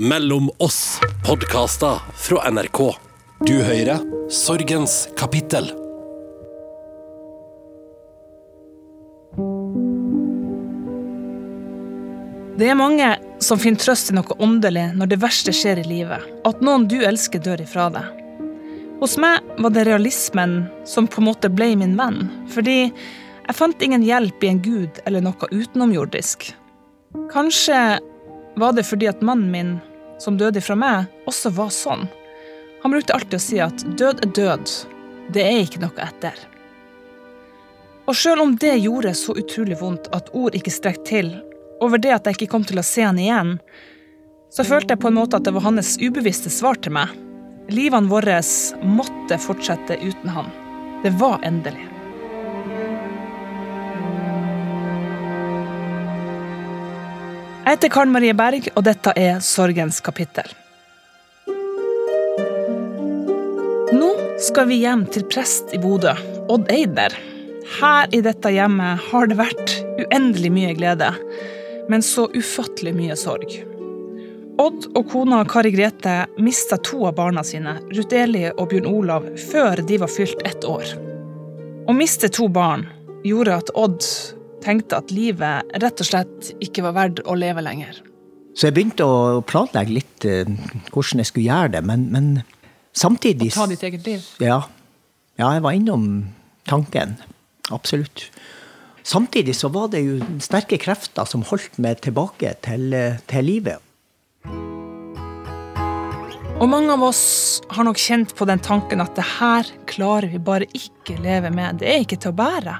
Mellom 0.00 0.50
oss 0.58 1.00
podkaster 1.26 1.98
fra 2.14 2.50
NRK. 2.50 2.94
Du 3.46 3.52
hører 3.62 3.98
Sorgens 4.30 5.08
kapittel. 5.18 5.64
Det 12.58 12.68
er 12.70 12.78
mange 12.78 13.08
som 13.42 13.58
finner 13.58 13.82
trøst 13.82 14.12
i 14.12 14.14
noe 14.14 14.36
åndelig 14.38 14.84
når 14.94 15.10
det 15.10 15.18
verste 15.24 15.50
skjer 15.50 15.82
i 15.82 15.88
livet. 15.88 16.28
At 16.46 16.62
noen 16.62 16.86
du 16.86 17.00
elsker, 17.02 17.42
dør 17.42 17.64
ifra 17.64 17.88
deg. 17.96 18.22
Hos 19.00 19.16
meg 19.18 19.42
var 19.58 19.74
det 19.74 19.88
realismen 19.90 20.60
som 20.86 21.10
på 21.10 21.24
en 21.24 21.32
måte 21.32 21.50
ble 21.50 21.72
min 21.80 21.98
venn. 21.98 22.28
Fordi 22.54 22.84
jeg 22.84 23.58
fant 23.58 23.82
ingen 23.82 24.06
hjelp 24.06 24.46
i 24.46 24.52
en 24.52 24.62
gud 24.62 25.02
eller 25.10 25.26
noe 25.26 25.50
utenomjordisk. 25.50 26.52
Kanskje 27.34 27.98
var 28.58 28.72
det 28.78 28.86
fordi 28.86 29.10
at 29.10 29.22
mannen 29.22 29.50
min, 29.50 29.76
som 30.22 30.38
døde 30.38 30.60
ifra 30.62 30.76
meg, 30.78 31.08
også 31.28 31.52
var 31.56 31.72
sånn. 31.74 32.06
Han 32.82 32.94
brukte 32.94 33.14
alltid 33.16 33.38
å 33.38 33.42
si 33.42 33.58
at 33.62 33.84
død 33.98 34.22
er 34.24 34.32
død, 34.38 34.72
det 35.34 35.44
er 35.44 35.60
ikke 35.64 35.82
noe 35.82 36.04
etter. 36.04 36.38
Og 38.08 38.16
sjøl 38.16 38.40
om 38.40 38.54
det 38.56 38.78
gjorde 38.80 39.12
så 39.18 39.34
utrolig 39.36 39.76
vondt 39.82 40.08
at 40.16 40.30
ord 40.36 40.56
ikke 40.56 40.72
strekte 40.72 41.10
til, 41.10 41.34
over 41.84 42.00
det 42.00 42.14
at 42.14 42.26
jeg 42.26 42.38
ikke 42.38 42.52
kom 42.54 42.64
til 42.66 42.80
å 42.80 42.86
se 42.86 43.04
han 43.04 43.20
igjen, 43.20 43.58
så 44.50 44.64
følte 44.64 44.94
jeg 44.94 45.02
på 45.02 45.10
en 45.10 45.18
måte 45.18 45.36
at 45.36 45.44
det 45.44 45.52
var 45.54 45.66
hans 45.66 45.96
ubevisste 46.00 46.50
svar 46.50 46.80
til 46.80 46.96
meg. 46.96 47.12
Livene 47.68 48.08
våre 48.08 48.40
måtte 48.80 49.36
fortsette 49.44 50.00
uten 50.00 50.32
han. 50.32 50.48
Det 51.04 51.12
var 51.20 51.44
endelig. 51.44 51.84
Jeg 57.68 57.76
heter 57.76 57.90
Karen 57.92 58.12
Marie 58.14 58.32
Berg, 58.32 58.64
og 58.80 58.84
dette 58.86 59.12
er 59.20 59.42
Sorgens 59.44 59.98
kapittel. 60.00 60.46
Nå 63.92 64.08
skal 64.40 64.70
vi 64.70 64.78
hjem 64.80 65.02
til 65.12 65.26
prest 65.28 65.74
i 65.76 65.80
Bodø, 65.82 66.14
Odd 66.48 66.72
Eider. 66.72 67.12
Her 67.74 68.08
i 68.16 68.22
dette 68.24 68.54
hjemmet 68.54 69.04
har 69.10 69.28
det 69.28 69.36
vært 69.36 69.74
uendelig 70.00 70.52
mye 70.54 70.70
glede, 70.78 71.10
men 71.92 72.00
så 72.00 72.24
ufattelig 72.32 72.94
mye 72.96 73.18
sorg. 73.20 73.52
Odd 74.64 74.88
og 74.94 75.12
kona 75.12 75.42
Kari 75.52 75.74
Grete 75.76 76.16
mista 76.40 76.80
to 76.80 77.04
av 77.10 77.18
barna 77.20 77.44
sine, 77.44 77.76
Ruth 77.92 78.16
Eli 78.16 78.46
og 78.48 78.72
Bjørn 78.72 78.88
Olav, 78.88 79.28
før 79.52 79.84
de 79.84 80.00
var 80.00 80.14
fylt 80.16 80.40
ett 80.48 80.64
år. 80.64 80.96
Å 81.84 82.00
miste 82.00 82.32
to 82.32 82.48
barn 82.48 82.88
gjorde 83.28 83.60
at 83.60 83.76
Odd 83.76 84.00
tenkte 84.64 84.98
at 85.00 85.12
livet 85.14 85.78
rett 85.82 86.02
og 86.02 86.08
slett 86.08 86.52
ikke 86.64 86.84
var 86.88 86.96
verdt 86.96 87.24
å 87.26 87.36
leve 87.38 87.64
lenger. 87.64 88.00
Så 88.58 88.68
jeg 88.68 88.74
begynte 88.74 89.06
å 89.06 89.40
planlegge 89.46 89.94
litt 89.94 90.26
eh, 90.26 90.48
hvordan 90.90 91.22
jeg 91.22 91.30
skulle 91.30 91.46
gjøre 91.46 91.76
det, 91.76 91.82
men, 91.86 92.08
men 92.10 92.30
samtidig 92.96 93.52
Ta 93.54 93.68
ditt 93.70 93.84
eget 93.86 94.06
liv? 94.08 94.24
Ja. 94.42 94.64
ja, 95.38 95.52
jeg 95.54 95.62
var 95.62 95.76
innom 95.78 96.08
tanken. 96.66 97.16
Absolutt. 97.70 98.26
Samtidig 99.06 99.54
så 99.56 99.70
var 99.72 99.92
det 99.92 100.02
jo 100.04 100.18
sterke 100.42 100.76
krefter 100.80 101.28
som 101.28 101.46
holdt 101.48 101.78
meg 101.80 102.02
tilbake 102.04 102.56
til, 102.66 102.90
eh, 102.96 103.22
til 103.30 103.46
livet. 103.46 103.84
Og 106.58 106.66
mange 106.66 106.90
av 106.90 107.04
oss 107.06 107.60
har 107.70 107.86
nok 107.86 108.00
kjent 108.02 108.34
på 108.34 108.46
den 108.50 108.58
tanken 108.58 108.98
at 108.98 109.14
det 109.14 109.22
her 109.38 109.68
klarer 109.86 110.26
vi 110.32 110.40
bare 110.42 110.66
ikke 110.74 111.14
leve 111.22 111.52
med. 111.54 111.78
Det 111.78 111.86
er 111.86 112.02
ikke 112.02 112.18
til 112.18 112.32
å 112.32 112.38
bære. 112.40 112.74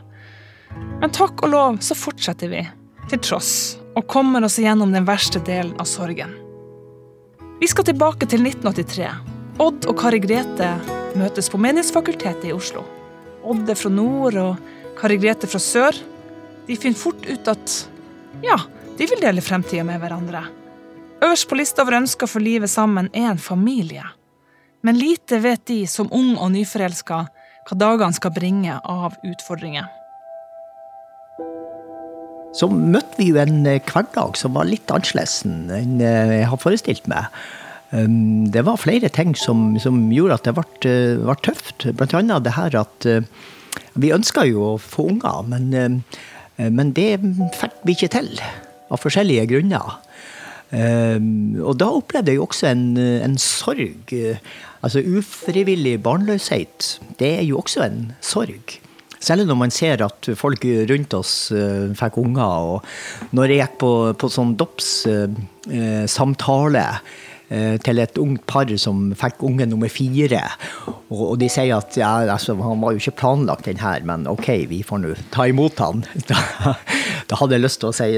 Men 0.75 1.15
takk 1.15 1.43
og 1.47 1.53
lov 1.53 1.79
så 1.85 1.97
fortsetter 1.99 2.51
vi, 2.53 2.63
til 3.11 3.23
tross, 3.25 3.79
og 3.97 4.07
kommer 4.11 4.45
oss 4.45 4.59
igjennom 4.61 4.93
den 4.95 5.07
verste 5.09 5.41
delen 5.45 5.75
av 5.81 5.89
sorgen. 5.91 6.35
Vi 7.61 7.67
skal 7.71 7.89
tilbake 7.89 8.29
til 8.31 8.45
1983. 8.47 9.09
Odd 9.59 9.89
og 9.91 9.99
Kari 9.99 10.21
Grete 10.23 10.69
møtes 11.19 11.49
på 11.51 11.59
Menighetsfakultetet 11.59 12.51
i 12.51 12.55
Oslo. 12.55 12.85
Odd 13.43 13.71
er 13.71 13.79
fra 13.79 13.91
nord 13.91 14.39
og 14.39 14.61
Kari 14.99 15.17
Grete 15.19 15.51
fra 15.51 15.59
sør. 15.63 15.99
De 16.69 16.77
finner 16.79 17.01
fort 17.01 17.27
ut 17.27 17.51
at 17.51 17.75
ja, 18.45 18.59
de 18.99 19.09
vil 19.11 19.23
dele 19.23 19.43
fremtida 19.43 19.83
med 19.87 19.99
hverandre. 20.03 20.45
Øverst 21.25 21.49
på 21.51 21.59
lista 21.59 21.83
over 21.83 21.99
ønsker 21.99 22.31
for 22.31 22.45
livet 22.45 22.71
sammen 22.71 23.11
er 23.11 23.33
en 23.33 23.43
familie. 23.43 24.05
Men 24.87 24.99
lite 24.99 25.41
vet 25.43 25.67
de 25.67 25.81
som 25.91 26.13
ung 26.15 26.37
og 26.37 26.53
nyforelska 26.55 27.25
hva 27.69 27.77
dagene 27.77 28.15
skal 28.15 28.33
bringe 28.37 28.79
av 28.79 29.19
utfordringer. 29.27 29.89
Så 32.57 32.69
møtte 32.73 33.19
vi 33.19 33.29
jo 33.31 33.39
en 33.43 33.67
eh, 33.69 33.81
hverdag 33.85 34.39
som 34.41 34.57
var 34.57 34.69
litt 34.69 34.89
annerledes 34.93 35.43
enn 35.45 36.01
eh, 36.01 36.39
jeg 36.41 36.49
har 36.51 36.61
forestilt 36.63 37.09
meg. 37.11 37.29
Um, 37.89 38.49
det 38.53 38.67
var 38.67 38.81
flere 38.81 39.09
ting 39.13 39.35
som, 39.37 39.79
som 39.81 40.11
gjorde 40.13 40.37
at 40.37 40.49
det 40.49 40.55
ble, 40.57 40.65
eh, 40.89 41.21
ble, 41.21 41.37
tøft. 41.45 41.89
Blant 41.97 42.17
annet 42.17 42.47
det 42.47 42.57
her 42.57 42.77
at 42.81 43.09
vi 43.99 44.15
ønska 44.15 44.45
jo 44.49 44.65
å 44.65 44.73
få 44.81 45.09
unger, 45.13 45.45
men, 45.49 46.03
men 46.59 46.91
det 46.95 47.21
fikk 47.59 47.79
vi 47.87 47.95
ikke 47.97 48.11
til. 48.17 48.31
Av 48.89 49.01
forskjellige 49.03 49.47
grunner. 49.51 49.99
Og 50.73 51.75
da 51.81 51.89
opplevde 51.95 52.33
jeg 52.33 52.43
også 52.43 52.71
en, 52.71 52.85
en 52.97 53.37
sorg. 53.43 54.13
Altså 54.85 55.03
ufrivillig 55.03 55.97
barnløshet, 56.05 56.95
det 57.21 57.33
er 57.41 57.47
jo 57.49 57.61
også 57.63 57.85
en 57.87 58.01
sorg. 58.25 58.79
Særlig 59.19 59.47
når 59.49 59.57
man 59.59 59.73
ser 59.75 60.05
at 60.07 60.29
folk 60.39 60.63
rundt 60.91 61.15
oss 61.19 61.33
uh, 61.55 61.95
fikk 61.99 62.15
unger. 62.23 62.53
Og 62.75 62.79
når 63.37 63.45
jeg 63.51 63.61
gikk 63.65 63.77
på, 63.83 63.93
på 64.19 64.27
sånn 64.33 64.53
dåpssamtale 64.61 66.85
uh, 66.85 66.97
uh, 67.51 67.77
til 67.85 68.03
et 68.03 68.19
ungt 68.23 68.45
par 68.51 68.71
som 68.81 69.15
fikk 69.19 69.43
unge 69.49 69.67
nummer 69.67 69.91
fire, 69.93 70.43
og, 71.09 71.39
de 71.41 71.49
sier 71.51 71.77
at 71.79 71.97
ja, 71.99 72.13
altså, 72.29 72.57
han 72.63 72.83
var 72.83 72.91
jo 72.95 73.03
ikke 73.03 73.21
planlagt 73.23 73.69
den 73.69 73.83
her, 73.83 74.05
men 74.07 74.29
OK, 74.31 74.49
vi 74.71 74.83
får 74.87 74.99
nå 75.03 75.15
ta 75.35 75.43
imot 75.51 75.77
han. 75.85 76.05
Da, 76.29 76.75
da, 77.29 77.39
hadde 77.41 77.57
jeg 77.57 77.65
lyst 77.65 77.81
til 77.83 77.91
å 77.91 77.97
si 77.97 78.09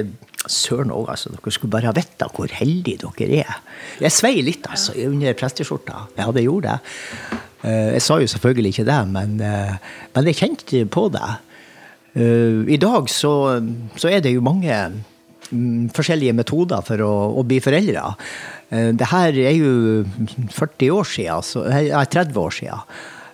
søren 0.50 0.93
òg, 0.94 1.11
altså. 1.12 1.32
Dere 1.34 1.55
skulle 1.55 1.75
bare 1.75 1.91
ha 1.91 1.97
visst 1.97 2.25
hvor 2.34 2.50
heldige 2.61 3.11
dere 3.19 3.44
er. 3.44 3.61
Jeg 4.03 4.15
svei 4.15 4.41
litt, 4.44 4.67
altså, 4.71 4.97
under 5.06 5.37
presteskjorta. 5.38 6.06
Ja, 6.19 6.31
det 6.34 6.47
gjorde 6.47 6.75
det. 6.75 7.40
Eh, 7.60 7.93
jeg 7.98 8.04
sa 8.04 8.16
jo 8.21 8.31
selvfølgelig 8.31 8.75
ikke 8.75 8.88
det, 8.88 8.98
men, 9.12 9.37
eh, 9.44 9.76
men 10.15 10.31
jeg 10.31 10.38
kjente 10.41 10.82
på 10.93 11.06
det. 11.12 11.28
Eh, 12.16 12.65
I 12.72 12.81
dag 12.81 13.10
så, 13.12 13.34
så 14.00 14.10
er 14.10 14.25
det 14.25 14.32
jo 14.34 14.44
mange 14.44 14.72
mm, 15.50 15.91
forskjellige 15.97 16.37
metoder 16.38 16.84
for 16.87 17.04
å, 17.04 17.12
å 17.37 17.47
bli 17.47 17.60
foreldre. 17.62 18.15
Det 18.70 19.06
her 19.10 19.34
er 19.34 19.56
jo 19.59 20.04
40 20.54 20.93
år 20.94 21.09
siden, 21.10 21.43
så, 21.43 21.65
nei, 21.66 21.88
30 21.91 22.37
år 22.38 22.54
siden. 22.54 22.84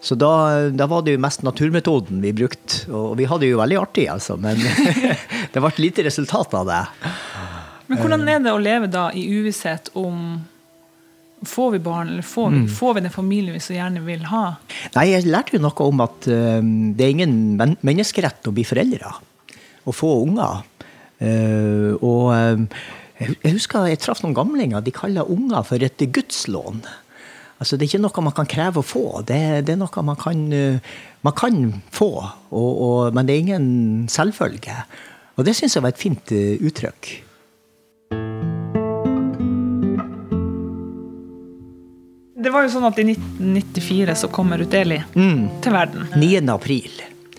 Så 0.07 0.15
da, 0.17 0.31
da, 0.73 0.87
var 0.89 1.03
det 1.05 1.17
jo 1.17 1.21
mest 1.21 1.43
naturmetoden 1.45 2.23
vi 2.23 2.31
brukte. 2.37 2.87
Og 2.95 3.17
vi 3.19 3.27
hadde 3.29 3.49
jo 3.51 3.59
veldig 3.61 3.79
artig, 3.81 4.07
altså. 4.09 4.37
Men 4.41 4.61
det 5.53 5.61
ble 5.61 5.73
lite 5.83 6.07
resultat 6.07 6.55
av 6.57 6.69
det. 6.71 6.83
Men 7.91 8.01
hvordan 8.01 8.25
er 8.31 8.41
det 8.45 8.55
å 8.55 8.63
leve 8.63 8.89
da 8.91 9.09
i 9.13 9.27
uvisshet 9.35 9.91
om 9.99 10.39
Får 11.45 11.71
vi 11.71 11.79
barn, 11.79 12.09
eller 12.09 12.23
får 12.23 12.51
vi, 12.51 12.57
mm. 12.57 12.69
får 12.69 12.95
vi, 12.95 13.01
den 13.01 13.13
familien 13.13 13.55
vi 13.55 13.61
så 13.61 13.75
gjerne 13.75 14.01
vil 14.07 14.23
ha? 14.31 14.45
Nei, 14.95 15.11
Jeg 15.11 15.29
lærte 15.29 15.57
jo 15.57 15.61
noe 15.61 15.89
om 15.89 16.01
at 16.01 16.29
uh, 16.33 16.63
det 16.97 17.05
er 17.05 17.13
ingen 17.13 17.35
men 17.59 17.75
menneskerett 17.85 18.49
å 18.49 18.55
bli 18.57 18.65
foreldre. 18.65 19.13
Å 19.85 19.95
få 19.95 20.15
unger. 20.25 20.65
Uh, 21.21 21.93
og 22.01 22.33
uh, 22.33 22.87
jeg 23.21 23.53
husker 23.53 23.91
jeg 23.91 24.01
traff 24.01 24.25
noen 24.25 24.37
gamlinger. 24.37 24.81
De 24.81 24.95
kaller 24.97 25.29
unger 25.29 25.67
for 25.69 25.85
et 25.85 26.07
gudslån. 26.09 26.81
Altså, 27.61 27.77
det 27.77 27.85
er 27.85 27.93
ikke 27.93 28.03
noe 28.05 28.25
man 28.25 28.37
kan 28.37 28.49
kreve 28.49 28.81
å 28.81 28.87
få. 28.87 29.05
Det, 29.29 29.43
det 29.69 29.77
er 29.77 29.81
noe 29.81 30.05
man 30.09 30.19
kan, 30.21 30.43
man 31.25 31.37
kan 31.37 31.63
få, 31.89 32.11
og, 32.53 32.73
og, 32.85 33.15
men 33.17 33.29
det 33.29 33.33
er 33.33 33.45
ingen 33.47 33.71
selvfølge. 34.13 34.77
Og 35.41 35.49
det 35.49 35.57
syns 35.57 35.77
jeg 35.77 35.85
var 35.85 35.95
et 35.95 36.03
fint 36.03 36.33
uttrykk. 36.37 37.15
Det 42.47 42.53
var 42.55 42.63
jo 42.63 42.69
sånn 42.71 42.85
at 42.87 42.99
I 43.03 43.09
1994 43.11 44.15
så 44.21 44.29
kommer 44.31 44.61
Uteli 44.63 45.01
mm. 45.17 45.39
til 45.65 45.73
verden. 45.75 46.05
9. 46.15 46.45
april. 46.53 46.93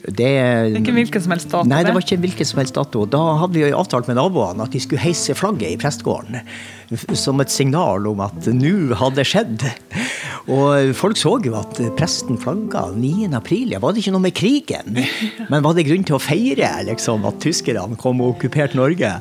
Det, 0.03 0.11
det, 0.19 0.25
er 0.27 0.75
ikke 0.75 0.95
hvilken 0.97 1.23
som 1.23 1.31
helst 1.31 1.47
dato? 1.47 1.67
Nei, 1.71 1.79
det 1.87 1.93
var 1.95 2.03
ikke 2.03 2.17
hvilken 2.25 2.49
som 2.49 2.59
helst 2.59 2.75
dato. 2.75 3.05
Da 3.07 3.21
hadde 3.39 3.55
vi 3.55 3.63
jo 3.63 3.69
avtalt 3.79 4.09
med 4.11 4.19
naboene 4.19 4.67
at 4.67 4.75
de 4.75 4.81
skulle 4.83 4.99
heise 4.99 5.31
flagget 5.39 5.71
i 5.71 5.79
prestegården. 5.79 6.41
Som 7.17 7.41
et 7.43 7.51
signal 7.51 8.07
om 8.07 8.21
at 8.23 8.47
nå 8.53 8.95
hadde 8.95 9.19
det 9.19 9.27
skjedd. 9.27 9.65
Og 10.47 10.93
folk 10.95 11.19
så 11.19 11.33
jo 11.43 11.57
at 11.59 11.79
presten 11.97 12.37
flagga 12.39 12.85
9. 12.95 13.27
april. 13.35 13.73
Ja, 13.73 13.81
var 13.83 13.91
det 13.91 13.99
ikke 13.99 14.13
noe 14.15 14.23
med 14.23 14.35
krigen? 14.37 14.95
Men 15.51 15.65
var 15.65 15.75
det 15.75 15.83
grunn 15.89 16.05
til 16.07 16.15
å 16.15 16.21
feire 16.23 16.69
liksom, 16.87 17.27
at 17.27 17.41
tyskerne 17.43 17.99
kom 17.99 18.23
og 18.23 18.37
okkuperte 18.37 18.79
Norge? 18.79 19.11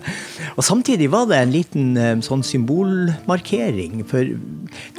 Og 0.55 0.63
samtidig 0.63 1.11
var 1.11 1.27
det 1.27 1.41
en 1.43 1.57
liten 1.57 1.91
eh, 1.99 2.15
sånn 2.23 2.47
symbolmarkering. 2.47 4.05
For 4.07 4.31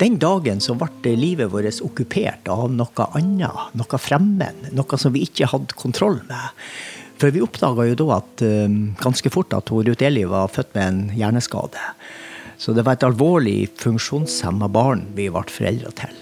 den 0.02 0.20
dagen 0.20 0.60
så 0.64 0.76
ble 0.76 1.16
livet 1.16 1.54
vårt 1.54 1.80
okkupert 1.88 2.52
av 2.52 2.68
noe 2.76 3.10
annet. 3.16 3.74
Noe 3.80 4.04
fremmed. 4.04 4.70
Noe 4.76 5.00
som 5.00 5.16
vi 5.16 5.24
ikke 5.30 5.48
hadde 5.54 5.80
kontroll 5.80 6.20
med. 6.28 6.68
For 7.18 7.34
vi 7.34 7.42
oppdaga 7.42 7.88
jo 7.88 7.98
da 8.04 8.20
at, 8.20 8.44
eh, 8.44 8.68
ganske 9.00 9.32
fort 9.32 9.56
at 9.56 9.72
Ruth 9.72 10.04
Eli 10.04 10.28
var 10.28 10.52
født 10.52 10.76
med 10.76 10.88
en 10.88 11.04
hjerneskade. 11.16 11.80
Så 12.58 12.74
det 12.74 12.86
var 12.86 12.98
et 12.98 13.06
alvorlig 13.06 13.70
funksjonshemma 13.78 14.70
barn 14.74 15.06
vi 15.18 15.30
ble 15.34 15.46
foreldre 15.52 15.94
til. 15.98 16.16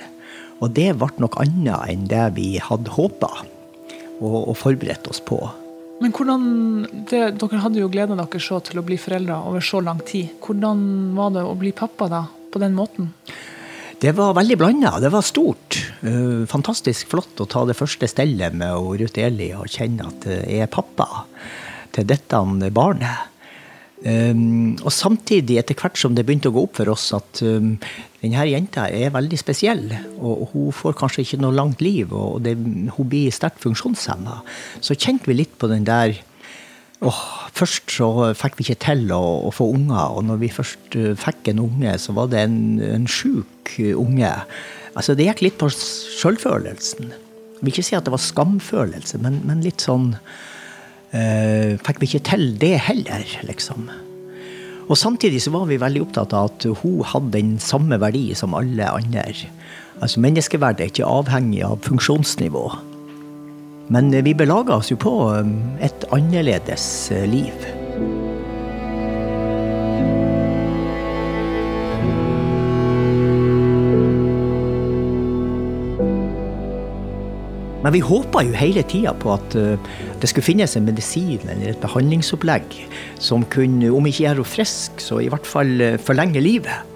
Og 0.64 0.72
det 0.76 0.92
ble 1.00 1.12
noe 1.24 1.44
annet 1.44 1.92
enn 1.92 2.08
det 2.12 2.26
vi 2.36 2.56
hadde 2.64 2.96
håpa 2.96 3.32
og, 4.20 4.42
og 4.42 4.56
forberedt 4.60 5.08
oss 5.12 5.22
på. 5.24 5.40
Men 6.04 6.12
hvordan, 6.12 6.46
det, 7.08 7.22
Dere 7.40 7.62
hadde 7.64 7.80
jo 7.80 7.90
gleda 7.92 8.18
dere 8.20 8.42
så 8.44 8.60
til 8.64 8.82
å 8.82 8.86
bli 8.86 8.98
foreldre 9.00 9.38
over 9.48 9.64
så 9.64 9.80
lang 9.84 10.02
tid. 10.04 10.34
Hvordan 10.44 10.80
var 11.16 11.36
det 11.38 11.44
å 11.48 11.56
bli 11.60 11.72
pappa 11.76 12.10
da, 12.12 12.26
på 12.52 12.60
den 12.64 12.76
måten? 12.76 13.14
Det 14.00 14.12
var 14.18 14.36
veldig 14.36 14.58
blanda. 14.60 14.98
Det 15.00 15.12
var 15.14 15.24
stort. 15.24 15.80
Uh, 16.04 16.44
fantastisk 16.52 17.14
flott 17.14 17.40
å 17.40 17.48
ta 17.48 17.64
det 17.68 17.78
første 17.80 18.10
stellet 18.12 18.58
med 18.60 18.76
Ruth 19.00 19.24
Eli 19.24 19.54
og 19.56 19.72
kjenne 19.72 20.10
at 20.12 20.28
jeg 20.36 20.66
er 20.66 20.72
pappa 20.72 21.08
til 21.96 22.08
dette 22.12 22.44
barnet. 22.76 23.32
Um, 24.04 24.76
og 24.84 24.92
samtidig, 24.92 25.56
etter 25.62 25.78
hvert 25.80 25.96
som 25.98 26.18
det 26.18 26.26
begynte 26.28 26.50
å 26.52 26.54
gå 26.54 26.66
opp 26.68 26.76
for 26.82 26.92
oss 26.92 27.08
at 27.16 27.40
um, 27.48 27.72
denne 28.20 28.44
jenta 28.50 28.90
er 28.92 29.14
veldig 29.16 29.40
spesiell, 29.40 29.86
og, 30.20 30.50
hun 30.52 30.74
får 30.76 30.98
kanskje 31.00 31.24
ikke 31.24 31.40
noe 31.40 31.56
langt 31.56 31.82
liv, 31.82 32.12
og 32.12 32.44
det, 32.44 32.58
hun 32.60 33.10
blir 33.10 33.34
sterkt 33.34 33.64
funksjonshemma, 33.64 34.42
så 34.84 34.98
kjente 35.00 35.32
vi 35.32 35.40
litt 35.40 35.56
på 35.62 35.72
den 35.72 35.88
der 35.88 36.18
oh, 37.06 37.24
Først 37.56 37.88
så 37.96 38.34
fikk 38.36 38.58
vi 38.60 38.66
ikke 38.66 38.82
til 38.84 39.06
å, 39.16 39.22
å, 39.48 39.52
få 39.56 39.70
unger, 39.72 40.18
og 40.18 40.26
når 40.28 40.42
vi 40.44 40.52
først 40.52 40.98
uh, 41.00 41.14
fikk 41.16 41.54
en 41.54 41.64
unge, 41.64 41.94
så 42.04 42.18
var 42.18 42.34
det 42.34 42.42
en, 42.44 42.58
en 42.84 43.08
sjuk 43.08 43.78
unge. 43.96 44.34
Altså, 44.92 45.16
det 45.16 45.30
gikk 45.30 45.46
litt 45.46 45.62
på 45.62 45.72
sjølfølelsen. 45.72 47.16
Jeg 47.56 47.64
vil 47.64 47.72
ikke 47.72 47.88
si 47.88 47.96
at 47.96 48.04
det 48.04 48.14
var 48.14 48.22
skamfølelse, 48.22 49.24
men, 49.24 49.40
men 49.48 49.64
litt 49.64 49.88
sånn 49.88 50.12
uh, 51.13 51.75
Fikk 51.86 52.02
vi 52.02 52.10
ikke 52.10 52.25
til 52.31 52.50
det 52.62 52.75
heller, 52.88 53.25
liksom. 53.48 53.88
Og 54.86 54.98
samtidig 54.98 55.42
så 55.42 55.54
var 55.54 55.66
vi 55.69 55.81
veldig 55.81 56.04
opptatt 56.06 56.34
av 56.38 56.52
at 56.52 56.68
hun 56.81 57.00
hadde 57.10 57.34
den 57.34 57.56
samme 57.62 57.98
verdi 58.02 58.28
som 58.38 58.54
alle 58.57 58.86
andre. 58.86 59.24
Altså 60.02 60.22
Menneskeverdet 60.22 60.84
er 60.84 60.92
ikke 60.92 61.10
avhengig 61.10 61.63
av 61.66 61.81
funksjonsnivå. 61.88 62.68
Men 63.94 64.13
vi 64.25 64.34
belaga 64.38 64.78
oss 64.78 64.92
jo 64.94 64.98
på 65.02 65.13
um, 65.34 65.57
et 65.81 66.06
annerledes 66.13 66.86
uh, 67.13 67.25
liv. 67.30 68.25
Men 77.86 77.94
vi 77.94 78.02
håpa 78.02 78.42
jo 78.42 78.56
hele 78.58 78.82
tida 78.90 79.12
på 79.14 79.30
at 79.36 79.56
uh, 79.62 79.76
det 80.18 80.32
skulle 80.32 80.48
finnes 80.48 80.74
en 80.74 80.88
medisin 80.88 81.44
eller 81.46 81.76
et 81.76 81.84
behandlingsopplegg 81.84 82.80
som 83.22 83.46
kunne, 83.54 83.92
om 83.94 84.10
ikke 84.10 84.24
gjøre 84.24 84.40
henne 84.40 84.54
frisk, 84.56 85.04
så 85.04 85.20
i 85.22 85.30
hvert 85.30 85.46
fall 85.46 85.70
uh, 85.84 86.00
forlenge 86.02 86.42
livet. 86.42 86.96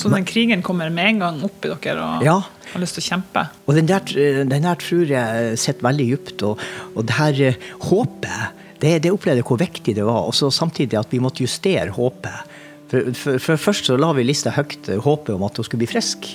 Så 0.00 0.08
den 0.12 0.24
krigen 0.28 0.64
kommer 0.64 0.88
med 0.92 1.10
en 1.10 1.20
gang 1.24 1.44
opp 1.44 1.64
i 1.64 1.72
dere 1.72 2.00
og 2.00 2.24
ja. 2.24 2.38
har 2.72 2.82
lyst 2.82 2.96
til 2.96 3.04
å 3.04 3.08
kjempe? 3.10 3.44
Og 3.68 3.76
den 3.76 3.88
der, 3.88 4.02
den 4.48 4.64
der 4.64 4.80
tror 4.80 5.12
jeg 5.12 5.60
sitter 5.60 5.88
veldig 5.90 6.08
dypt. 6.10 6.44
Og, 6.48 6.66
og, 6.94 7.00
det 7.08 7.16
her 7.16 7.60
håpet, 7.84 8.58
det, 8.80 8.98
det 9.04 9.12
opplevde 9.12 9.40
jeg 9.40 9.48
hvor 9.48 9.60
viktig 9.60 9.96
det 9.96 10.04
var. 10.08 10.24
Og 10.28 10.36
så 10.36 10.50
samtidig 10.52 11.00
at 11.00 11.12
vi 11.12 11.20
måtte 11.24 11.44
justere 11.44 11.92
håpet. 11.96 12.56
For, 12.92 13.12
for, 13.18 13.40
for 13.42 13.60
først 13.60 13.88
så 13.88 13.96
la 14.00 14.12
vi 14.16 14.24
lista 14.24 14.52
høyt, 14.56 14.88
håpet 15.04 15.34
om 15.36 15.48
at 15.48 15.60
hun 15.60 15.68
skulle 15.68 15.84
bli 15.84 15.92
frisk. 15.96 16.28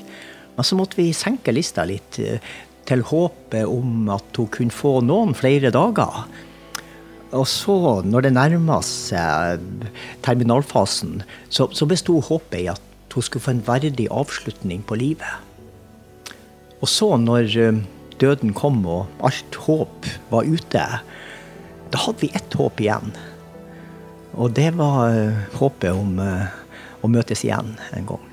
Men 0.57 0.67
så 0.67 0.77
måtte 0.77 0.97
vi 0.97 1.11
senke 1.15 1.53
lista 1.53 1.85
litt 1.87 2.17
til 2.89 3.03
håpet 3.07 3.67
om 3.69 4.09
at 4.13 4.37
hun 4.39 4.49
kunne 4.51 4.75
få 4.75 4.99
noen 5.05 5.35
flere 5.37 5.71
dager. 5.73 6.23
Og 7.31 7.45
så, 7.47 8.01
når 8.03 8.25
det 8.25 8.33
nærma 8.35 8.81
seg 8.83 9.61
terminalfasen, 10.25 11.21
så, 11.47 11.69
så 11.71 11.87
besto 11.87 12.17
håpet 12.27 12.59
i 12.59 12.67
at 12.73 13.15
hun 13.15 13.23
skulle 13.23 13.45
få 13.45 13.55
en 13.55 13.65
verdig 13.67 14.07
avslutning 14.11 14.83
på 14.87 14.97
livet. 14.99 16.37
Og 16.81 16.89
så, 16.89 17.13
når 17.21 17.51
eh, 17.61 17.81
døden 18.21 18.55
kom 18.57 18.81
og 18.89 19.23
alt 19.25 19.59
håp 19.67 20.09
var 20.31 20.47
ute, 20.47 20.85
da 21.91 22.03
hadde 22.05 22.23
vi 22.23 22.31
ett 22.35 22.57
håp 22.57 22.81
igjen. 22.81 23.13
Og 24.33 24.53
det 24.57 24.71
var 24.79 25.13
eh, 25.13 25.47
håpet 25.59 25.91
om 25.93 26.19
eh, 26.23 26.51
å 27.01 27.11
møtes 27.11 27.45
igjen 27.45 27.75
en 27.95 28.11
gang. 28.11 28.30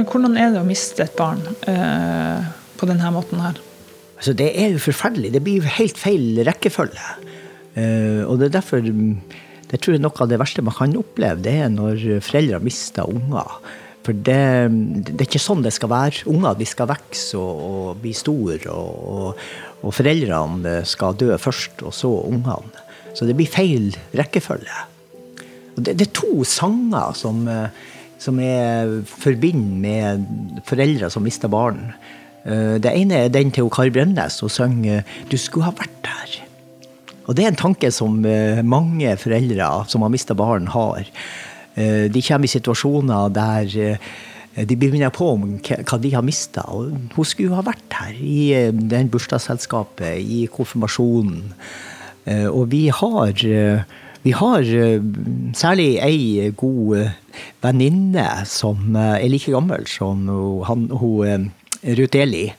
Men 0.00 0.06
hvordan 0.08 0.36
er 0.40 0.54
det 0.54 0.62
å 0.62 0.64
miste 0.64 1.04
et 1.04 1.12
barn 1.12 1.42
eh, 1.68 2.46
på 2.80 2.86
denne 2.88 3.10
måten 3.12 3.42
her? 3.44 3.58
Altså, 4.16 4.32
det 4.32 4.46
er 4.56 4.70
jo 4.72 4.80
forferdelig. 4.80 5.34
Det 5.34 5.42
blir 5.44 5.60
jo 5.60 5.72
helt 5.76 6.00
feil 6.00 6.40
rekkefølge. 6.48 7.08
Eh, 7.76 8.22
og 8.24 8.40
det 8.40 8.48
er 8.48 8.54
derfor 8.54 8.80
det 8.80 9.78
tror 9.78 9.98
jeg 9.98 10.00
noe 10.00 10.24
av 10.24 10.30
det 10.32 10.38
verste 10.40 10.64
man 10.64 10.74
kan 10.74 10.96
oppleve, 10.96 11.44
det 11.44 11.52
er 11.66 11.68
når 11.70 12.00
foreldre 12.24 12.62
mister 12.64 13.12
unger. 13.12 13.60
For 14.08 14.16
det, 14.16 14.40
det, 15.04 15.18
er 15.18 15.28
ikke 15.28 15.42
sånn 15.44 15.60
det 15.68 15.74
skal 15.76 15.92
være. 15.92 16.24
Unger 16.32 16.56
de 16.56 16.66
skal 16.72 16.88
vokse 16.88 17.36
og, 17.36 17.60
og, 17.68 17.92
bli 18.00 18.16
store. 18.16 18.58
Og, 18.72 19.06
og, 19.12 19.46
og, 19.82 19.92
foreldrene 19.92 20.78
skal 20.88 21.20
dø 21.20 21.36
først, 21.36 21.84
og 21.84 21.92
så 21.92 22.16
ungene. 22.24 22.88
Så 23.12 23.28
det 23.28 23.36
blir 23.36 23.52
feil 23.52 23.92
rekkefølge. 24.16 24.84
Det, 25.76 25.92
det, 25.92 26.08
er 26.08 26.14
to 26.16 26.40
sanger 26.48 27.12
som 27.20 27.44
uh, 27.52 27.68
som 28.20 28.40
jeg 28.42 29.02
forbinder 29.08 29.80
med 29.80 30.62
foreldre 30.68 31.08
som 31.12 31.24
mister 31.24 31.50
barn. 31.52 31.92
Eh, 32.44 32.76
det 32.82 32.92
ene 32.92 33.24
er 33.24 33.32
den 33.32 33.52
til 33.54 33.70
Kari 33.72 33.92
Bremnes, 33.92 34.40
som 34.40 34.48
synger 34.48 35.02
'Du 35.30 35.36
skulle 35.36 35.64
ha 35.64 35.72
vært 35.72 36.04
her'. 36.04 36.40
Og 37.26 37.36
det 37.36 37.44
er 37.44 37.48
en 37.48 37.56
tanke 37.56 37.90
som 37.90 38.24
eh, 38.24 38.62
mange 38.62 39.16
foreldre 39.16 39.84
som 39.88 40.02
har 40.02 40.10
mista 40.10 40.34
barn, 40.34 40.66
har. 40.66 41.04
Eh, 41.76 42.08
de 42.08 42.22
kommer 42.22 42.44
i 42.44 42.48
situasjoner 42.48 43.28
der 43.28 43.98
de 44.66 44.76
blir 44.76 44.90
minnet 44.90 45.12
på 45.12 45.32
om 45.32 45.60
hva 45.62 45.98
de 46.02 46.10
har 46.10 46.22
mista. 46.22 46.60
Hun 46.66 47.24
skulle 47.24 47.54
ha 47.54 47.62
vært 47.62 47.92
her 47.92 48.12
i 48.18 48.70
den 48.72 49.08
bursdagsselskapet, 49.08 50.18
i 50.18 50.48
konfirmasjonen. 50.50 51.54
Og 52.50 52.70
vi 52.70 52.88
har 52.88 53.32
vi 54.22 54.32
har 54.36 54.60
eh, 54.60 55.00
særlig 55.56 55.88
ei 56.04 56.50
god 56.56 56.96
eh, 56.98 57.12
venninne 57.64 58.26
som 58.48 58.96
eh, 58.96 59.16
er 59.16 59.30
like 59.32 59.52
gammel 59.52 59.86
som 59.88 60.26
han, 60.68 60.88
hun 60.92 61.50
Ruth 61.80 62.20
Eli 62.20 62.50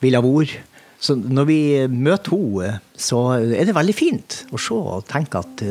ville 0.00 0.20
ha 0.20 0.24
vært. 0.24 0.60
Så 1.00 1.16
når 1.16 1.48
vi 1.48 1.60
møter 1.88 2.36
henne, 2.36 2.74
så 2.94 3.24
er 3.40 3.66
det 3.66 3.74
veldig 3.74 3.96
fint 3.96 4.42
å 4.52 4.60
se 4.60 4.76
og 4.76 5.06
tenke 5.08 5.40
at, 5.40 5.64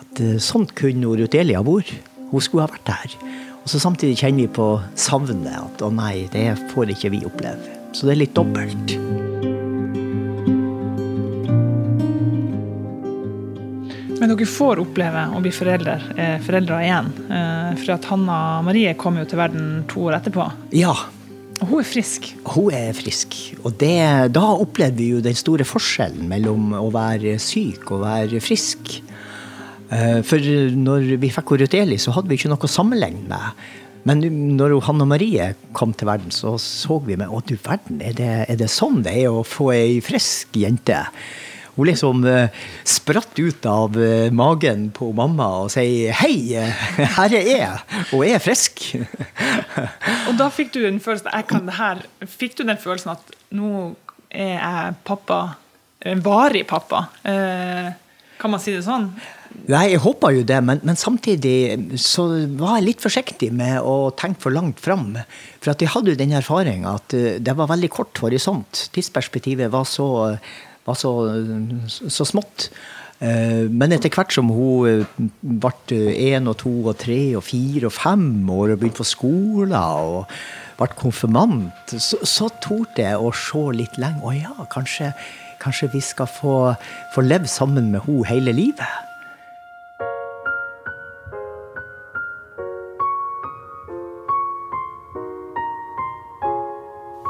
at 0.00 0.22
sånn 0.42 0.64
kunne 0.72 1.12
Ruth 1.20 1.36
Eli 1.38 1.54
ha 1.54 1.62
vært. 1.64 1.92
Hun 2.32 2.42
skulle 2.42 2.64
ha 2.64 2.72
vært 2.72 2.90
her. 2.90 3.14
Og 3.60 3.70
så 3.70 3.80
samtidig 3.80 4.18
kjenner 4.22 4.46
vi 4.46 4.56
på 4.56 4.68
savnet. 4.98 5.52
At 5.60 5.84
å 5.84 5.92
nei, 5.92 6.26
det 6.32 6.48
får 6.72 6.96
ikke 6.96 7.12
vi 7.14 7.22
oppleve. 7.28 7.78
Så 7.94 8.08
det 8.08 8.16
er 8.16 8.22
litt 8.24 8.36
dobbelt. 8.36 8.98
Men 14.20 14.30
dere 14.30 14.46
får 14.46 14.80
oppleve 14.82 15.24
å 15.34 15.40
bli 15.42 15.50
foreldre, 15.54 15.96
eh, 16.16 16.36
foreldre 16.44 16.78
igjen. 16.84 17.10
Eh, 17.28 17.74
for 17.80 17.96
at 17.96 18.06
Hanna 18.10 18.38
Marie 18.62 18.94
kom 18.94 19.18
jo 19.18 19.24
til 19.24 19.40
verden 19.40 19.84
to 19.90 20.06
år 20.08 20.20
etterpå. 20.20 20.46
Ja. 20.72 20.94
Og 21.60 21.68
hun 21.70 21.80
er 21.80 21.88
frisk. 21.88 22.32
Hun 22.46 22.74
er 22.74 22.92
frisk. 22.96 23.36
Og 23.64 23.76
det, 23.78 24.32
da 24.34 24.46
opplevde 24.54 24.98
vi 24.98 25.10
jo 25.14 25.22
den 25.24 25.38
store 25.38 25.66
forskjellen 25.66 26.26
mellom 26.30 26.72
å 26.78 26.90
være 26.94 27.38
syk 27.42 27.90
og 27.94 28.04
være 28.04 28.42
frisk. 28.42 29.00
Eh, 29.90 30.20
for 30.26 30.38
når 30.38 31.14
vi 31.22 31.30
fikk 31.30 31.54
Ruth 31.60 31.78
så 31.98 32.14
hadde 32.14 32.28
vi 32.28 32.38
ikke 32.38 32.50
noe 32.52 32.58
å 32.66 32.70
sammenligne 32.70 33.28
med. 33.28 33.64
Men 34.04 34.20
når 34.58 34.76
Hanna 34.84 35.06
Marie 35.08 35.54
kom 35.72 35.94
til 35.96 36.08
verden, 36.10 36.30
så 36.34 36.58
så 36.60 36.98
vi 37.06 37.16
med 37.16 37.28
Å, 37.32 37.40
du 37.46 37.56
verden, 37.56 38.02
er 38.04 38.12
det, 38.12 38.32
er 38.48 38.56
det 38.60 38.68
sånn 38.68 39.02
det 39.02 39.14
er 39.22 39.32
å 39.32 39.44
få 39.46 39.70
ei 39.72 40.00
frisk 40.04 40.58
jente? 40.60 41.06
Hun 41.74 41.88
liksom 41.88 42.22
uh, 42.22 42.46
spratt 42.86 43.38
ut 43.40 43.66
av 43.66 43.96
uh, 43.98 44.30
magen 44.34 44.88
på 44.94 45.10
mamma 45.16 45.48
og 45.64 45.72
sier 45.74 46.14
'hei, 46.14 46.54
her 47.16 47.34
er 47.34 47.48
jeg, 47.50 47.82
og 48.12 48.22
jeg 48.22 48.36
er 48.36 48.44
frisk'. 48.44 48.84
og 50.28 50.38
da 50.38 50.48
fikk 50.54 50.74
du 50.76 50.84
den 50.84 51.00
følelsen 51.02 51.32
jeg 51.34 51.48
kan 51.50 51.66
det 51.66 51.78
her, 51.80 52.04
fikk 52.22 52.58
du 52.58 52.64
den 52.64 52.78
følelsen 52.78 53.16
at 53.16 53.34
nå 53.50 53.94
er 54.30 54.54
jeg 54.54 54.98
pappa, 55.06 55.40
varig 56.22 56.66
pappa? 56.66 57.08
Kan 57.24 58.50
man 58.50 58.60
si 58.60 58.74
det 58.74 58.82
sånn? 58.86 59.08
Nei, 59.70 59.94
jeg 59.94 60.02
håpa 60.02 60.32
jo 60.34 60.42
det, 60.46 60.58
men, 60.66 60.80
men, 60.82 60.98
samtidig 60.98 61.96
så 62.02 62.26
var 62.58 62.76
jeg 62.76 62.86
litt 62.88 63.04
forsiktig 63.04 63.52
med 63.54 63.78
å 63.86 64.10
tenke 64.18 64.42
for 64.42 64.54
langt 64.54 64.82
fram. 64.82 65.14
For 65.62 65.72
at 65.72 65.82
jeg 65.82 65.92
hadde 65.94 66.12
jo 66.12 66.18
den 66.18 66.34
erfaringa 66.34 66.96
at 66.98 67.14
det 67.14 67.54
var 67.54 67.70
veldig 67.70 67.90
kort 67.94 68.18
horisont. 68.20 68.88
Tidsperspektivet 68.94 69.70
var 69.72 69.86
så 69.88 70.08
var 70.84 70.98
så, 70.98 71.12
så 71.88 72.26
smått. 72.28 72.68
Eh, 73.22 73.70
men 73.70 73.94
etter 73.94 74.12
hvert 74.12 74.34
som 74.34 74.50
hun 74.52 74.88
eh, 74.90 75.30
ble 75.40 76.00
én 76.12 76.50
og 76.50 76.58
to 76.64 76.72
og 76.82 76.98
tre 77.04 77.36
og 77.38 77.44
fire 77.46 77.88
og 77.88 77.94
fem 77.94 78.26
år 78.50 78.74
og 78.74 78.80
begynte 78.82 79.00
på 79.00 79.08
skolen 79.08 79.76
og 79.78 80.26
ble 80.80 80.90
konfirmant, 80.98 81.94
så, 81.94 82.18
så 82.26 82.50
torde 82.64 83.06
jeg 83.06 83.16
å 83.20 83.30
se 83.38 83.64
litt 83.78 83.98
lenger. 84.02 84.26
Å 84.26 84.34
ja, 84.34 84.68
kanskje, 84.72 85.12
kanskje 85.62 85.92
vi 85.94 86.02
skal 86.04 86.28
få, 86.28 86.56
få 87.14 87.24
leve 87.24 87.50
sammen 87.50 87.92
med 87.94 88.04
henne 88.08 88.28
hele 88.28 88.56
livet. 88.56 89.13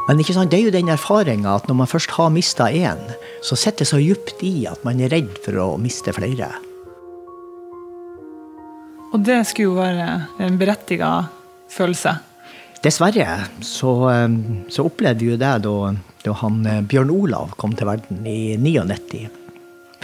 Men 0.04 0.20
det 0.20 0.58
er 0.58 0.66
jo 0.66 0.72
den 0.74 0.92
erfaringa 0.92 1.54
at 1.56 1.68
når 1.68 1.78
man 1.78 1.88
først 1.88 2.12
har 2.18 2.32
mista 2.32 2.68
én, 2.68 3.00
så 3.40 3.56
sitter 3.56 3.84
det 3.84 3.88
så 3.88 4.00
djupt 4.02 4.42
i 4.44 4.66
at 4.68 4.82
man 4.84 5.00
er 5.00 5.12
redd 5.14 5.32
for 5.44 5.56
å 5.62 5.68
miste 5.80 6.12
flere. 6.12 6.50
Og 9.14 9.22
det 9.24 9.40
skulle 9.48 9.70
jo 9.70 9.78
være 9.78 10.08
en 10.44 10.58
berettiga 10.60 11.10
følelse. 11.72 12.18
Dessverre 12.84 13.46
så, 13.64 13.94
eh, 14.10 14.28
så 14.68 14.84
opplevde 14.84 15.24
vi 15.24 15.30
jo 15.32 15.40
det 15.40 15.54
da, 15.64 15.94
da 16.26 16.36
han 16.42 16.66
eh, 16.68 16.82
Bjørn 16.84 17.14
Olav 17.14 17.54
kom 17.56 17.72
til 17.72 17.88
verden 17.88 18.26
i 18.28 18.58
99. 18.60 19.24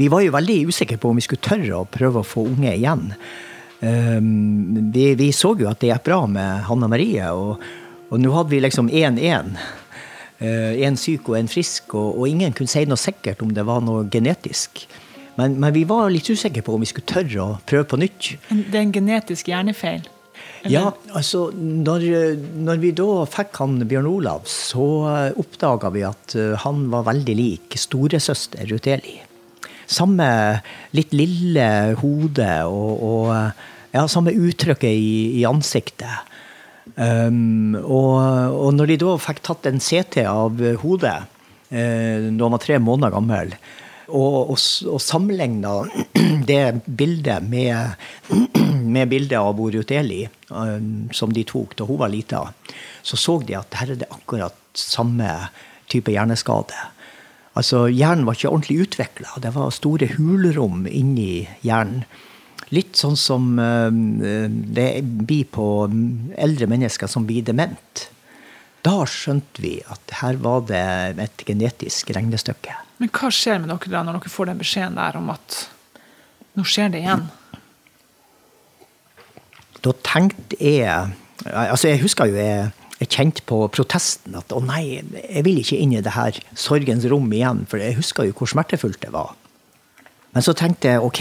Vi 0.00 0.08
var 0.08 0.24
jo 0.24 0.32
veldig 0.32 0.62
usikre 0.70 0.96
på 0.96 1.10
om 1.10 1.20
vi 1.20 1.26
skulle 1.26 1.44
tørre 1.44 1.82
å 1.82 1.90
prøve 1.90 2.22
å 2.22 2.26
få 2.26 2.46
unge 2.48 2.72
igjen. 2.72 3.10
Um, 3.80 4.90
vi, 4.92 5.10
vi, 5.16 5.28
så 5.32 5.52
jo 5.56 5.68
at 5.68 5.80
det 5.80 5.90
gikk 5.90 6.06
bra 6.08 6.22
med 6.28 6.64
Hanna 6.68 6.88
Marie, 6.88 7.28
og, 7.36 7.60
og 8.08 8.20
nå 8.20 8.32
hadde 8.32 8.52
vi 8.52 8.62
liksom 8.64 8.88
1-1. 8.88 9.52
Eh, 10.40 10.80
en 10.86 10.96
syk 10.96 11.28
og 11.28 11.36
en 11.36 11.50
frisk, 11.52 11.92
og, 11.92 12.14
og, 12.16 12.24
ingen 12.30 12.54
kunne 12.56 12.72
si 12.72 12.86
noe 12.88 13.00
sikkert 13.00 13.42
om 13.44 13.52
det 13.56 13.66
var 13.68 13.82
noe 13.84 14.06
genetisk. 14.12 14.86
Men, 15.36 15.58
men, 15.60 15.72
vi 15.76 15.84
var 15.88 16.08
litt 16.12 16.30
usikre 16.32 16.64
på 16.64 16.74
om 16.74 16.80
vi 16.80 16.88
skulle 16.88 17.08
tørre 17.08 17.42
å 17.44 17.58
prøve 17.68 17.88
på 17.92 17.98
nytt. 18.00 18.30
Det 18.48 18.72
er 18.72 18.82
en 18.86 18.94
genetisk 18.94 19.50
hjernefeil? 19.52 20.06
Eller? 20.62 20.72
Ja, 20.72 20.90
altså 21.16 21.46
når, 21.56 22.04
når, 22.56 22.80
vi 22.80 22.92
da 22.96 23.08
fikk 23.28 23.60
han 23.60 23.78
Bjørn 23.88 24.08
Olav, 24.08 24.48
så 24.48 24.86
oppdaga 25.40 25.92
vi 25.92 26.04
at 26.08 26.36
eh, 26.36 26.56
han 26.64 26.86
var 26.92 27.08
veldig 27.08 27.36
lik 27.36 27.76
storesøster 27.80 28.64
Ruth 28.72 28.92
Eli. 28.92 29.18
Samme 29.90 30.30
litt 30.96 31.12
lille 31.16 31.68
hode 32.00 32.50
og, 32.70 32.90
og 33.04 33.30
ja, 33.92 34.04
samme 34.08 34.32
uttrykket 34.32 34.88
i, 34.88 35.14
i 35.40 35.46
ansiktet. 35.48 36.30
Um, 36.96 37.76
og, 37.80 38.16
og, 38.54 38.70
når 38.76 38.92
de 38.92 38.96
da 39.02 39.14
fikk 39.20 39.42
tatt 39.46 39.68
en 39.70 39.82
CT 39.82 40.24
av 40.26 40.58
hodet 40.82 41.18
eh, 41.70 42.26
da 42.26 42.46
han 42.46 42.54
var 42.56 42.62
tre 42.62 42.78
måneder 42.82 43.14
gammel, 43.14 43.54
og, 44.10 44.50
og, 44.50 44.58
og 44.90 45.02
sammenligna 45.02 45.74
det 46.50 46.62
bildet 46.86 47.46
med, 47.46 47.96
med 48.96 49.10
bildet 49.12 49.38
av 49.38 49.54
Boruteli, 49.58 50.24
um, 50.50 51.10
som 51.14 51.34
de 51.34 51.46
tok 51.46 51.76
da 51.78 51.86
hun 51.88 52.00
var 52.00 52.12
lita, 52.12 52.46
så 53.02 53.18
så 53.20 53.38
de 53.46 53.58
at 53.60 53.78
her 53.80 53.94
er 53.94 54.02
det 54.02 54.10
akkurat 54.10 54.56
samme 54.76 55.28
type 55.90 56.12
hjerneskade. 56.12 56.74
Altså, 57.58 57.88
Hjernen 57.90 58.26
var 58.28 58.36
ikke 58.38 58.50
ordentlig 58.52 58.84
utvikla. 58.86 59.34
Det 59.42 59.50
var 59.56 59.72
store 59.74 60.06
hulrom 60.14 60.84
inni 60.86 61.48
hjernen. 61.66 62.04
Litt 62.70 62.98
sånn 62.98 63.16
som 63.18 63.58
eh, 63.58 63.90
det 64.78 64.90
blir 65.02 65.48
på 65.50 65.66
eldre 66.38 66.70
mennesker 66.70 67.10
som 67.10 67.26
blir 67.26 67.42
dement. 67.46 68.06
Da 68.86 69.02
skjønte 69.10 69.60
vi 69.60 69.74
at 69.92 70.14
her 70.22 70.38
var 70.40 70.62
det 70.68 70.84
et 71.20 71.44
genetisk 71.48 72.12
regnestykke. 72.16 72.76
Men 73.00 73.12
hva 73.16 73.30
skjer 73.32 73.60
med 73.60 73.72
dere 73.72 73.92
da 73.92 74.04
når 74.06 74.20
dere 74.20 74.32
får 74.32 74.50
den 74.50 74.60
beskjeden 74.60 74.98
der 75.00 75.18
om 75.18 75.32
at 75.32 75.58
nå 76.56 76.64
skjer 76.68 76.92
det 76.92 77.02
igjen? 77.02 77.26
Da 79.80 79.96
tenkte 80.04 80.60
jeg 80.60 81.16
Altså, 81.40 81.88
jeg 81.88 82.02
husker 82.02 82.28
jo 82.28 82.34
jeg, 82.36 82.66
jeg 82.98 83.08
kjente 83.14 83.42
på 83.48 83.62
protesten 83.72 84.34
at 84.36 84.52
å 84.52 84.58
nei, 84.60 85.00
jeg 85.00 85.40
vil 85.46 85.62
ikke 85.62 85.78
inn 85.80 85.94
i 85.96 86.02
det 86.04 86.12
her 86.12 86.36
sorgens 86.52 87.06
rom 87.08 87.30
igjen. 87.32 87.62
For 87.64 87.80
jeg 87.80 87.96
husker 87.96 88.28
jo 88.28 88.34
hvor 88.36 88.50
smertefullt 88.52 89.00
det 89.00 89.08
var. 89.14 89.32
Men 90.34 90.46
så 90.46 90.54
tenkte 90.54 90.92
jeg 90.92 91.02
ok, 91.02 91.20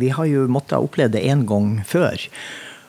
vi 0.00 0.10
har 0.14 0.26
jo 0.26 0.46
måttet 0.50 0.80
oppleve 0.80 1.14
det 1.14 1.22
én 1.30 1.46
gang 1.46 1.78
før. 1.86 2.18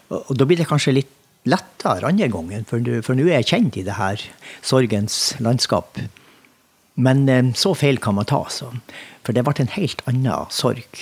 Og 0.10 0.34
da 0.38 0.48
blir 0.48 0.60
det 0.60 0.70
kanskje 0.70 0.98
litt 0.98 1.12
lettere 1.50 2.06
andre 2.06 2.27
gangen, 2.30 2.65
for, 2.70 2.82
nå 2.82 3.24
er 3.27 3.39
jeg 3.39 3.50
kjent 3.53 3.77
i 3.80 3.86
det 3.86 3.98
her 3.98 4.22
sorgens 4.65 5.34
landskap. 5.41 5.98
Men 7.01 7.24
eh, 7.30 7.53
så 7.58 7.74
feil 7.77 7.98
kan 8.01 8.18
man 8.18 8.30
ta, 8.30 8.44
så. 8.51 8.70
For 9.25 9.34
det 9.34 9.46
ble 9.48 9.56
en 9.63 9.75
helt 9.77 10.03
annen 10.10 10.53
sorg. 10.53 11.01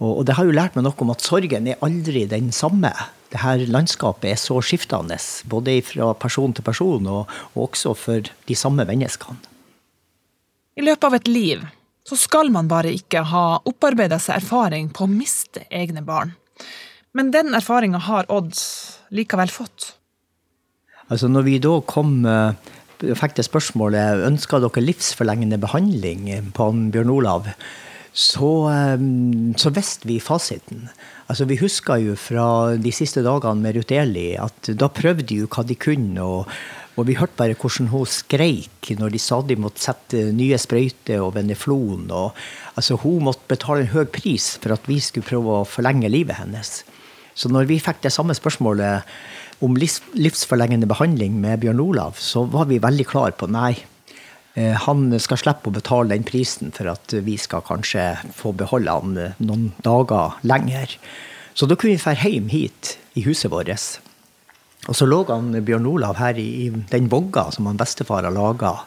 Og 0.00 0.22
det 0.24 0.38
har 0.38 0.48
jo 0.48 0.54
lært 0.56 0.76
meg 0.78 0.86
noe 0.86 0.96
om 1.04 1.12
at 1.12 1.22
sorgen 1.22 1.66
er 1.68 1.82
aldri 1.84 2.24
den 2.26 2.48
samme. 2.56 2.90
Det 3.30 3.42
her 3.42 3.60
landskapet 3.68 4.32
er 4.32 4.38
så 4.40 4.56
skiftende, 4.64 5.18
både 5.50 5.76
fra 5.86 6.14
person 6.18 6.54
til 6.56 6.64
person, 6.66 7.06
og, 7.06 7.34
og 7.52 7.66
også 7.68 7.92
for 7.98 8.30
de 8.48 8.56
samme 8.56 8.86
menneskene. 8.88 9.38
I 10.80 10.86
løpet 10.86 11.04
av 11.04 11.18
et 11.18 11.28
liv 11.28 11.66
så 12.08 12.16
skal 12.18 12.50
man 12.52 12.68
bare 12.70 12.92
ikke 12.96 13.22
ha 13.30 13.60
opparbeida 13.68 14.18
seg 14.22 14.40
erfaring 14.40 14.90
på 14.94 15.04
å 15.06 15.12
miste 15.12 15.66
egne 15.70 16.02
barn. 16.06 16.34
Men 17.16 17.32
den 17.34 17.54
erfaringa 17.56 18.00
har 18.06 18.28
Odd 18.30 18.54
likevel 19.14 19.50
fått. 19.50 19.94
Altså 21.10 21.30
når 21.30 21.46
vi 21.48 21.58
da 21.62 21.74
kom 21.90 22.20
eh, 22.28 22.54
fikk 23.18 23.36
det 23.38 23.46
spørsmålet 23.48 24.26
ønska 24.28 24.60
dere 24.62 24.84
livsforlengende 24.84 25.58
behandling 25.60 26.28
på 26.54 26.68
Bjørn 26.94 27.10
Olav, 27.16 27.50
så, 28.12 28.50
eh, 28.70 29.06
så 29.58 29.72
visste 29.74 30.08
vi 30.10 30.20
fasiten. 30.22 30.88
Altså, 31.30 31.46
vi 31.46 31.60
husker 31.60 32.00
jo 32.02 32.16
fra 32.18 32.74
de 32.74 32.90
siste 32.90 33.22
dagene 33.22 33.62
med 33.62 33.76
Ruth 33.76 33.94
Eli 33.94 34.32
at 34.34 34.72
da 34.74 34.88
prøvde 34.90 35.28
de 35.28 35.42
jo 35.44 35.50
hva 35.50 35.62
de 35.66 35.76
kunne. 35.78 36.18
og 36.18 36.48
og 36.98 37.06
vi 37.08 37.16
hørte 37.16 37.38
bare 37.38 37.56
hvordan 37.56 37.90
hun 37.92 38.08
skreik 38.08 38.90
når 38.98 39.12
de 39.14 39.20
sa 39.22 39.38
de 39.46 39.56
måtte 39.60 39.82
sette 39.84 40.24
nye 40.36 40.58
sprøyter 40.58 41.22
og 41.22 41.36
veneflon. 41.36 42.08
Og, 42.10 42.34
altså, 42.74 42.98
hun 43.04 43.24
måtte 43.28 43.46
betale 43.50 43.84
en 43.84 43.92
høy 43.94 44.06
pris 44.10 44.56
for 44.60 44.74
at 44.74 44.88
vi 44.90 44.98
skulle 45.02 45.28
prøve 45.28 45.60
å 45.60 45.68
forlenge 45.68 46.10
livet 46.10 46.40
hennes. 46.40 46.80
Så 47.38 47.48
når 47.52 47.70
vi 47.70 47.78
fikk 47.80 48.02
det 48.04 48.12
samme 48.12 48.34
spørsmålet 48.36 49.06
om 49.64 49.76
livsforlengende 49.78 50.88
behandling 50.90 51.38
med 51.40 51.62
Bjørn 51.62 51.80
Olav, 51.84 52.18
så 52.20 52.44
var 52.50 52.68
vi 52.68 52.80
veldig 52.82 53.06
klar 53.08 53.36
på 53.38 53.48
nei. 53.48 53.76
Eh, 54.58 54.74
han 54.86 55.08
skal 55.22 55.40
slippe 55.40 55.70
å 55.70 55.76
betale 55.76 56.16
den 56.16 56.26
prisen 56.26 56.74
for 56.74 56.90
at 56.90 57.14
vi 57.24 57.38
skal 57.40 57.64
kanskje 57.64 58.12
få 58.34 58.52
beholde 58.56 58.98
han 58.98 59.18
noen 59.38 59.70
dager 59.86 60.40
lenger. 60.42 60.98
Så 61.54 61.68
da 61.68 61.76
kunne 61.78 61.96
vi 61.96 62.02
dra 62.02 62.16
hjem 62.18 62.48
hit 62.50 62.96
i 63.14 63.24
huset 63.26 63.52
vårt. 63.52 64.00
Og 64.88 64.96
så 64.96 65.06
lå 65.08 65.22
han 65.28 65.52
Bjørn 65.64 65.88
Olav 65.90 66.16
her 66.20 66.38
i, 66.40 66.48
i 66.66 66.68
den 66.92 67.10
vogga 67.12 67.50
som 67.52 67.68
han 67.68 67.80
bestefar 67.80 68.24
har 68.24 68.34
laga. 68.34 68.78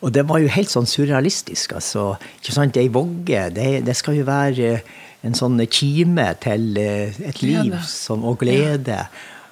Og 0.00 0.12
det 0.16 0.24
var 0.28 0.40
jo 0.40 0.52
helt 0.52 0.72
sånn 0.72 0.88
surrealistisk. 0.88 1.74
altså. 1.76 2.14
Ikke 2.40 2.56
sant, 2.56 2.78
Ei 2.80 2.88
vogge, 2.92 3.48
det, 3.56 3.68
det, 3.86 3.96
skal 3.96 4.20
jo 4.20 4.28
være 4.28 4.78
en 5.26 5.36
sånn 5.36 5.60
kime 5.68 6.30
til 6.40 6.78
eh, 6.80 7.16
et 7.28 7.42
liv 7.44 7.76
som, 7.84 8.24
og 8.24 8.40
glede. 8.40 9.02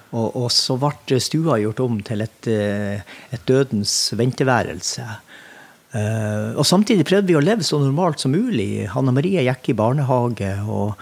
Og, 0.09 0.29
og, 0.33 0.49
så 0.53 0.79
ble 0.81 1.21
stua 1.21 1.59
gjort 1.61 1.83
om 1.85 1.99
til 2.05 2.25
et, 2.25 2.49
eh, 2.49 3.17
et 3.33 3.49
dødens 3.49 4.15
venteværelse. 4.17 5.09
Og 5.89 6.67
samtidig 6.69 7.07
prøvde 7.09 7.31
vi 7.31 7.37
å 7.39 7.41
leve 7.41 7.65
så 7.65 7.79
normalt 7.81 8.21
som 8.21 8.35
mulig. 8.37 8.85
Hanna 8.93 9.09
Marie 9.17 9.41
gikk 9.47 9.71
i 9.73 9.75
barnehage, 9.77 10.51
og, 10.69 11.01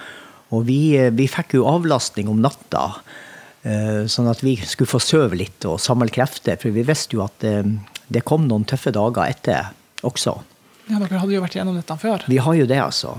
og 0.55 0.61
vi, 0.69 0.95
vi, 1.11 1.27
fikk 1.27 1.57
jo 1.59 1.67
avlastning 1.67 2.31
om 2.31 2.39
natta. 2.39 2.85
Eh, 3.67 4.05
sånn 4.07 4.29
at 4.31 4.45
vi 4.47 4.55
skulle 4.63 4.91
få 4.91 5.01
sove 5.03 5.39
litt 5.41 5.65
og 5.67 5.81
samle 5.83 6.11
krefter. 6.13 6.59
For 6.61 6.75
vi 6.75 6.85
visste 6.87 7.19
jo 7.19 7.25
at 7.25 7.35
det, 7.43 7.55
eh, 7.65 7.73
det 8.07 8.23
kom 8.23 8.45
noen 8.47 8.67
tøffe 8.69 8.93
dager 8.95 9.27
etter 9.27 9.73
også. 10.07 10.37
Ja, 10.87 11.01
Dere 11.01 11.19
hadde 11.19 11.35
jo 11.35 11.43
vært 11.43 11.57
gjennom 11.59 11.75
dette 11.75 11.97
før? 11.99 12.23
Vi 12.31 12.39
har 12.39 12.55
jo 12.55 12.67
det, 12.71 12.79
altså. 12.79 13.17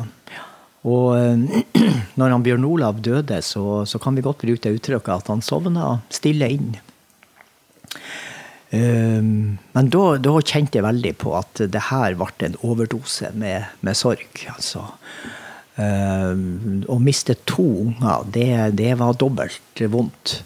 Og 0.88 1.18
eh, 1.18 1.64
når 2.20 2.36
han 2.36 2.46
Bjørn 2.46 2.68
Olav 2.70 3.02
døde, 3.04 3.42
så, 3.44 3.84
så 3.84 4.00
kan 4.00 4.16
vi 4.16 4.24
godt 4.24 4.46
bruke 4.46 4.64
det 4.64 4.78
uttrykket 4.78 5.18
at 5.18 5.34
han 5.34 5.44
sovna 5.44 5.98
stille 6.10 6.52
inn. 6.56 6.78
Men 8.68 9.90
da, 9.94 10.02
da, 10.20 10.32
kjente 10.44 10.76
jeg 10.76 10.84
veldig 10.84 11.14
på 11.22 11.32
at 11.38 11.62
det 11.72 11.86
her 11.88 12.18
ble 12.20 12.28
en 12.44 12.58
overdose 12.68 13.30
med, 13.32 13.64
med 13.80 13.96
sorg. 13.96 14.42
altså. 14.52 14.84
Uh, 15.78 16.34
å 16.90 16.98
miste 16.98 17.36
to 17.46 17.66
unger, 17.84 18.24
det, 18.34 18.50
det, 18.80 18.96
var 18.98 19.18
dobbelt 19.20 19.84
vondt. 19.94 20.40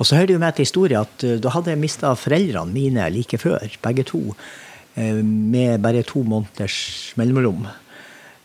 Og 0.00 0.08
så 0.08 0.18
hører 0.18 0.32
det 0.32 0.34
jo 0.34 0.42
med 0.42 0.56
til 0.56 0.66
historien 0.66 1.04
at 1.06 1.22
uh, 1.22 1.36
da 1.38 1.52
hadde 1.54 1.70
jeg 1.70 1.82
mista 1.84 2.10
foreldrene 2.18 2.74
mine 2.74 3.06
like 3.14 3.38
før, 3.38 3.62
begge 3.86 4.06
to. 4.10 4.22
Uh, 4.98 5.22
med 5.22 5.78
bare 5.84 6.02
to 6.06 6.24
måneders 6.26 7.14
mellomrom. 7.20 7.68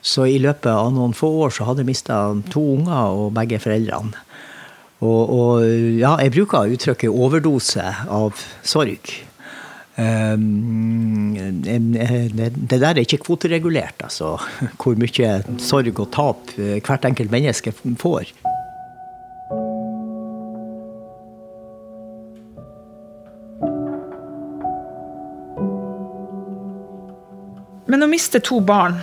Så 0.05 0.29
i 0.29 0.37
løpet 0.39 0.69
av 0.71 0.93
noen 0.95 1.17
få 1.17 1.31
år 1.47 1.55
så 1.55 1.65
hadde 1.67 1.83
jeg 1.83 1.91
mista 1.91 2.19
to 2.53 2.61
unger 2.77 3.23
og 3.23 3.33
begge 3.35 3.59
foreldrene. 3.63 4.25
Og, 4.99 5.31
og 5.31 5.65
ja, 5.95 6.13
jeg 6.19 6.35
bruker 6.35 6.75
uttrykket 6.75 7.09
overdose 7.23 7.83
av 8.11 8.39
sorg. 8.67 9.13
Ehm, 9.99 10.88
det 11.69 12.79
der 12.81 12.89
er 12.89 13.01
ikke 13.03 13.21
kvoteregulert, 13.25 14.01
altså. 14.07 14.35
Hvor 14.81 14.97
mye 14.99 15.31
sorg 15.61 15.99
og 15.99 16.11
tap 16.15 16.53
eh, 16.57 16.79
hvert 16.81 17.05
enkelt 17.09 17.31
menneske 17.33 17.73
får. 18.01 18.33
Men 27.89 27.99
Men 27.99 28.05
å 28.05 28.09
miste 28.11 28.39
to 28.45 28.59
barn 28.61 28.99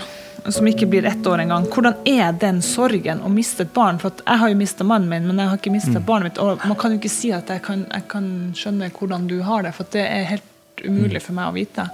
som 0.55 0.67
ikke 0.71 0.87
blir 0.87 1.07
ett 1.11 1.27
år 1.27 1.41
engang, 1.43 1.65
hvordan 1.75 1.97
er 2.07 2.37
den 2.39 2.61
sorgen 2.63 3.19
å 3.27 3.31
miste 3.33 3.65
et 3.67 3.73
barn? 3.75 3.99
For 3.99 4.15
jeg 4.23 4.39
har 4.39 4.53
jo 4.53 4.59
mista 4.61 4.87
mannen 4.87 5.11
min, 5.11 5.27
men 5.27 5.43
jeg 5.43 5.51
har 5.51 5.59
ikke 5.59 5.73
mista 5.75 5.99
Mm. 5.99 6.05
barnet 6.07 6.29
mitt. 6.29 6.39
Og 6.39 6.63
man 6.65 6.77
kan 6.79 6.93
jo 6.93 6.99
ikke 7.01 7.11
si 7.11 7.33
at 7.33 7.49
jeg 7.51 7.63
kan, 7.63 7.87
jeg 7.93 8.09
kan 8.09 8.55
skjønne 8.55 8.91
hvordan 8.95 9.27
du 9.27 9.43
har 9.43 9.63
det, 9.63 9.75
for 9.75 9.85
det 9.91 10.07
er 10.07 10.25
helt 10.31 10.85
umulig 10.87 11.23
for 11.23 11.33
meg 11.33 11.49
å 11.51 11.55
vite. 11.57 11.89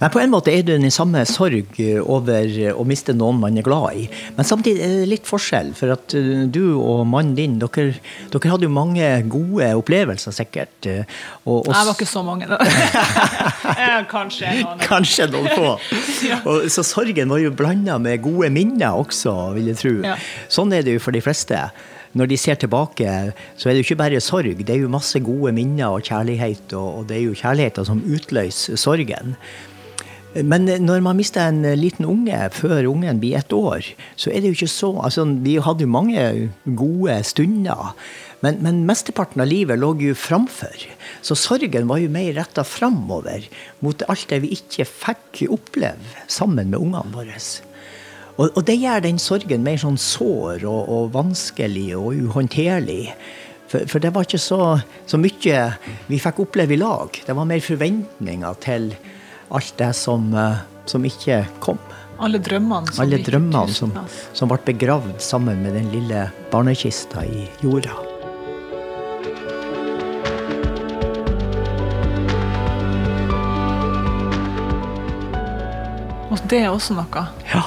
Nei, 0.00 0.08
På 0.12 0.20
en 0.20 0.30
måte 0.32 0.52
er 0.52 0.60
det 0.66 0.76
den 0.82 0.92
samme 0.92 1.22
sorg 1.28 1.78
over 2.04 2.50
å 2.76 2.84
miste 2.84 3.14
noen 3.16 3.38
man 3.40 3.56
er 3.56 3.64
glad 3.64 3.96
i. 3.96 4.04
Men 4.36 4.44
samtidig 4.44 4.82
er 4.84 4.94
det 5.00 5.06
litt 5.14 5.28
forskjell. 5.28 5.70
For 5.78 5.94
at 5.94 6.12
eh, 6.18 6.44
du 6.52 6.76
og 6.76 7.06
mannen 7.08 7.34
din, 7.38 7.54
dere, 7.62 7.94
dere 8.34 8.52
hadde 8.52 8.68
jo 8.68 8.72
mange 8.76 9.08
gode 9.32 9.70
opplevelser, 9.80 10.34
sikkert. 10.36 10.88
eh, 10.90 11.04
Og, 11.46 11.62
og 11.66 11.72
Jeg 11.72 11.88
var 11.88 11.94
ikke 11.96 12.10
så 12.12 12.22
mange, 12.26 12.48
da. 12.50 12.58
Kanskje 14.12 14.52
noen. 14.60 14.80
Kanskje 14.84 15.28
noen 15.32 15.50
få. 15.54 15.74
Og, 16.50 16.66
så 16.72 16.84
sorgen 16.86 17.30
var 17.32 17.40
jo 17.42 17.52
blanda 17.56 17.96
med 18.02 18.20
gode 18.24 18.50
minner 18.54 18.96
også, 19.00 19.32
vil 19.56 19.70
jeg 19.72 19.80
tro. 19.80 19.94
Ja. 20.06 20.16
Sånn 20.52 20.72
er 20.76 20.84
det 20.86 20.96
jo 20.98 21.02
for 21.02 21.16
de 21.16 21.22
fleste. 21.24 21.58
Når 22.16 22.30
de 22.30 22.36
ser 22.40 22.56
tilbake, 22.60 23.14
så 23.60 23.68
er 23.68 23.74
det 23.76 23.82
jo 23.82 23.86
ikke 23.90 23.98
bare 24.00 24.20
sorg. 24.24 24.62
Det 24.64 24.72
er 24.76 24.82
jo 24.84 24.92
masse 24.92 25.20
gode 25.24 25.52
minner 25.56 25.96
og 25.98 26.04
kjærlighet, 26.06 26.72
og 26.78 27.08
det 27.10 27.18
er 27.18 27.24
jo 27.26 27.34
kjærligheten 27.36 27.88
som 27.88 28.00
utløser 28.08 28.78
sorgen. 28.80 29.34
Men 30.44 30.66
når 30.84 31.00
man 31.04 31.16
mister 31.16 31.48
en 31.48 31.62
liten 31.78 32.04
unge 32.08 32.36
før 32.52 32.88
ungen 32.90 33.20
blir 33.22 33.38
ett 33.38 33.52
år, 33.56 33.86
så 34.20 34.30
er 34.30 34.42
det 34.42 34.50
jo 34.50 34.56
ikke 34.58 34.72
så 34.72 34.90
altså, 35.00 35.24
Vi 35.44 35.56
hadde 35.62 35.86
jo 35.86 35.92
mange 35.92 36.50
gode 36.64 37.20
stunder, 37.24 37.94
men, 38.44 38.58
men 38.60 38.82
mesteparten 38.88 39.40
av 39.40 39.48
livet 39.48 39.80
lå 39.80 39.94
jo 40.02 40.16
framfor. 40.18 40.84
Så 41.24 41.38
sorgen 41.38 41.88
var 41.88 42.02
jo 42.02 42.12
mer 42.12 42.34
retta 42.36 42.64
framover, 42.68 43.48
mot 43.80 44.04
alt 44.10 44.28
det 44.28 44.42
vi 44.44 44.52
ikke 44.58 44.84
fikk 44.84 45.46
oppleve 45.48 46.26
sammen 46.28 46.70
med 46.70 46.80
ungene 46.80 47.14
våre. 47.14 47.40
Og, 48.36 48.50
og 48.52 48.62
det 48.68 48.76
gjør 48.76 49.06
den 49.06 49.18
sorgen 49.22 49.64
mer 49.64 49.80
sånn 49.80 49.96
sår 50.00 50.66
og, 50.68 50.82
og 50.92 51.12
vanskelig 51.16 51.88
og 51.96 52.12
uhåndterlig. 52.26 53.14
For, 53.70 53.88
for 53.88 54.02
det 54.02 54.12
var 54.14 54.26
ikke 54.26 54.42
så, 54.42 54.60
så 55.08 55.18
mye 55.18 55.62
vi 56.10 56.20
fikk 56.22 56.44
oppleve 56.44 56.76
i 56.76 56.80
lag. 56.80 57.16
Det 57.26 57.34
var 57.34 57.48
mer 57.48 57.64
forventninger 57.64 58.60
til 58.62 58.92
alt 59.50 59.76
det 59.78 59.92
som, 59.96 60.32
eh, 60.34 60.56
som 60.86 61.04
ikke 61.04 61.44
kom. 61.60 61.78
Alle 62.18 62.38
drømmene 62.40 62.88
som 62.94 63.04
Alle 63.04 63.18
drømmene 63.20 63.68
som, 63.76 63.92
som 64.32 64.48
ble 64.48 64.56
begravd 64.64 65.18
sammen 65.20 65.60
med 65.62 65.74
den 65.76 65.90
lille 65.92 66.30
barnekista 66.50 67.24
i 67.28 67.44
jorda. 67.60 67.92
Og 76.32 76.40
det 76.50 76.62
er 76.64 76.70
også 76.72 76.96
noe. 76.98 77.24
Ja. 77.52 77.62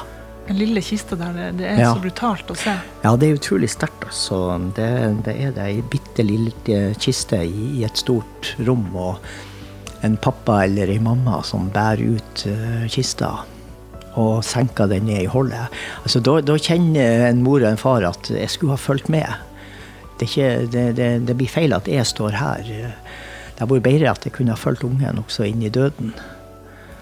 Den 0.49 0.57
lille 0.57 0.81
kista 0.83 1.15
der, 1.17 1.33
det, 1.35 1.45
det 1.59 1.67
er 1.69 1.79
Ja. 1.83 1.91
så 1.93 2.01
brutalt 2.03 2.49
å 2.51 2.55
se. 2.57 2.73
Ja, 3.03 3.11
det 3.15 3.29
er 3.29 3.37
utrolig 3.37 3.69
sterkt. 3.71 4.07
Altså. 4.09 4.39
Det, 4.75 4.87
det 5.25 5.35
er 5.45 5.51
det. 5.55 5.67
Ei 5.69 5.81
bitte 5.93 6.25
lille 6.25 6.51
kiste 6.99 7.39
i, 7.45 7.67
i 7.79 7.83
et 7.87 7.97
stort 8.01 8.55
rom, 8.67 8.87
og 8.97 9.21
en 10.05 10.17
pappa 10.21 10.63
eller 10.65 10.91
ei 10.91 10.99
mamma 11.03 11.41
som 11.43 11.69
bærer 11.73 12.17
ut 12.17 12.45
eh, 12.49 12.85
kista 12.91 13.39
og 14.19 14.43
senker 14.43 14.89
den 14.91 15.05
ned 15.07 15.23
i 15.23 15.29
hullet. 15.31 15.75
Altså, 16.03 16.21
da, 16.23 16.39
da 16.43 16.57
kjenner 16.59 17.27
en 17.29 17.43
mor 17.45 17.61
og 17.61 17.69
en 17.69 17.79
far 17.79 18.03
at 18.07 18.31
jeg 18.33 18.49
skulle 18.51 18.75
ha 18.75 18.81
fulgt 18.81 19.11
med. 19.11 19.27
Det, 20.19 20.27
ikke, 20.27 20.49
det, 20.73 20.85
det, 20.97 21.09
det 21.27 21.35
blir 21.39 21.51
feil 21.51 21.75
at 21.77 21.87
jeg 21.87 22.07
står 22.07 22.35
her. 22.35 22.65
Det 22.65 23.61
hadde 23.61 23.71
vært 23.71 23.85
bedre 23.85 24.11
at 24.11 24.25
jeg 24.27 24.35
kunne 24.35 24.55
ha 24.55 24.59
fulgt 24.59 24.83
ungen 24.87 25.21
også 25.21 25.47
inn 25.47 25.63
i 25.63 25.71
døden. 25.71 26.11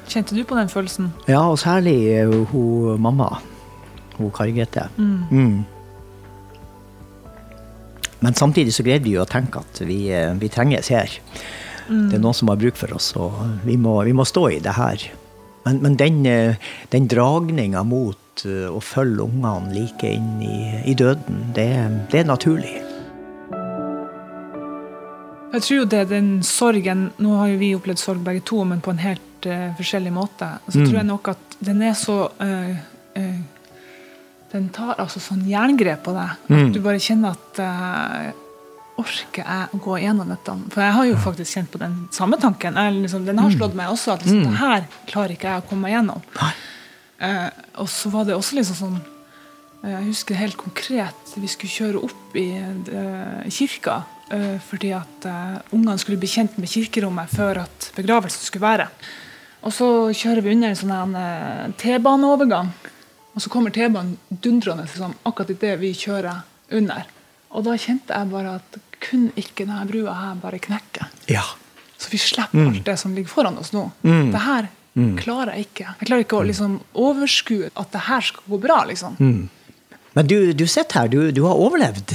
Kjente 0.08 0.36
du 0.38 0.44
på 0.48 0.56
den 0.56 0.70
følelsen? 0.72 1.10
Ja, 1.28 1.42
og 1.48 1.58
særlig 1.60 1.98
eh, 2.14 2.38
hun 2.52 3.02
mamma. 3.02 3.40
Hun 4.18 4.32
Kari 4.34 4.54
Grete. 4.56 4.88
Mm. 4.98 5.66
Men 8.20 8.34
samtidig 8.34 8.74
så 8.74 8.86
greide 8.86 9.06
vi 9.06 9.14
jo 9.14 9.26
å 9.26 9.30
tenke 9.30 9.62
at 9.62 9.82
vi, 9.86 10.08
eh, 10.14 10.34
vi 10.40 10.50
trenges 10.54 10.90
her. 10.94 11.12
Det 11.88 12.18
er 12.18 12.24
noen 12.24 12.36
som 12.36 12.52
har 12.52 12.60
bruk 12.60 12.78
for 12.80 12.94
oss, 12.98 13.14
og 13.20 13.36
vi 13.68 13.78
må, 13.80 14.00
vi 14.08 14.16
må 14.16 14.26
stå 14.28 14.48
i 14.58 14.60
det 14.64 14.76
her. 14.76 15.08
Men, 15.68 15.82
men 15.84 15.96
den, 16.00 16.26
eh, 16.26 16.56
den 16.94 17.08
dragninga 17.12 17.84
mot 17.88 18.46
eh, 18.48 18.68
å 18.72 18.80
følge 18.84 19.26
ungene 19.28 19.74
like 19.76 20.12
inn 20.16 20.38
i, 20.44 20.60
i 20.88 20.96
døden, 20.96 21.50
det, 21.56 21.70
det 22.12 22.24
er 22.24 22.30
naturlig. 22.30 22.78
Jeg 25.48 25.64
tror 25.64 25.78
jo 25.78 25.86
det 25.90 26.00
er 26.04 26.10
den 26.10 26.32
sorgen 26.44 27.08
Nå 27.24 27.38
har 27.40 27.52
jo 27.54 27.60
vi 27.62 27.74
opplevd 27.78 28.02
sorg 28.02 28.24
begge 28.26 28.44
to, 28.48 28.62
men 28.68 28.82
på 28.84 28.92
en 28.94 29.00
helt 29.02 29.48
uh, 29.48 29.70
forskjellig 29.78 30.12
måte. 30.14 30.50
Så 30.68 30.82
tror 30.82 30.98
jeg 31.00 31.08
nok 31.08 31.32
at 31.32 31.56
den 31.64 31.80
er 31.88 31.96
så 31.98 32.18
uh, 32.28 32.74
uh, 33.18 33.38
Den 34.52 34.68
tar 34.76 35.00
altså 35.00 35.22
sånn 35.24 35.46
jerngrep 35.48 36.04
på 36.04 36.14
deg. 36.16 36.36
At 36.52 36.76
du 36.76 36.82
bare 36.84 37.02
kjenner 37.04 37.36
at 37.40 37.62
Orker 38.98 39.44
jeg 39.44 39.68
å 39.74 39.80
gå 39.84 40.00
gjennom 40.02 40.32
dette? 40.32 40.56
For 40.74 40.82
jeg 40.82 40.96
har 40.96 41.06
jo 41.06 41.20
faktisk 41.22 41.60
kjent 41.60 41.70
på 41.74 41.82
den 41.82 42.00
samme 42.16 42.40
tanken. 42.42 42.80
Jeg, 42.80 42.96
liksom, 43.04 43.28
den 43.28 43.42
har 43.42 43.54
slått 43.54 43.78
meg 43.78 43.92
også. 43.94 44.16
At 44.16 44.26
liksom, 44.26 44.42
det 44.48 44.58
her 44.62 44.88
klarer 45.10 45.36
ikke 45.36 45.52
jeg 45.52 45.62
å 45.62 45.68
komme 45.70 45.86
meg 45.86 45.94
gjennom. 45.94 46.26
Eh, 47.18 47.48
og 47.82 47.90
så 47.94 48.10
var 48.14 48.26
det 48.28 48.36
også 48.38 48.60
liksom 48.60 48.76
sånn 48.78 48.98
eh, 49.00 49.90
Jeg 49.90 50.04
husker 50.12 50.38
helt 50.38 50.58
konkret 50.60 51.32
vi 51.42 51.50
skulle 51.50 51.74
kjøre 51.74 52.02
opp 52.06 52.36
i 52.38 52.52
uh, 52.62 53.42
kirka 53.54 54.04
Uh, 54.28 54.58
fordi 54.60 54.90
at 54.92 55.24
uh, 55.24 55.54
ungene 55.72 55.94
skulle 56.02 56.20
bli 56.20 56.28
kjent 56.28 56.58
med 56.60 56.68
kirkerommet 56.68 57.32
før 57.32 57.62
at 57.62 57.86
begravelsen 57.96 58.44
skulle 58.44 58.66
være. 58.66 58.90
Og 59.64 59.72
så 59.72 59.88
kjører 60.12 60.44
vi 60.44 60.52
under 60.52 60.74
en 60.74 60.80
sånn 60.82 61.16
T-baneovergang. 61.80 62.74
Og 63.32 63.46
så 63.46 63.52
kommer 63.54 63.72
T-banen 63.72 64.18
dundrende 64.28 64.84
liksom, 64.84 65.16
akkurat 65.24 65.54
idet 65.56 65.78
vi 65.80 65.94
kjører 65.96 66.44
under. 66.76 67.08
Og 67.56 67.64
da 67.70 67.78
kjente 67.80 68.20
jeg 68.20 68.32
bare 68.34 68.58
at 68.60 68.78
kun 69.10 69.30
ikke 69.40 69.66
denne 69.66 69.86
brua 69.90 70.14
her 70.22 70.40
bare 70.42 70.60
knekke? 70.64 71.08
Ja. 71.32 71.44
Så 71.98 72.12
vi 72.14 72.20
slipper 72.22 72.68
alt 72.70 72.84
det 72.86 72.98
som 73.02 73.16
ligger 73.18 73.32
foran 73.32 73.58
oss 73.58 73.72
nå. 73.74 73.88
Det 74.04 74.42
her 74.44 74.68
klarer 75.18 75.54
jeg 75.56 75.68
ikke. 75.70 75.92
Jeg 76.00 76.08
klarer 76.10 76.26
ikke 76.26 76.40
å 76.42 76.46
liksom 76.48 76.80
overskue 76.98 77.70
at 77.74 77.94
det 77.94 78.04
her 78.08 78.22
skal 78.32 78.44
gå 78.54 78.60
bra. 78.62 78.84
liksom. 78.90 79.18
Men 80.18 80.26
du, 80.26 80.54
du 80.58 80.64
sitter 80.66 81.04
her, 81.04 81.10
du, 81.14 81.20
du 81.32 81.44
har 81.46 81.60
overlevd. 81.62 82.10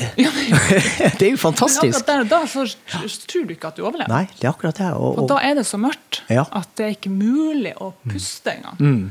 det 1.18 1.22
er 1.22 1.31
jo 1.31 1.38
fantastisk. 1.38 2.02
der 2.09 2.24
da 2.26 2.40
tror 2.50 3.46
du 3.46 3.52
ikke 3.55 3.70
at 3.70 3.78
du 3.78 3.85
overlever. 3.87 4.11
Nei, 4.11 4.24
det 4.40 4.48
er 4.48 4.50
akkurat 4.50 4.81
det. 4.81 4.88
Og, 4.96 5.12
Og 5.12 5.22
og, 5.22 5.28
da 5.31 5.38
er 5.46 5.55
det 5.61 5.66
så 5.68 5.78
mørkt 5.78 6.22
Ja. 6.33 6.42
at 6.50 6.72
det 6.78 6.88
er 6.88 6.96
ikke 6.96 7.12
mulig 7.14 7.76
å 7.78 7.92
puste 8.11 8.57
engang. 8.57 8.81
Mm. 8.83 9.05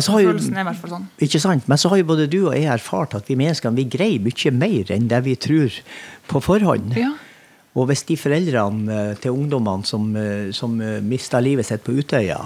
Jo, 0.00 0.32
Følelsen 0.32 0.56
er 0.56 0.64
i 0.64 0.68
hvert 0.68 0.80
fall 0.80 0.90
sånn. 0.96 1.06
Ikke 1.22 1.40
sant? 1.40 1.68
Men 1.68 1.78
så 1.78 1.88
har 1.92 2.00
jo 2.00 2.04
både 2.08 2.26
du 2.30 2.38
og 2.48 2.54
jeg 2.56 2.66
erfart 2.72 3.14
at 3.14 3.28
vi 3.30 3.36
menneskene 3.38 3.76
vi 3.76 3.84
greier 3.84 4.20
mye 4.24 4.52
mer 4.52 4.92
enn 4.96 5.08
det 5.08 5.20
vi 5.24 5.34
tror 5.36 5.78
på 6.28 6.42
forhånd. 6.42 6.96
Ja. 6.98 7.12
Og 7.76 7.88
hvis 7.90 8.04
de 8.08 8.16
foreldrene 8.16 8.92
eh, 9.12 9.14
til 9.20 9.34
ungdommene 9.36 9.84
som, 9.84 10.08
eh, 10.16 10.50
som 10.56 10.76
mista 11.04 11.40
livet 11.44 11.66
sitt 11.68 11.84
på 11.84 11.92
Utøya, 11.96 12.38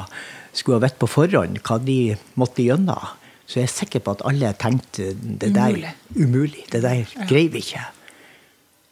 skulle 0.52 0.80
ha 0.80 0.84
visst 0.86 0.98
på 0.98 1.06
forhånd 1.06 1.60
hva 1.62 1.78
de 1.82 2.16
måtte 2.40 2.64
gjennom, 2.66 3.12
så 3.46 3.58
er 3.60 3.64
jeg 3.66 3.74
sikker 3.76 4.02
på 4.06 4.12
at 4.16 4.24
alle 4.26 4.52
tenkte 4.58 5.12
det 5.14 5.52
der 5.54 5.70
Umulig. 5.74 5.94
umulig. 6.16 6.64
Det 6.70 6.82
der 6.82 7.06
greier 7.30 7.50
vi 7.50 7.58
ikke. 7.64 7.84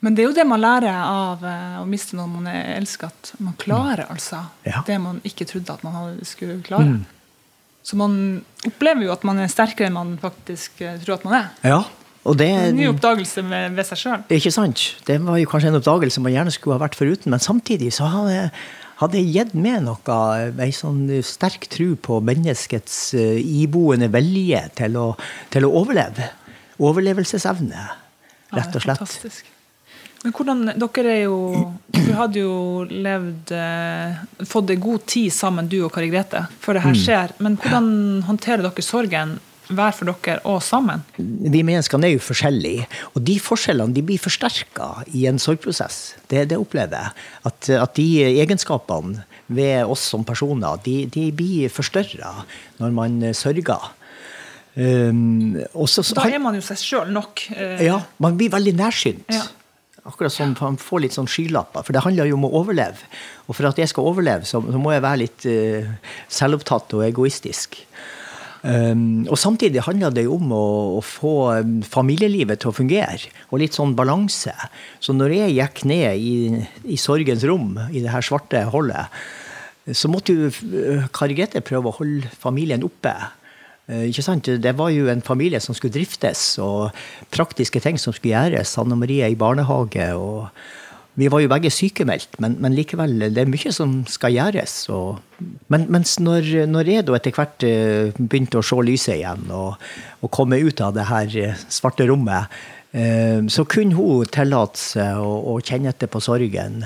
Men 0.01 0.15
det 0.15 0.23
er 0.23 0.29
jo 0.29 0.35
det 0.37 0.47
man 0.47 0.61
lærer 0.63 0.95
av 0.95 1.43
eh, 1.43 1.77
å 1.83 1.87
miste 1.91 2.15
noen 2.19 2.37
man 2.39 2.47
elsker, 2.55 3.11
at 3.11 3.33
man 3.43 3.55
klarer 3.59 4.07
altså 4.11 4.45
Ja. 4.67 4.85
det 4.87 4.99
man 5.03 5.21
ikke 5.27 5.47
trodde 5.47 5.75
at 5.75 5.83
man 5.83 6.21
skulle 6.23 6.61
klare. 6.63 7.01
Så 7.89 7.97
man 7.97 8.43
opplever 8.69 9.07
jo 9.07 9.15
at 9.15 9.23
man 9.25 9.39
er 9.41 9.49
sterkere 9.49 9.89
enn 9.89 9.97
man 9.97 10.17
faktisk 10.21 10.83
eh, 10.85 10.99
tror 11.01 11.17
at 11.17 11.25
man 11.25 11.37
er. 11.39 11.47
Ja, 11.65 11.79
og 12.29 12.37
det 12.37 12.49
En 12.51 12.77
ny 12.77 12.91
oppdagelse 12.91 13.45
med, 13.47 13.73
ved 13.79 13.89
seg 13.89 14.03
sjøl. 14.03 14.27
Ikke 14.37 14.53
sant? 14.53 14.83
Det 15.09 15.17
var 15.25 15.39
jo 15.41 15.49
kanskje 15.49 15.71
en 15.73 15.79
oppdagelse 15.79 16.21
man 16.21 16.35
gjerne 16.35 16.53
skulle 16.53 16.77
ha 16.77 16.83
vært 16.83 16.99
foruten, 16.99 17.33
men 17.33 17.41
samtidig 17.41 17.95
så 17.97 18.11
hadde, 18.13 18.51
hadde 19.01 19.23
jeg 19.23 19.33
gitt 19.33 19.55
med 19.57 19.87
noe, 19.87 20.19
ei 20.61 20.75
sånn 20.77 21.07
sterk 21.25 21.71
tro 21.73 21.95
på 21.97 22.21
menneskets 22.29 22.99
eh, 23.17 23.39
iboende 23.63 24.11
vilje 24.13 24.67
til 24.83 25.01
å, 25.01 25.09
til 25.55 25.69
å 25.69 25.73
overleve. 25.81 26.29
Overlevelsesevne, 26.85 27.87
rett 28.53 28.77
og 28.77 28.85
slett. 28.85 29.01
Ja, 29.01 29.07
det 29.07 29.07
er 29.07 29.07
Fantastisk. 29.07 29.55
Men 30.29 30.35
hvordan, 30.37 30.65
dere 30.77 31.13
er 31.15 31.23
jo 31.25 31.37
Du 31.97 32.13
hadde 32.13 32.43
jo 32.43 32.85
levd 32.89 33.53
eh, 33.57 34.19
Fått 34.49 34.73
en 34.75 34.83
god 34.83 35.07
tid 35.09 35.33
sammen, 35.33 35.69
du 35.71 35.81
og 35.87 35.93
Kari 35.95 36.11
Grete, 36.13 36.45
før 36.61 36.77
det 36.77 36.85
her 36.85 36.99
skjer. 36.99 37.37
Men 37.45 37.57
hvordan 37.61 37.89
håndterer 38.29 38.67
dere 38.67 38.85
sorgen 38.85 39.39
hver 39.69 39.93
for 39.93 40.09
dere 40.09 40.41
og 40.49 40.63
sammen? 40.65 41.03
Vi 41.17 41.61
menneskene 41.65 42.09
er 42.09 42.15
jo 42.15 42.23
forskjellige, 42.25 42.87
og 43.13 43.21
de 43.29 43.35
forskjellene 43.41 43.93
de 43.93 44.05
blir 44.05 44.21
forsterka 44.21 44.87
i 45.13 45.27
en 45.29 45.41
sorgprosess. 45.41 46.15
Det, 46.31 46.47
det 46.49 46.57
opplever 46.57 46.97
jeg. 46.97 47.27
At, 47.51 47.69
at 47.77 47.93
de 47.99 48.07
egenskapene 48.31 49.27
ved 49.53 49.85
oss 49.85 50.07
som 50.13 50.25
personer, 50.29 50.81
de, 50.85 51.03
de 51.13 51.29
blir 51.37 51.73
forstørra 51.73 52.33
når 52.81 52.97
man 52.97 53.21
sørger. 53.37 53.93
Um, 54.79 55.57
også, 55.75 56.05
Da 56.15 56.29
er 56.31 56.39
man 56.39 56.55
jo 56.55 56.63
seg 56.63 56.79
sjøl 56.79 57.09
nok. 57.13 57.49
Uh, 57.51 57.81
Ja, 57.83 58.03
man 58.23 58.37
blir 58.39 58.53
veldig 58.55 58.77
nærsynt. 58.79 59.25
Ja. 59.35 59.45
Akkurat 60.07 60.33
som 60.33 60.55
han 60.61 60.79
får 60.81 61.05
litt 61.05 61.17
sånn 61.17 61.29
skylapper. 61.31 61.85
For 61.87 61.97
det 61.97 62.05
handler 62.05 62.29
jo 62.31 62.39
om 62.39 62.47
å 62.49 62.55
overleve. 62.61 63.09
Og 63.49 63.57
for 63.57 63.69
at 63.69 63.81
jeg 63.81 63.91
skal 63.91 64.07
overleve, 64.09 64.47
så, 64.49 64.61
så 64.63 64.81
må 64.81 64.95
jeg 64.95 65.05
være 65.05 65.23
litt 65.25 65.49
uh, 65.51 66.15
selvopptatt 66.33 66.95
og 66.99 67.05
egoistisk. 67.09 67.81
Um, 68.63 69.23
og 69.31 69.39
samtidig 69.39 69.85
handler 69.87 70.11
det 70.15 70.25
jo 70.27 70.35
om 70.35 70.51
å, 70.55 70.65
å, 70.99 71.03
få 71.05 71.35
familielivet 71.87 72.59
til 72.63 72.73
å 72.73 72.75
fungere, 72.75 73.31
og 73.53 73.63
litt 73.63 73.77
sånn 73.77 73.95
balanse. 73.99 74.55
Så 74.99 75.15
når 75.15 75.37
jeg 75.37 75.59
gikk 75.61 75.85
ned 75.87 76.19
i, 76.19 76.63
i 76.91 76.99
sorgens 76.99 77.47
rom, 77.47 77.77
i 77.93 78.03
det 78.03 78.11
her 78.11 78.25
svarte 78.27 78.65
hullet, 78.73 79.15
så 79.95 80.11
måtte 80.11 80.35
jo 80.35 80.51
Kari 81.15 81.37
Grete 81.39 81.63
prøve 81.65 81.89
å 81.89 81.99
holde 82.01 82.29
familien 82.43 82.83
oppe. 82.85 83.15
Uh, 83.89 84.05
ikke 84.09 84.25
sant? 84.27 84.51
Det 84.63 84.75
var 84.77 84.93
jo 84.95 85.09
en 85.09 85.25
familie 85.25 85.61
som 85.65 85.77
skulle 85.77 85.95
driftes, 85.95 86.59
og 86.63 86.93
praktiske 87.35 87.81
ting 87.81 88.01
som 88.01 88.13
skulle 88.13 88.37
gjøres. 88.37 88.77
Anne 88.81 88.99
Marie 89.01 89.31
i 89.33 89.39
barnehage. 89.39 90.13
og 90.15 90.49
vi 91.19 91.27
var 91.27 91.43
jo 91.43 91.51
begge 91.51 91.71
sykemeldt, 91.75 92.37
men, 92.43 92.55
men, 92.63 92.75
likevel, 92.79 93.17
det 93.35 93.43
er 93.43 93.51
mye 93.51 93.73
som 93.75 93.99
skal 94.11 94.37
gjøres. 94.37 94.75
Og, 94.95 95.19
men 95.73 95.89
mens 95.91 96.15
når, 96.23 96.47
når 96.71 96.93
da 97.09 97.17
etter 97.19 97.35
hvert 97.35 97.67
eh, 97.67 98.15
begynte 98.21 98.61
å 98.61 98.67
se 98.67 98.79
lyset 98.87 99.17
igjen 99.17 99.49
og, 99.51 99.83
og 100.23 100.33
komme 100.35 100.61
ut 100.63 100.83
av 100.85 100.95
det 100.95 101.09
her 101.09 101.39
eh, 101.43 101.67
svarte 101.75 102.07
rommet, 102.07 102.55
eh, 102.95 103.43
så 103.51 103.67
kunne 103.67 103.99
hun 103.99 104.31
tillate 104.31 104.79
seg 104.79 105.19
å, 105.19 105.33
å 105.55 105.59
kjenne 105.59 105.91
etter 105.91 106.11
på 106.13 106.23
sorgen. 106.23 106.85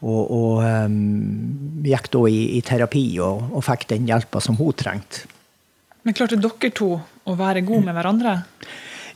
Og, 0.00 0.20
og 0.28 0.60
um, 0.64 1.82
gikk 1.84 2.06
da 2.12 2.22
i, 2.28 2.38
i 2.56 2.62
terapi 2.64 3.04
og, 3.20 3.50
og, 3.50 3.64
fikk 3.64 3.90
den 3.90 4.08
hjelpa 4.08 4.40
som 4.44 4.56
hun 4.60 4.76
trengte. 4.76 5.28
Men 6.06 6.16
klarte 6.16 6.38
dere 6.40 6.70
to 6.72 6.94
å 7.00 7.34
være 7.38 7.64
gode 7.66 7.84
med 7.88 7.96
hverandre? 7.96 8.38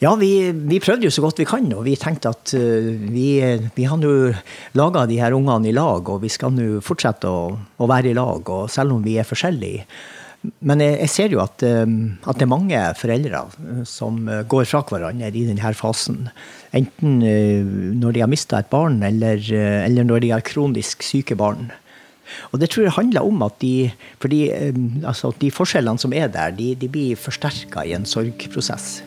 Ja, 0.02 0.10
vi, 0.18 0.50
vi, 0.52 0.80
prøvde 0.82 1.06
jo 1.06 1.12
så 1.14 1.22
godt 1.24 1.38
vi 1.40 1.46
kan, 1.48 1.68
og 1.72 1.86
vi 1.86 1.94
tenkte 2.00 2.32
at 2.34 2.52
uh, 2.58 2.90
vi, 3.14 3.38
vi, 3.76 3.86
har 3.88 4.00
nå 4.00 4.10
laga 4.76 5.06
de 5.08 5.20
her 5.22 5.36
ungene 5.36 5.70
i 5.70 5.76
lag, 5.76 6.10
og 6.10 6.20
vi 6.24 6.32
skal 6.32 6.52
nå 6.52 6.82
fortsette 6.84 7.30
å, 7.30 7.54
å, 7.54 7.88
være 7.88 8.10
i 8.10 8.18
lag, 8.18 8.42
og 8.42 8.68
selv 8.72 8.96
om 8.96 9.04
vi 9.04 9.16
er 9.20 9.28
forskjellige. 9.28 9.86
Men 10.68 10.82
jeg, 10.82 10.98
jeg 11.06 11.12
ser 11.12 11.32
jo 11.32 11.40
at, 11.40 11.62
um, 11.64 12.18
at, 12.26 12.36
det 12.36 12.44
er 12.44 12.52
mange 12.52 12.82
foreldre 13.00 13.46
uh, 13.54 13.80
som 13.88 14.18
går 14.50 14.68
fra 14.68 14.82
hverandre 14.90 15.30
i 15.30 15.46
denne 15.46 15.72
fasen. 15.78 16.26
Enten 16.74 17.22
når 18.00 18.16
de 18.16 18.24
har 18.24 18.28
mista 18.28 18.58
et 18.58 18.68
barn, 18.72 18.98
eller, 19.06 19.38
eller, 19.54 20.04
når 20.04 20.24
de 20.24 20.34
har 20.34 20.44
kronisk 20.44 21.06
syke 21.06 21.38
barn. 21.38 21.70
Og 22.52 22.60
det 22.60 22.70
tror 22.72 22.88
jeg 22.88 22.98
handler 22.98 23.26
om 23.26 23.42
at 23.46 23.58
de, 23.62 23.90
fordi, 24.22 24.44
um, 24.70 25.02
altså, 25.04 25.32
de 25.40 25.50
forskjellene 25.54 26.00
som 26.00 26.14
er 26.16 26.30
der, 26.32 26.54
de, 26.56 26.74
de 26.78 26.90
blir 26.90 27.18
forsterka 27.20 27.84
i 27.84 27.96
en 27.96 28.08
sorgprosess. 28.08 29.02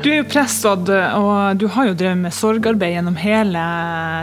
Du 0.00 0.08
er 0.08 0.22
jo 0.22 0.28
prest, 0.32 0.64
og 0.64 0.88
du 1.60 1.66
har 1.74 1.90
jo 1.90 1.92
drevet 1.92 2.22
med 2.22 2.32
sorgarbeid 2.32 2.94
gjennom 2.94 3.18
hele 3.20 3.64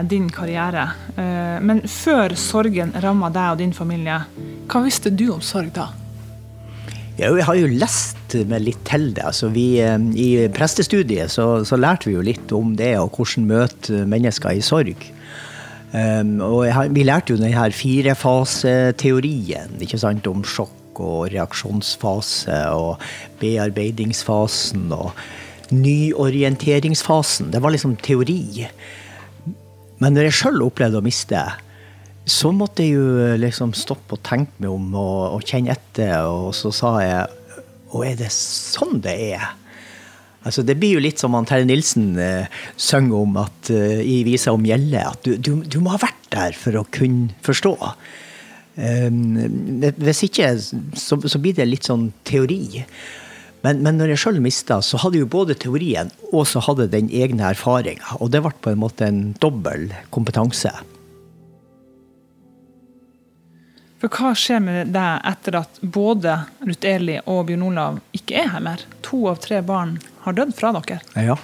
din 0.09 0.25
karriere. 0.33 0.87
Eh, 1.13 1.59
men 1.61 1.83
før 1.85 2.33
sorgen 2.33 2.95
ramma 3.03 3.29
deg 3.33 3.53
og 3.53 3.61
din 3.61 3.75
familie, 3.77 4.17
hva 4.65 4.81
visste 4.81 5.13
du 5.13 5.27
om 5.35 5.43
sorg 5.45 5.69
da? 5.77 5.91
Ja, 7.17 7.31
jeg 7.33 7.47
har 7.47 7.55
jo 7.57 7.69
lest 7.81 8.35
meg 8.45 8.61
litt 8.61 8.83
til 8.85 9.07
det. 9.17 9.23
Altså, 9.25 9.47
vi, 9.49 9.79
eh, 9.81 9.97
I 9.97 10.45
prestestudiet 10.53 11.33
så, 11.33 11.65
så, 11.65 11.73
lærte 11.79 12.11
vi 12.11 12.13
jo 12.13 12.21
litt 12.21 12.51
om 12.53 12.75
det, 12.77 12.93
og 13.01 13.17
hvordan 13.17 13.47
møte 13.49 14.05
mennesker 14.05 14.53
i 14.53 14.61
sorg. 14.61 15.01
Um, 15.87 16.41
og 16.43 16.67
har, 16.75 16.91
vi 16.93 17.03
lærte 17.07 17.33
jo 17.33 17.39
denne 17.39 17.71
firefaseteorien 17.73 19.79
om 20.27 20.43
sjokk 20.43 20.99
og 20.99 21.31
reaksjonsfase 21.31 22.57
og 22.75 22.99
bearbeidingsfasen 23.39 24.91
og 24.91 25.15
nyorienteringsfasen. 25.71 27.51
Det 27.53 27.61
var 27.63 27.71
liksom 27.73 27.95
teori. 28.03 28.67
Men 29.97 30.13
når 30.13 30.29
jeg 30.29 30.39
sjøl 30.43 30.61
opplevde 30.67 31.01
å 31.01 31.05
miste, 31.05 31.41
så 32.27 32.51
måtte 32.51 32.83
jeg 32.83 32.97
jo 32.97 33.35
liksom 33.39 33.71
stoppe 33.77 34.17
og 34.17 34.23
tenke 34.27 34.59
meg 34.59 34.73
om 34.73 34.89
og, 34.99 35.37
og 35.37 35.45
kjenne 35.47 35.71
etter. 35.71 36.27
Og 36.27 36.51
så 36.57 36.73
sa 36.75 36.97
jeg 37.03 37.35
Å, 37.87 38.01
er 38.03 38.17
det 38.19 38.27
sånn 38.35 38.99
det 38.99 39.15
er? 39.29 39.45
Altså, 40.47 40.63
det 40.63 40.75
blir 40.79 40.97
jo 40.97 41.03
litt 41.03 41.19
som 41.19 41.35
han 41.35 41.47
Terje 41.47 41.67
Nilsen 41.67 42.09
eh, 42.19 42.59
synger 42.79 43.15
om 43.19 43.37
at, 43.41 43.71
eh, 43.73 43.99
i 44.03 44.21
visa 44.27 44.53
om 44.55 44.63
Gjelle, 44.67 45.01
at 45.07 45.23
du, 45.23 45.35
du, 45.39 45.53
du, 45.63 45.79
må 45.83 45.91
ha 45.91 45.99
vært 45.99 46.27
der 46.31 46.55
for 46.55 46.77
å 46.79 46.85
kunne 46.93 47.31
forstå. 47.43 47.73
Um, 48.77 49.39
hvis 49.97 50.21
ikke, 50.27 50.51
så, 50.59 51.17
så, 51.17 51.39
blir 51.41 51.55
det 51.57 51.65
litt 51.67 51.87
sånn 51.87 52.11
teori. 52.27 52.83
Men, 53.63 53.81
men 53.83 53.97
når 53.99 54.13
jeg 54.13 54.23
sjøl 54.23 54.39
mista, 54.43 54.77
så 54.85 54.99
hadde 55.01 55.23
jo 55.23 55.31
både 55.31 55.57
teorien 55.59 56.11
og 56.29 56.45
så 56.47 56.61
hadde 56.63 56.91
den 56.93 57.09
egne 57.09 57.49
erfaringa. 57.49 58.19
Og 58.21 58.31
det 58.31 58.43
ble 58.45 58.53
på 58.61 58.75
en 58.75 58.83
måte 58.83 59.09
en 59.09 59.23
dobbel 59.41 59.89
kompetanse. 60.13 60.75
For 63.97 64.13
hva 64.13 64.33
skjer 64.37 64.61
med 64.61 64.91
deg 64.93 65.23
etter 65.25 65.57
at 65.57 65.79
både 65.81 66.35
Ruth 66.67 66.85
Eli 66.85 67.17
og 67.25 67.47
Bjørn 67.47 67.65
Olav 67.71 68.01
ikke 68.17 68.43
er 68.43 68.51
her 68.53 68.63
mer? 68.63 68.83
To 69.07 69.23
av 69.31 69.39
tre 69.41 69.63
barn 69.65 69.95
har 70.25 70.37
dødd 70.37 70.53
fra 70.57 70.73
dere. 70.75 70.99
Ja. 71.17 71.37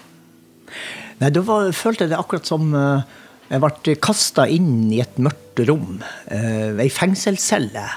Nei, 1.18 1.32
da 1.34 1.42
var, 1.46 1.72
følte 1.74 2.06
jeg 2.06 2.14
det 2.14 2.20
akkurat 2.20 2.50
som 2.50 2.76
uh, 2.78 3.02
jeg 3.50 3.64
ble 3.64 3.96
kasta 4.02 4.46
inn 4.50 4.92
i 4.94 5.02
et 5.02 5.18
mørkt 5.18 5.64
rom. 5.66 6.04
Uh, 6.30 6.78
ei 6.82 6.92
fengselscelle. 6.94 7.88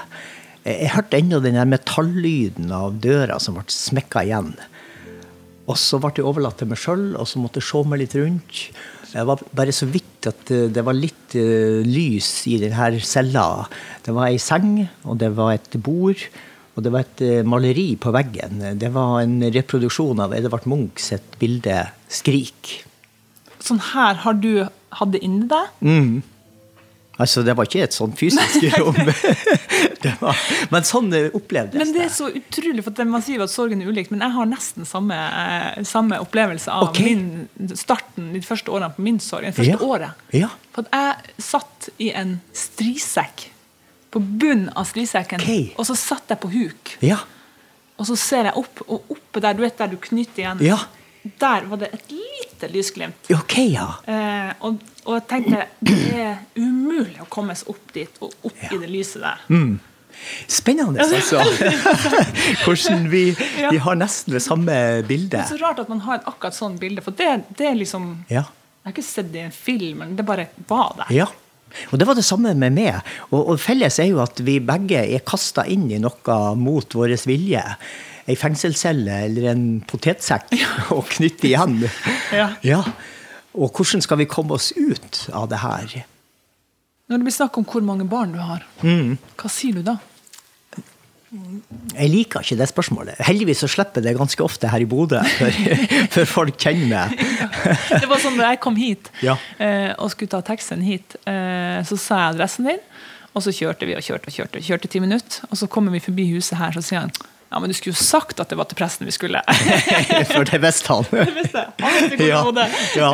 Jeg, 0.63 0.73
jeg 0.73 0.93
hørte 0.95 1.21
ennå 1.21 1.41
den 1.43 1.59
metallyden 1.69 2.73
av 2.73 2.97
døra 3.03 3.37
som 3.43 3.59
ble 3.59 3.67
smekka 3.73 4.25
igjen. 4.25 4.55
Og 5.67 5.77
så 5.77 5.99
ble 6.01 6.15
jeg 6.15 6.25
overlatt 6.25 6.57
til 6.61 6.71
meg 6.71 6.79
sjøl, 6.81 7.11
og 7.19 7.29
så 7.29 7.41
måtte 7.43 7.61
jeg 7.61 7.69
se 7.69 7.85
meg 7.85 8.01
litt 8.01 8.17
rundt. 8.17 8.61
Det 9.11 9.25
var 9.27 9.41
bare 9.55 9.73
så 9.75 9.85
vidt 9.91 10.06
at 10.25 10.51
eh, 10.51 10.67
det 10.73 10.83
var 10.85 10.97
litt 10.97 11.35
uh, 11.37 11.83
lys 11.85 12.29
i 12.49 12.57
denne 12.61 13.01
cella. 13.05 13.67
Det 14.03 14.15
var 14.15 14.31
ei 14.31 14.39
seng, 14.41 14.79
og 15.05 15.19
det 15.21 15.29
var 15.37 15.53
et 15.53 15.77
bord, 15.83 16.23
og 16.75 16.85
det 16.85 16.93
var 16.93 17.05
et 17.05 17.23
uh, 17.27 17.43
maleri 17.45 17.91
på 18.01 18.13
veggen. 18.15 18.63
Det 18.81 18.89
var 18.95 19.21
en 19.21 19.37
reproduksjon 19.53 20.23
av 20.23 20.33
Edvard 20.37 20.65
Munchs 20.65 21.11
et 21.13 21.37
bilde 21.41 21.83
'Skrik'. 22.09 22.81
Sånn 23.61 23.83
her 23.93 24.23
har 24.23 24.37
du 24.39 24.65
hatt 24.65 25.13
det 25.13 25.21
inni 25.25 25.45
deg? 25.51 25.77
Mm. 25.83 26.23
Altså, 27.17 27.41
det 27.43 27.55
var 27.57 27.67
ikke 27.67 27.85
et 27.85 27.95
sånn 27.97 28.13
fysisk 28.17 28.65
rom. 28.77 28.97
var, 30.21 30.39
men 30.71 30.87
sånn 30.87 31.09
opplevdes 31.35 31.75
det. 31.75 31.81
Men 31.81 31.93
det 31.95 32.03
er 32.05 32.13
så 32.13 32.29
utrolig, 32.29 32.83
for 32.85 33.09
Man 33.09 33.23
sier 33.25 33.41
jo 33.41 33.47
at 33.47 33.53
sorgen 33.53 33.83
er 33.83 33.91
ulikt, 33.91 34.11
men 34.13 34.23
jeg 34.25 34.35
har 34.35 34.49
nesten 34.49 34.87
samme, 34.87 35.17
eh, 35.17 35.83
samme 35.87 36.19
opplevelse 36.23 36.73
av 36.73 36.89
okay. 36.89 37.15
min, 37.15 37.75
starten 37.77 38.31
de 38.35 38.41
første 38.45 38.73
årene 38.73 38.91
på 38.95 39.05
min 39.05 39.21
sorg. 39.23 39.49
Det 39.49 39.57
første 39.59 39.77
ja. 39.77 39.91
året. 39.93 40.27
Ja. 40.35 40.51
For 40.75 40.87
at 40.87 40.97
jeg 40.97 41.47
satt 41.49 41.89
i 42.03 42.11
en 42.17 42.37
strisekk. 42.55 43.47
På 44.13 44.21
bunnen 44.23 44.69
av 44.79 44.87
strisekken. 44.87 45.41
Okay. 45.43 45.73
Og 45.75 45.85
så 45.89 45.97
satt 45.99 46.31
jeg 46.31 46.39
på 46.39 46.49
huk. 46.53 46.93
Ja. 47.03 47.19
Og 47.97 48.07
så 48.07 48.15
ser 48.19 48.47
jeg 48.47 48.55
opp, 48.59 48.83
og 48.87 49.11
oppe 49.11 49.41
der 49.43 49.57
du 49.57 49.65
vet 49.65 49.79
der 49.81 49.89
du 49.91 49.97
knytter 49.99 50.43
igjen, 50.43 50.63
ja. 50.69 50.77
Der 51.39 51.65
var 51.69 51.81
det 51.81 51.91
et 51.93 52.13
lite 52.13 52.69
lysglimt. 52.73 53.31
Ok, 53.33 53.57
ja. 53.73 53.89
Eh, 54.07 54.53
og 54.65 54.79
og 55.07 55.15
jeg 55.15 55.27
tenkte 55.29 55.61
det 55.87 56.19
er 56.19 56.39
umulig 56.59 57.21
å 57.23 57.27
komme 57.31 57.55
seg 57.55 57.71
opp 57.71 57.93
dit 57.95 58.17
og 58.19 58.33
opp 58.49 58.63
ja. 58.65 58.73
i 58.75 58.79
det 58.81 58.89
lyset 58.91 59.23
der. 59.23 59.45
Mm. 59.47 59.77
Spennende, 60.51 61.05
altså. 61.05 61.39
Hvordan 62.65 63.05
vi, 63.11 63.29
ja. 63.61 63.71
vi, 63.71 63.79
har 63.85 63.95
nesten 63.95 64.35
det 64.35 64.41
samme 64.43 64.75
bildet. 65.07 65.37
Det 65.37 65.43
er 65.45 65.53
så 65.53 65.61
rart 65.61 65.79
at 65.79 65.91
man 65.93 66.01
har 66.03 66.19
et 66.19 66.27
akkurat 66.27 66.57
sånn 66.57 66.75
bilde. 66.81 67.03
For 67.05 67.15
det, 67.15 67.29
det 67.55 67.69
er 67.69 67.77
liksom 67.79 68.09
ja. 68.27 68.43
Jeg 68.47 68.89
har 68.89 68.95
ikke 68.95 69.07
sett 69.07 69.31
det 69.31 69.39
i 69.39 69.45
en 69.45 69.55
film, 69.55 70.01
men 70.01 70.15
det 70.15 70.23
bare 70.27 70.49
var 70.67 70.93
der. 70.99 71.13
Ja. 71.15 71.29
Og 71.91 71.99
det 71.99 72.07
var 72.07 72.15
det 72.15 72.23
samme 72.27 72.53
med 72.55 72.75
meg. 72.75 72.99
Og, 73.29 73.39
og 73.39 73.57
felles 73.59 73.99
er 74.03 74.09
jo 74.11 74.21
at 74.23 74.39
vi 74.43 74.59
begge 74.63 75.05
er 75.05 75.23
kasta 75.27 75.67
inn 75.67 75.87
i 75.91 75.99
noe 76.03 76.37
mot 76.59 76.99
vår 76.99 77.15
vilje. 77.27 77.63
Ei 78.27 78.35
fengselscelle 78.35 79.21
eller 79.27 79.51
en 79.53 79.63
potetsekk 79.87 80.51
og 80.95 81.05
knytte 81.15 81.47
igjen. 81.51 81.79
ja. 82.35 82.51
ja. 82.65 82.81
Og 83.57 83.71
hvordan 83.73 84.03
skal 84.05 84.19
vi 84.19 84.27
komme 84.29 84.53
oss 84.53 84.69
ut 84.77 85.23
av 85.33 85.47
det 85.49 85.63
her? 85.63 85.95
Når 87.07 87.17
det 87.17 87.25
blir 87.25 87.33
snakk 87.33 87.57
om 87.57 87.65
hvor 87.65 87.81
mange 87.87 88.05
barn 88.05 88.35
du 88.35 88.39
har, 88.43 88.65
mm. 88.83 89.15
hva 89.39 89.49
sier 89.49 89.79
du 89.79 89.85
da? 89.87 89.95
Jeg 91.27 92.07
liker 92.07 92.43
ikke 92.43 92.55
det 92.59 92.67
spørsmålet. 92.69 93.19
Heldigvis 93.27 93.59
så 93.63 93.67
slipper 93.71 94.03
det 94.03 94.13
ganske 94.15 94.43
ofte 94.43 94.69
her 94.71 94.83
i 94.83 94.87
Bodø, 94.87 95.19
for, 96.13 96.23
folk 96.37 96.59
kjenner 96.61 97.11
meg. 97.11 97.23
det 97.89 98.07
var 98.07 98.21
sånn 98.23 98.39
da 98.39 98.53
jeg 98.53 98.61
kom 98.63 98.77
hit 98.79 99.09
ja. 99.25 99.35
Eh, 99.59 99.91
og 99.99 100.13
skulle 100.13 100.31
ta 100.31 100.39
taxien 100.45 100.83
hit, 100.85 101.17
eh, 101.27 101.81
så 101.87 101.99
sa 101.99 102.21
jeg 102.21 102.35
adressen 102.35 102.69
din. 102.69 102.83
Og 103.35 103.43
så 103.43 103.53
kjørte 103.53 103.85
vi 103.85 103.93
og 103.97 104.05
kjørte 104.05 104.31
og 104.31 104.37
kjørte. 104.37 104.61
Kjørte 104.65 104.89
ti 104.89 105.01
minutter. 105.03 105.43
Og 105.51 105.59
så 105.59 105.67
kommer 105.69 105.93
vi 105.93 106.01
forbi 106.01 106.25
huset 106.31 106.57
her, 106.57 106.73
så 106.73 106.81
sier 106.81 107.03
han 107.03 107.11
Ja, 107.49 107.59
men 107.63 107.71
du 107.71 107.75
skulle 107.77 107.93
jo 107.95 108.03
sagt 108.03 108.41
at 108.43 108.49
det 108.51 108.57
var 108.59 108.67
til 108.67 108.75
presten 108.75 109.07
vi 109.07 109.13
skulle. 109.15 109.39
For 110.33 110.43
det 110.49 110.57
visste 110.59 110.91
han. 110.91 111.05
Det 111.11 111.35
visste. 111.37 111.61
Han 111.79 112.19
Ja, 112.19 112.41
ja, 112.43 112.65
Ja. 112.97 113.11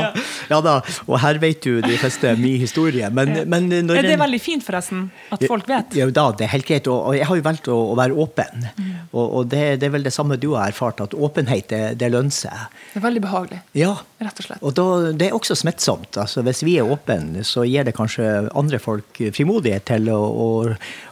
ja 0.50 0.60
da, 0.66 0.74
og 1.06 1.20
her 1.22 1.38
vet 1.42 1.62
du 1.62 1.82
de 1.86 1.98
fleste 2.02 2.32
min 2.40 2.58
historie. 2.62 3.10
Men, 3.14 3.44
men 3.50 3.68
når 3.70 4.00
Er 4.02 4.08
det 4.08 4.16
er 4.16 4.22
veldig 4.24 4.40
fint, 4.42 4.66
forresten? 4.66 5.04
At 5.34 5.46
folk 5.50 5.70
vet? 5.70 5.94
Ja, 6.00 6.08
da, 6.10 6.26
det 6.34 6.48
er 6.48 6.54
helt 6.56 6.66
greit. 6.70 6.90
Og, 6.90 7.12
og 7.12 7.18
jeg 7.20 7.28
har 7.30 7.40
jo 7.40 7.46
valgt 7.46 7.70
å, 7.70 7.78
å 7.94 7.96
være 8.00 8.18
åpen. 8.26 8.66
Mm. 8.74 8.92
Og, 9.14 9.24
og 9.40 9.48
det, 9.54 9.64
det 9.84 9.90
er 9.90 9.96
vel 10.00 10.08
det 10.10 10.16
samme 10.18 10.40
du 10.42 10.50
har 10.56 10.74
erfart, 10.74 11.04
at 11.06 11.14
åpenhet, 11.14 11.70
det, 11.70 11.84
det 12.02 12.10
lønner 12.14 12.34
seg. 12.34 12.66
Det 12.94 13.02
er 13.04 13.06
veldig 13.08 13.24
behagelig, 13.28 13.62
Ja. 13.78 13.94
rett 14.24 14.40
og 14.42 14.48
slett. 14.50 14.64
Og 14.66 14.74
da, 14.82 14.88
det 15.14 15.30
er 15.30 15.38
også 15.38 15.58
smittsomt. 15.62 16.18
Altså, 16.18 16.42
hvis 16.48 16.64
vi 16.66 16.80
er 16.82 16.90
åpne, 16.90 17.46
så 17.46 17.68
gir 17.70 17.86
det 17.86 17.94
kanskje 17.98 18.48
andre 18.58 18.82
folk 18.82 19.22
frimodighet 19.38 19.86
til 19.94 20.10
å, 20.14 20.20
å, 20.20 20.50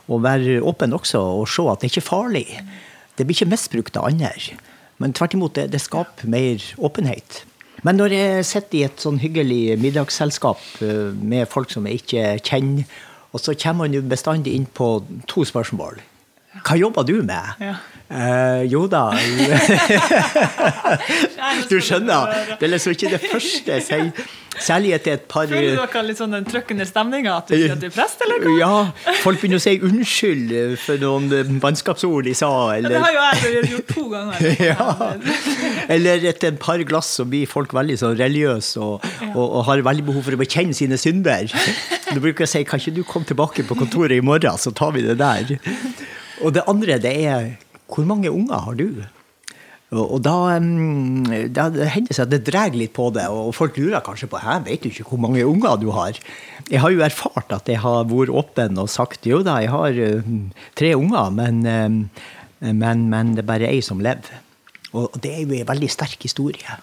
å 0.09 0.21
være 0.25 0.57
åpne 0.65 0.97
også, 0.97 1.21
og 1.41 1.45
se 1.51 1.69
at 1.69 1.83
det 1.85 1.91
ikke 1.93 2.01
er 2.01 2.09
farlig. 2.09 2.47
Det 3.17 3.27
blir 3.27 3.37
ikke 3.37 3.51
misbrukt 3.51 3.97
av 3.99 4.09
andre. 4.09 4.33
Men 5.01 5.15
tvert 5.17 5.33
imot, 5.35 5.55
det, 5.57 5.71
det 5.73 5.81
skaper 5.81 6.29
mer 6.29 6.63
åpenhet. 6.77 7.43
Men 7.81 7.97
når 7.97 8.13
jeg 8.13 8.45
sitter 8.45 8.77
i 8.77 8.83
et 8.85 9.01
sånn 9.01 9.17
hyggelig 9.21 9.77
middagsselskap 9.81 10.61
eh, 10.85 11.09
med 11.17 11.49
folk 11.49 11.73
som 11.73 11.87
jeg 11.89 12.03
ikke 12.03 12.25
kjenner, 12.45 12.99
og 13.31 13.41
så 13.41 13.55
kommer 13.55 13.87
man 13.87 13.95
jo 13.95 14.03
bestandig 14.05 14.53
inn 14.53 14.67
på 14.67 14.99
to 15.31 15.45
spørsmål. 15.47 16.01
Hva 16.59 16.75
jobber 16.75 17.05
du 17.07 17.21
med? 17.23 17.55
Ja. 17.63 17.77
Eh, 18.11 18.65
jo 18.67 18.89
da 18.91 19.05
Du 21.71 21.77
skjønner, 21.79 22.27
det 22.59 22.65
er 22.67 22.71
liksom 22.73 22.91
ikke 22.91 23.07
det 23.13 23.21
første 23.23 23.77
jeg 23.77 23.85
sier. 23.87 24.09
Særlig 24.59 24.91
etter 24.97 25.13
et 25.15 25.23
par 25.31 25.47
Føler 25.47 25.77
dere 25.79 26.01
litt 26.03 26.19
sånn 26.19 26.35
den 26.35 26.43
trøkkende 26.43 26.83
stemninga? 26.89 27.37
At 27.39 27.47
du 27.47 27.55
sier 27.55 27.71
at 27.71 27.79
du 27.79 27.87
er 27.87 27.93
prest, 27.95 28.19
eller 28.25 28.43
hva? 28.43 28.51
Ja, 28.59 29.15
folk 29.23 29.39
begynner 29.39 29.61
å 29.61 29.63
si 29.63 29.77
unnskyld 29.87 30.51
for 30.83 30.99
noen 30.99 31.31
vannskapsord 31.63 32.27
de 32.27 32.33
sa, 32.35 32.51
Ja, 32.75 32.83
Det 32.91 32.99
har 33.05 33.15
jo 33.15 33.23
jeg 33.55 33.71
gjort 33.71 33.87
to 33.95 34.03
ganger. 34.11 34.35
Ja. 34.71 34.87
eller 35.87 36.27
etter 36.33 36.51
et 36.51 36.59
par 36.61 36.83
glass 36.87 37.07
så 37.15 37.23
blir 37.31 37.47
folk 37.49 37.71
veldig 37.79 37.95
sånn 38.03 38.19
religiøse 38.19 38.75
og, 38.83 39.07
og, 39.31 39.45
og 39.45 39.63
har 39.71 39.87
veldig 39.87 40.03
behov 40.11 40.27
for 40.27 40.35
å 40.35 40.41
bekjenne 40.43 40.75
sine 40.75 40.99
synder. 40.99 41.47
Du 42.11 42.19
bruker 42.19 42.43
å 42.43 42.51
si 42.51 42.65
kan 42.67 42.75
ikke 42.83 42.97
du 42.99 43.05
komme 43.07 43.23
tilbake 43.29 43.63
på 43.71 43.79
kontoret 43.79 44.19
i 44.19 44.25
morgen, 44.25 44.59
så 44.59 44.75
tar 44.75 44.91
vi 44.97 45.01
det 45.07 45.15
der. 45.21 45.55
Og 46.41 46.53
det 46.55 46.67
andre 46.69 46.99
det 47.01 47.15
er 47.25 47.51
hvor 47.91 48.07
mange 48.07 48.31
unger 48.31 48.61
har 48.65 48.77
du? 48.79 49.01
Og 49.91 50.21
da, 50.23 50.55
da 51.51 51.65
hender 51.67 52.07
det 52.07 52.15
seg 52.15 52.23
at 52.23 52.31
det 52.31 52.45
drar 52.47 52.71
litt 52.71 52.93
på 52.95 53.09
det, 53.11 53.25
og 53.27 53.51
folk 53.57 53.75
lurer 53.75 53.99
kanskje 54.05 54.29
på 54.31 54.39
jeg 54.39 54.63
vet 54.69 54.85
jo 54.85 54.91
ikke 54.93 55.07
hvor 55.09 55.19
mange 55.25 55.43
unger 55.43 55.75
du 55.81 55.89
har. 55.91 56.15
Jeg 56.71 56.79
har 56.79 56.93
jo 56.93 57.03
erfart 57.03 57.51
at 57.51 57.67
jeg 57.67 57.81
har 57.83 58.07
vært 58.07 58.31
åpen 58.31 58.79
og 58.79 58.87
sagt 58.91 59.27
jo 59.27 59.41
da, 59.43 59.57
jeg 59.59 59.73
har 59.73 59.99
tre 60.79 60.93
unger, 60.95 61.35
men, 61.35 61.59
men, 62.63 63.03
men 63.11 63.35
det 63.35 63.43
er 63.43 63.51
bare 63.51 63.67
ei 63.67 63.83
som 63.83 63.99
lever. 63.99 64.39
Og 64.95 65.11
det 65.23 65.33
er 65.33 65.43
jo 65.43 65.59
en 65.59 65.67
veldig 65.67 65.91
sterk 65.91 66.23
historie. 66.23 66.79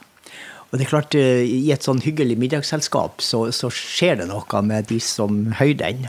Og 0.69 0.77
det 0.77 0.85
er 0.85 0.91
klart, 0.91 1.17
eh, 1.17 1.45
i 1.49 1.73
et 1.73 1.85
sånn 1.85 2.01
hyggelig 2.05 2.37
middagsselskap 2.41 3.23
så, 3.25 3.47
så 3.57 3.71
skjer 3.73 4.21
det 4.21 4.29
noe 4.29 4.63
med 4.65 4.89
de 4.91 5.01
som 5.01 5.47
hører 5.57 5.79
den. 5.81 6.09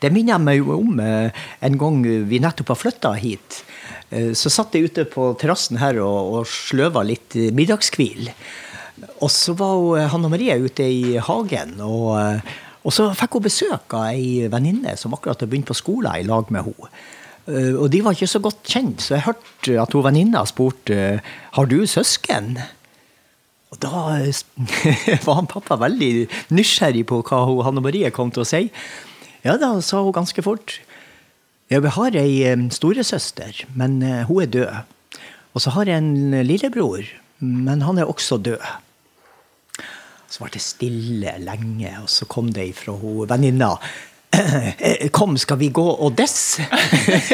Det 0.00 0.08
minner 0.14 0.40
meg 0.40 0.62
jo 0.62 0.78
om 0.78 1.00
eh, 1.04 1.28
en 1.66 1.76
gang 1.80 2.00
vi 2.28 2.40
nettopp 2.40 2.72
har 2.72 2.78
flytta 2.80 3.12
hit. 3.20 3.60
Eh, 4.08 4.30
Så 4.38 4.48
satt 4.52 4.74
jeg 4.76 4.88
ute 4.88 5.04
på 5.10 5.30
terrassen 5.40 5.80
her 5.82 6.00
og, 6.00 6.32
og 6.40 6.48
sløva 6.48 7.02
litt 7.04 7.36
middagskvil. 7.56 8.30
Og 9.20 9.28
så 9.32 9.52
var 9.58 9.76
eh, 10.00 10.08
Hanna 10.12 10.32
Marie 10.32 10.56
ute 10.64 10.88
i 10.88 11.16
hagen, 11.20 11.76
og, 11.84 12.16
og 12.80 12.96
så 12.96 13.10
fikk 13.16 13.36
hun 13.38 13.44
besøk 13.50 13.96
av 13.96 14.08
ei 14.14 14.48
venninne 14.52 14.96
som 14.96 15.12
akkurat 15.16 15.36
hadde 15.40 15.50
begynt 15.52 15.68
på 15.68 15.76
skolen 15.76 16.16
i 16.22 16.28
lag 16.28 16.48
med 16.52 16.64
henne. 16.70 16.92
Og 17.50 17.86
de 17.90 17.98
var 18.04 18.14
ikke 18.14 18.28
så 18.30 18.38
godt 18.44 18.60
kjent, 18.68 19.00
så 19.02 19.16
jeg 19.16 19.24
hørte 19.24 19.74
at 19.82 19.94
hun 19.96 20.04
venninna 20.04 20.42
spurte 20.46 20.96
har 21.56 21.66
du 21.66 21.80
søsken. 21.88 22.52
Og 23.72 23.78
da 23.82 23.90
var 25.26 25.38
han 25.40 25.48
pappa 25.50 25.76
veldig 25.80 26.28
nysgjerrig 26.54 27.02
på 27.10 27.20
hva 27.26 27.40
hun, 27.48 27.62
Hanne 27.66 27.82
Marie 27.82 28.12
kom 28.14 28.30
til 28.30 28.44
å 28.44 28.48
si. 28.48 28.62
Ja 29.44 29.56
da, 29.60 29.72
sa 29.80 30.02
hun 30.04 30.12
ganske 30.12 30.42
fort. 30.44 30.78
Ja, 31.70 31.78
vi 31.80 31.92
har 31.94 32.16
ei 32.18 32.42
eh, 32.50 32.64
storesøster, 32.74 33.64
men 33.78 34.00
eh, 34.02 34.24
hun 34.28 34.42
er 34.42 34.50
død. 34.52 35.20
Og 35.54 35.62
så 35.64 35.72
har 35.74 35.88
jeg 35.90 35.98
en 36.02 36.34
lillebror, 36.46 37.06
men 37.40 37.82
han 37.86 37.98
er 37.98 38.10
også 38.10 38.38
død. 38.42 38.62
Så 40.30 40.44
ble 40.44 40.52
det 40.54 40.62
stille 40.62 41.32
lenge, 41.42 41.90
og 42.02 42.10
så 42.10 42.26
kom 42.30 42.52
det 42.54 42.68
ifra 42.74 42.94
venninna. 43.32 43.74
«Eh, 44.30 45.08
Kom, 45.10 45.34
skal 45.42 45.58
vi 45.58 45.72
gå 45.74 45.82
og 45.82 46.12
dess? 46.14 46.60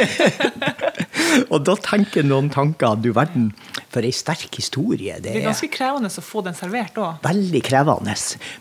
og 1.52 1.64
da 1.66 1.74
tenker 1.80 2.26
noen 2.26 2.48
tanker, 2.52 2.96
du 3.00 3.10
verden, 3.16 3.50
for 3.92 4.04
ei 4.06 4.12
sterk 4.14 4.58
historie. 4.58 5.18
Det 5.22 5.32
er 5.32 5.44
ganske 5.46 5.68
krevende 5.72 6.10
å 6.10 6.24
få 6.24 6.42
den 6.46 6.56
servert 6.56 6.98
òg. 7.00 7.20
Veldig 7.26 7.62
krevende. 7.66 8.16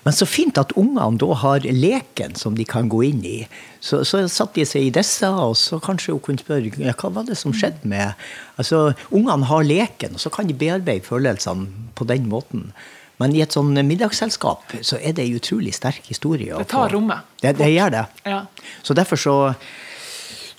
Men 0.05 0.15
så 0.15 0.27
fint 0.29 0.59
at 0.61 0.73
ungene 0.79 1.21
da 1.21 1.39
har 1.43 1.67
leken 1.67 2.35
som 2.39 2.57
de 2.57 2.65
kan 2.67 2.89
gå 2.91 3.03
inn 3.09 3.23
i. 3.27 3.37
Så, 3.83 4.01
så 4.07 4.23
satte 4.31 4.61
de 4.61 4.67
seg 4.67 4.87
i 4.87 4.93
disse, 4.93 5.29
og 5.29 5.55
så 5.59 5.79
kanskje 5.83 6.15
hun 6.15 6.23
kunne 6.25 6.41
spørre 6.41 6.71
ja, 6.81 6.95
hva 6.97 7.11
var 7.19 7.27
det 7.27 7.37
som 7.39 7.53
skjedde 7.55 7.85
med 7.89 8.13
Altså, 8.55 8.93
Ungene 9.11 9.47
har 9.49 9.65
leken, 9.67 10.15
og 10.15 10.21
så 10.23 10.31
kan 10.31 10.47
de 10.47 10.55
bearbeide 10.55 11.03
følelsene 11.05 11.91
på 11.95 12.07
den 12.07 12.29
måten. 12.31 12.69
Men 13.21 13.35
i 13.35 13.41
et 13.43 13.55
sånn 13.55 13.75
middagsselskap 13.87 14.75
så 14.83 14.99
er 14.99 15.15
det 15.15 15.25
en 15.25 15.37
utrolig 15.37 15.73
sterk 15.75 16.07
historie. 16.11 16.55
Det 16.59 16.67
tar 16.71 16.91
rommet. 16.91 17.27
Det, 17.39 17.53
det 17.59 17.71
gjør 17.71 17.93
det. 17.93 18.05
Ja. 18.27 18.41
Så 18.83 18.95
derfor 18.97 19.19
så, 19.19 19.35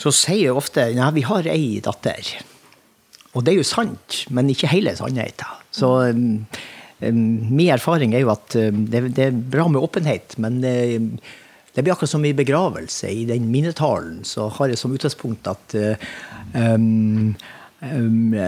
så 0.01 0.13
sier 0.15 0.49
jeg 0.49 0.59
ofte 0.59 0.89
nei, 0.97 1.09
vi 1.17 1.25
har 1.27 1.49
ei 1.51 1.81
datter. 1.85 2.35
Og 3.37 3.45
det 3.45 3.53
er 3.53 3.61
jo 3.61 3.69
sant, 3.69 4.23
men 4.33 4.51
ikke 4.53 4.71
hele 4.71 4.95
sannheten. 4.97 5.65
Så 5.75 5.91
um, 6.13 6.47
min 7.01 7.73
erfaring 7.75 8.15
er 8.17 8.25
jo 8.25 8.33
at 8.33 8.57
um, 8.57 8.87
det, 8.93 9.03
det 9.17 9.29
er 9.29 9.43
bra 9.57 9.67
med 9.69 9.83
åpenhet, 9.85 10.39
men 10.41 10.63
um, 10.65 11.11
det 11.77 11.85
blir 11.85 11.93
akkurat 11.93 12.15
som 12.15 12.25
i 12.25 12.37
begravelse. 12.37 13.11
I 13.13 13.27
den 13.29 13.51
minnetalen 13.53 14.23
så 14.25 14.49
har 14.57 14.73
jeg 14.73 14.81
som 14.81 14.95
utgangspunkt 14.97 15.49
at 15.53 15.77
um, 16.57 17.35
um, 17.85 18.39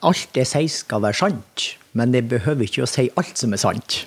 alt 0.00 0.40
jeg 0.40 0.48
sier 0.48 0.72
skal 0.72 1.04
være 1.04 1.20
sant, 1.20 1.68
men 1.92 2.16
det 2.16 2.24
behøver 2.32 2.64
ikke 2.64 2.86
å 2.86 2.88
si 2.88 3.10
alt 3.20 3.36
som 3.36 3.52
er 3.52 3.60
sant. 3.60 3.98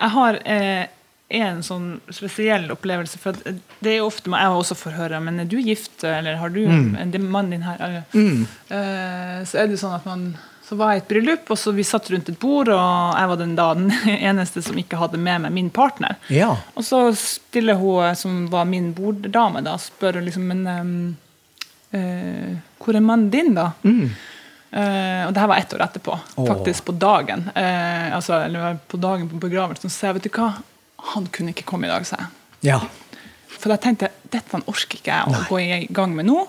Jeg 0.00 0.14
har 0.14 0.38
eh, 0.48 0.86
en 1.30 1.62
sånn 1.62 1.88
spesiell 2.10 2.70
opplevelse. 2.74 3.18
For 3.22 3.38
det 3.46 3.92
er 3.92 4.00
jo 4.00 4.08
ofte 4.10 4.32
jeg 4.32 4.54
også 4.60 4.76
får 4.78 4.96
høre 4.98 5.20
men 5.22 5.42
er 5.42 5.50
du 5.50 5.58
gift, 5.62 6.02
eller 6.04 6.40
har 6.40 6.50
du 6.50 6.62
Mm. 6.66 6.96
en 6.98 7.14
er 7.14 7.18
mannen 7.18 7.50
din 7.50 7.62
her? 7.62 8.02
Mm. 8.12 8.46
Uh, 8.70 9.44
så 9.46 9.62
er 9.62 9.68
det 9.68 9.78
sånn 9.80 9.94
at 9.94 10.06
man 10.06 10.36
så 10.70 10.76
var 10.76 10.92
jeg 10.92 11.00
i 11.00 11.02
et 11.02 11.08
bryllup, 11.08 11.50
og 11.50 11.58
så 11.58 11.72
vi 11.74 11.82
satt 11.82 12.10
rundt 12.12 12.28
et 12.30 12.38
bord, 12.38 12.68
og 12.70 13.16
jeg 13.18 13.28
var 13.28 13.38
den, 13.40 13.56
da, 13.58 13.74
den 13.74 13.90
eneste 14.30 14.62
som 14.62 14.78
ikke 14.78 15.00
hadde 15.00 15.18
med 15.18 15.42
meg 15.42 15.52
min 15.52 15.70
partner. 15.70 16.14
Ja. 16.30 16.52
Og 16.78 16.86
så 16.86 17.08
stiller 17.18 17.74
hun 17.74 18.14
som 18.14 18.44
var 18.52 18.68
min 18.70 18.92
borddame, 18.94 19.64
da, 19.66 19.74
spør 19.82 20.20
liksom 20.22 20.46
Men 20.46 20.66
um, 20.68 21.16
uh, 21.90 22.54
hvor 22.78 22.94
er 22.94 23.02
mannen 23.02 23.32
din, 23.34 23.54
da? 23.58 23.72
Eh, 24.70 25.26
og 25.26 25.34
det 25.34 25.40
her 25.42 25.48
var 25.50 25.58
ett 25.58 25.72
år 25.74 25.82
etterpå, 25.82 26.18
oh. 26.36 26.46
faktisk 26.46 26.84
på 26.86 26.94
dagen. 26.94 27.48
Uh, 27.56 28.14
altså, 28.14 28.38
eller 28.44 28.78
på 28.86 29.00
dagen 29.02 29.26
på 29.28 29.40
begravelsen. 29.42 29.90
Så 29.90 30.06
jeg, 30.06 30.20
vet 30.20 30.28
du 30.28 30.36
hva, 30.36 30.52
han 31.14 31.26
kunne 31.32 31.50
ikke 31.54 31.64
komme 31.68 31.86
i 31.86 31.90
dag, 31.90 32.06
sa 32.06 32.16
jeg. 32.16 32.26
Ja. 32.62 32.80
For 33.48 33.68
da 33.72 33.76
tenkte 33.76 34.08
jeg 34.08 34.30
dette 34.30 34.60
orker 34.66 34.96
ikke 34.98 35.12
jeg 35.12 35.26
å 35.26 35.30
Nei. 35.34 35.44
gå 35.48 35.60
i 35.60 35.86
gang 35.92 36.14
med 36.16 36.26
nå. 36.26 36.46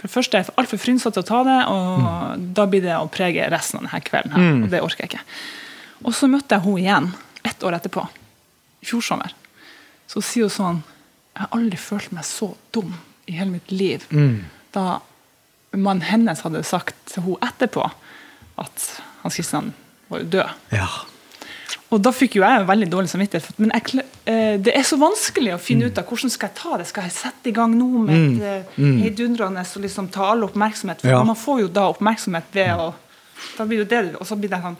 For 0.00 0.08
det 0.08 0.14
første 0.14 0.34
er 0.38 0.44
jeg 0.44 0.54
altfor 0.56 0.80
frynsete 0.80 1.20
å 1.22 1.26
ta 1.26 1.42
det, 1.44 1.58
og 1.68 2.00
Mm. 2.00 2.54
da 2.54 2.66
blir 2.66 2.80
det 2.82 2.94
å 2.96 3.08
prege 3.10 3.50
resten 3.50 3.78
av 3.80 3.84
denne 3.90 4.00
kvelden. 4.04 4.32
her, 4.32 4.62
Og 4.64 4.70
det 4.70 4.80
orker 4.82 5.04
jeg 5.04 5.10
ikke. 5.10 5.24
Og 6.04 6.12
så 6.14 6.26
møtte 6.28 6.48
jeg 6.56 6.62
henne 6.62 6.80
igjen 6.80 7.14
ett 7.44 7.60
år 7.62 7.72
etterpå, 7.80 8.08
i 8.82 8.86
fjor 8.86 9.00
sommer. 9.02 9.32
Så 10.08 10.22
sier 10.22 10.44
hun 10.44 10.50
sånn 10.50 10.82
Jeg 11.36 11.46
har 11.48 11.58
aldri 11.60 11.76
følt 11.78 12.12
meg 12.12 12.24
så 12.24 12.54
dum 12.72 12.94
i 13.28 13.32
hele 13.32 13.50
mitt 13.50 13.70
liv. 13.70 14.04
Mm. 14.10 14.44
Da 14.72 15.00
mannen 15.72 16.02
hennes 16.02 16.40
hadde 16.42 16.64
sagt 16.64 16.94
til 17.06 17.22
henne 17.22 17.38
etterpå 17.40 17.90
at 18.58 19.00
Hans 19.22 19.34
Christian 19.34 19.72
var 20.10 20.18
jo 20.20 20.24
død. 20.26 20.50
ja. 20.72 20.86
Og 21.90 21.98
da 22.02 22.10
fikk 22.14 22.36
jo 22.38 22.42
jeg 22.44 22.66
veldig 22.68 22.86
dårlig 22.92 23.10
samvittighet. 23.10 23.58
Men 23.58 23.72
jeg, 23.74 24.04
eh, 24.30 24.56
det 24.62 24.74
er 24.76 24.82
så 24.86 24.96
vanskelig 25.00 25.52
å 25.54 25.58
Mm. 25.58 25.64
finne 25.64 25.84
ut 25.90 25.98
av 25.98 26.04
hvordan 26.06 26.30
skal 26.30 26.48
jeg 26.48 26.56
ta 26.62 26.76
det. 26.78 26.86
Skal 26.86 27.02
jeg 27.02 27.12
sette 27.12 27.46
i 27.50 27.52
gang 27.52 27.74
nå 27.74 27.88
med 28.06 28.42
et 28.42 28.66
mm. 28.78 29.00
heidundrende 29.02 29.60
og 29.60 29.82
liksom 29.82 30.08
ta 30.10 30.30
alle 30.30 30.46
oppmerksomhet? 30.46 31.00
For 31.00 31.08
Ja. 31.08 31.24
man 31.24 31.36
får 31.36 31.60
jo 31.62 31.68
da 31.68 31.88
oppmerksomhet 31.92 32.44
ved 32.52 32.68
å 32.78 32.94
Da 33.58 33.64
blir 33.64 33.78
jo 33.78 33.84
det 33.84 34.14
Og 34.20 34.26
så 34.26 34.36
blir 34.38 34.50
det 34.50 34.60
sånn 34.62 34.76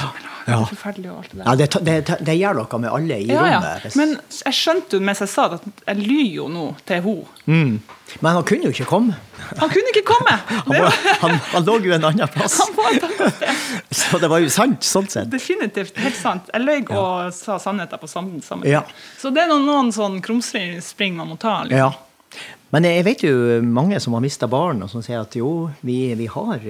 Ja. 0.00 0.08
Det 0.46 0.54
er 0.54 0.64
Forferdelig 0.68 1.10
og 1.12 1.18
alt 1.22 1.30
det 1.32 1.38
der. 1.38 1.46
Ja, 1.46 1.54
det, 1.56 1.66
det, 2.08 2.16
det 2.26 2.36
gjør 2.38 2.56
noe 2.60 2.78
med 2.82 2.90
alle 2.90 3.18
i 3.22 3.26
Ja, 3.30 3.42
ja. 3.46 3.58
rommet. 3.60 3.84
Ja. 3.86 3.90
Men 4.00 4.14
jeg 4.42 4.56
skjønte 4.58 4.98
jo 4.98 5.00
mens 5.08 5.20
jeg 5.22 5.30
sa 5.32 5.48
det, 5.52 5.58
at 5.62 5.82
jeg 5.92 6.00
lyver 6.06 6.32
jo 6.36 6.46
nå 6.52 6.64
til 6.88 7.02
henne. 7.04 7.42
Mm. 7.46 7.74
Men 8.20 8.36
han 8.36 8.44
kunne 8.44 8.68
jo 8.68 8.72
ikke 8.74 8.86
komme. 8.90 9.14
Han 9.58 9.70
kunne 9.72 9.92
ikke 9.94 10.04
komme! 10.12 10.34
Han, 10.66 10.74
var, 10.76 10.96
han, 11.22 11.32
han 11.52 11.64
lå 11.66 11.78
jo 11.86 11.92
en 11.96 12.04
annen 12.10 12.28
plass. 12.34 12.58
han 12.62 12.74
var 12.76 12.90
et 12.94 13.06
annet 13.08 13.36
sted. 13.38 13.62
Så 14.02 14.20
det 14.22 14.28
var 14.30 14.42
jo 14.44 14.50
sant, 14.52 14.84
sånn 14.86 15.08
sett. 15.10 15.30
Definitivt. 15.32 15.96
Helt 16.02 16.16
sant. 16.18 16.50
Jeg 16.52 16.62
løy 16.66 16.82
og 16.92 17.32
sa 17.36 17.56
sannheten 17.62 17.98
på 18.02 18.08
samme, 18.10 18.40
Ja. 18.68 18.82
tid. 18.86 19.02
Så 19.22 19.32
det 19.34 19.42
er 19.46 19.50
noen, 19.52 19.64
noen 19.68 19.92
sånn 19.96 20.20
krumspring 20.24 21.16
man 21.18 21.32
må 21.32 21.38
ta. 21.40 21.62
Liksom. 21.68 21.78
Ja. 21.78 22.42
Men 22.72 22.86
jeg 22.88 23.04
vet 23.04 23.24
jo 23.26 23.34
mange 23.64 23.98
som 24.00 24.14
har 24.16 24.22
mista 24.24 24.46
barn, 24.48 24.80
og 24.84 24.88
som 24.92 25.02
sier 25.04 25.20
at 25.24 25.34
jo, 25.36 25.70
vi, 25.84 25.98
vi, 26.16 26.28
har, 26.32 26.62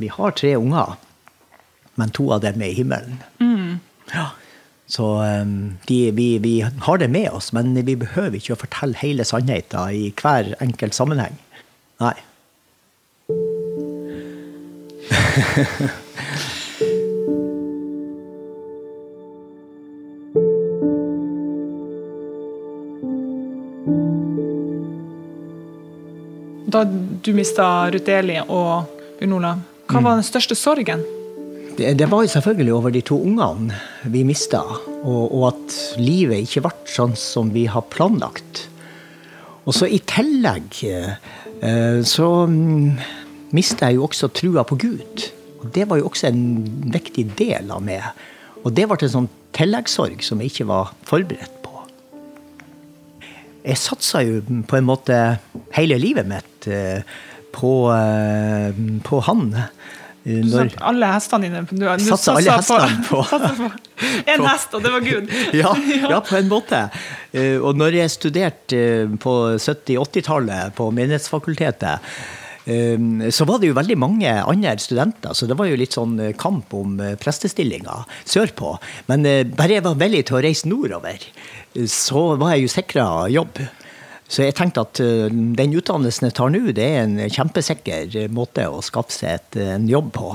vi 0.00 0.08
har 0.08 0.36
tre 0.38 0.54
unger, 0.56 0.94
men 2.00 2.12
to 2.16 2.30
av 2.32 2.40
dem 2.44 2.62
er 2.62 2.72
i 2.72 2.78
himmelen. 2.78 3.18
Ja. 4.12 4.30
Så 4.92 5.06
um, 5.22 5.78
de, 5.88 6.10
vi, 6.10 6.38
vi 6.38 6.60
har 6.60 6.98
det 6.98 7.08
med 7.08 7.30
oss, 7.30 7.52
men 7.56 7.72
vi 7.86 7.96
behøver 7.96 8.36
ikke 8.36 8.56
å 8.56 8.60
fortelle 8.60 8.98
hele 9.00 9.24
sannheten 9.24 9.88
i 9.88 10.10
hver 10.20 10.52
enkelt 10.60 10.96
sammenheng. 10.96 11.38
Nei. 12.02 12.12
Da 26.72 26.84
du 26.84 27.32
mista 27.36 27.88
Ruth 27.92 28.12
Eli 28.12 28.38
og 28.44 28.92
Bjørn 29.18 29.36
Olav, 29.40 29.66
hva 29.88 30.00
var 30.04 30.20
den 30.20 30.24
største 30.26 30.56
sorgen? 30.56 31.00
Det, 31.76 31.94
det 31.98 32.08
var 32.10 32.24
jo 32.24 32.32
selvfølgelig 32.34 32.74
over 32.74 32.92
de 32.92 33.00
to 33.06 33.16
ungene 33.24 33.76
vi 34.12 34.24
mista, 34.28 34.60
og, 35.02 35.22
og 35.32 35.46
at 35.52 35.76
livet 36.00 36.44
ikke 36.44 36.66
ble 36.66 36.74
sånn 36.90 37.16
som 37.18 37.52
vi 37.54 37.64
har 37.70 37.86
planlagt. 37.92 38.66
Og 39.62 39.76
så 39.76 39.86
i 39.86 40.00
tillegg 40.10 40.80
eh, 40.88 42.02
så 42.08 42.28
mm, 42.50 42.98
mista 43.54 43.88
jeg 43.88 44.00
jo 44.00 44.08
også 44.08 44.32
trua 44.34 44.66
på 44.66 44.78
Gud. 44.82 45.26
Og 45.62 45.70
det 45.74 45.86
var 45.88 46.00
jo 46.00 46.08
også 46.10 46.28
en 46.32 46.44
viktig 46.92 47.28
del 47.38 47.70
av 47.70 47.82
meg. 47.86 48.02
Og 48.62 48.72
det 48.74 48.88
ble 48.90 48.98
en 49.06 49.16
sånn 49.16 49.30
tilleggssorg 49.56 50.22
som 50.26 50.42
jeg 50.42 50.52
ikke 50.52 50.68
var 50.70 50.92
forberedt 51.06 51.58
på. 51.62 51.84
Jeg 53.62 53.78
satsa 53.78 54.24
jo 54.26 54.40
på 54.66 54.78
en 54.78 54.88
måte 54.88 55.18
hele 55.76 55.98
livet 56.02 56.26
mitt 56.26 56.66
eh, 56.66 57.06
på, 57.54 57.74
eh, 57.94 58.82
på 59.06 59.22
han. 59.28 59.52
Du 60.22 60.50
satte 60.52 60.82
alle 60.86 61.08
hestene 61.10 61.48
dine 61.48 61.62
du, 61.66 61.82
du 61.82 62.04
Satsa 62.06 62.36
alle 62.38 62.58
hestene 62.60 63.00
på, 63.08 63.22
på. 63.26 63.70
En 64.30 64.44
hest, 64.46 64.76
og 64.76 64.84
det 64.84 64.92
var 64.94 65.02
Gud. 65.06 65.32
ja, 65.62 65.72
ja, 66.12 66.20
på 66.22 66.38
en 66.38 66.50
måte. 66.50 66.84
Eh, 67.32 67.58
og 67.58 67.80
når 67.80 67.98
jeg 67.98 68.14
studerte 68.14 68.84
på 69.22 69.34
70-80-tallet 69.56 70.78
på 70.78 70.92
Menighetsfakultetet, 70.94 72.14
så 72.62 73.42
var 73.42 73.58
det 73.58 73.72
jo 73.72 73.74
veldig 73.74 73.96
mange 73.98 74.30
andre 74.38 74.76
studenter, 74.78 75.32
så 75.34 75.48
det 75.50 75.56
var 75.58 75.66
jo 75.66 75.78
litt 75.80 75.96
sånn 75.96 76.12
kamp 76.38 76.70
om 76.78 76.92
prestestillinger 77.18 78.04
sørpå. 78.22 78.76
Men 79.08 79.26
bare 79.58 79.80
jeg 79.80 79.82
var 79.82 79.98
villig 79.98 80.20
til 80.28 80.38
å 80.38 80.42
reise 80.46 80.70
nordover, 80.70 81.26
så 81.90 82.22
var 82.38 82.54
jeg 82.54 82.68
jo 82.68 82.70
sikra 82.70 83.06
jobb. 83.34 83.58
Så 84.32 84.46
jeg 84.46 84.56
tenkte 84.56 84.86
at 84.86 84.96
den 84.96 85.74
utdannelsen 85.76 86.30
jeg 86.30 86.36
tar 86.38 86.52
nå, 86.54 86.62
det 86.72 86.86
er 86.86 87.02
en 87.02 87.18
kjempesikker 87.20 88.30
måte 88.32 88.64
å 88.64 88.80
skaffe 88.84 89.12
seg 89.12 89.36
et, 89.36 89.58
en 89.74 89.88
jobb 89.90 90.08
på. 90.16 90.30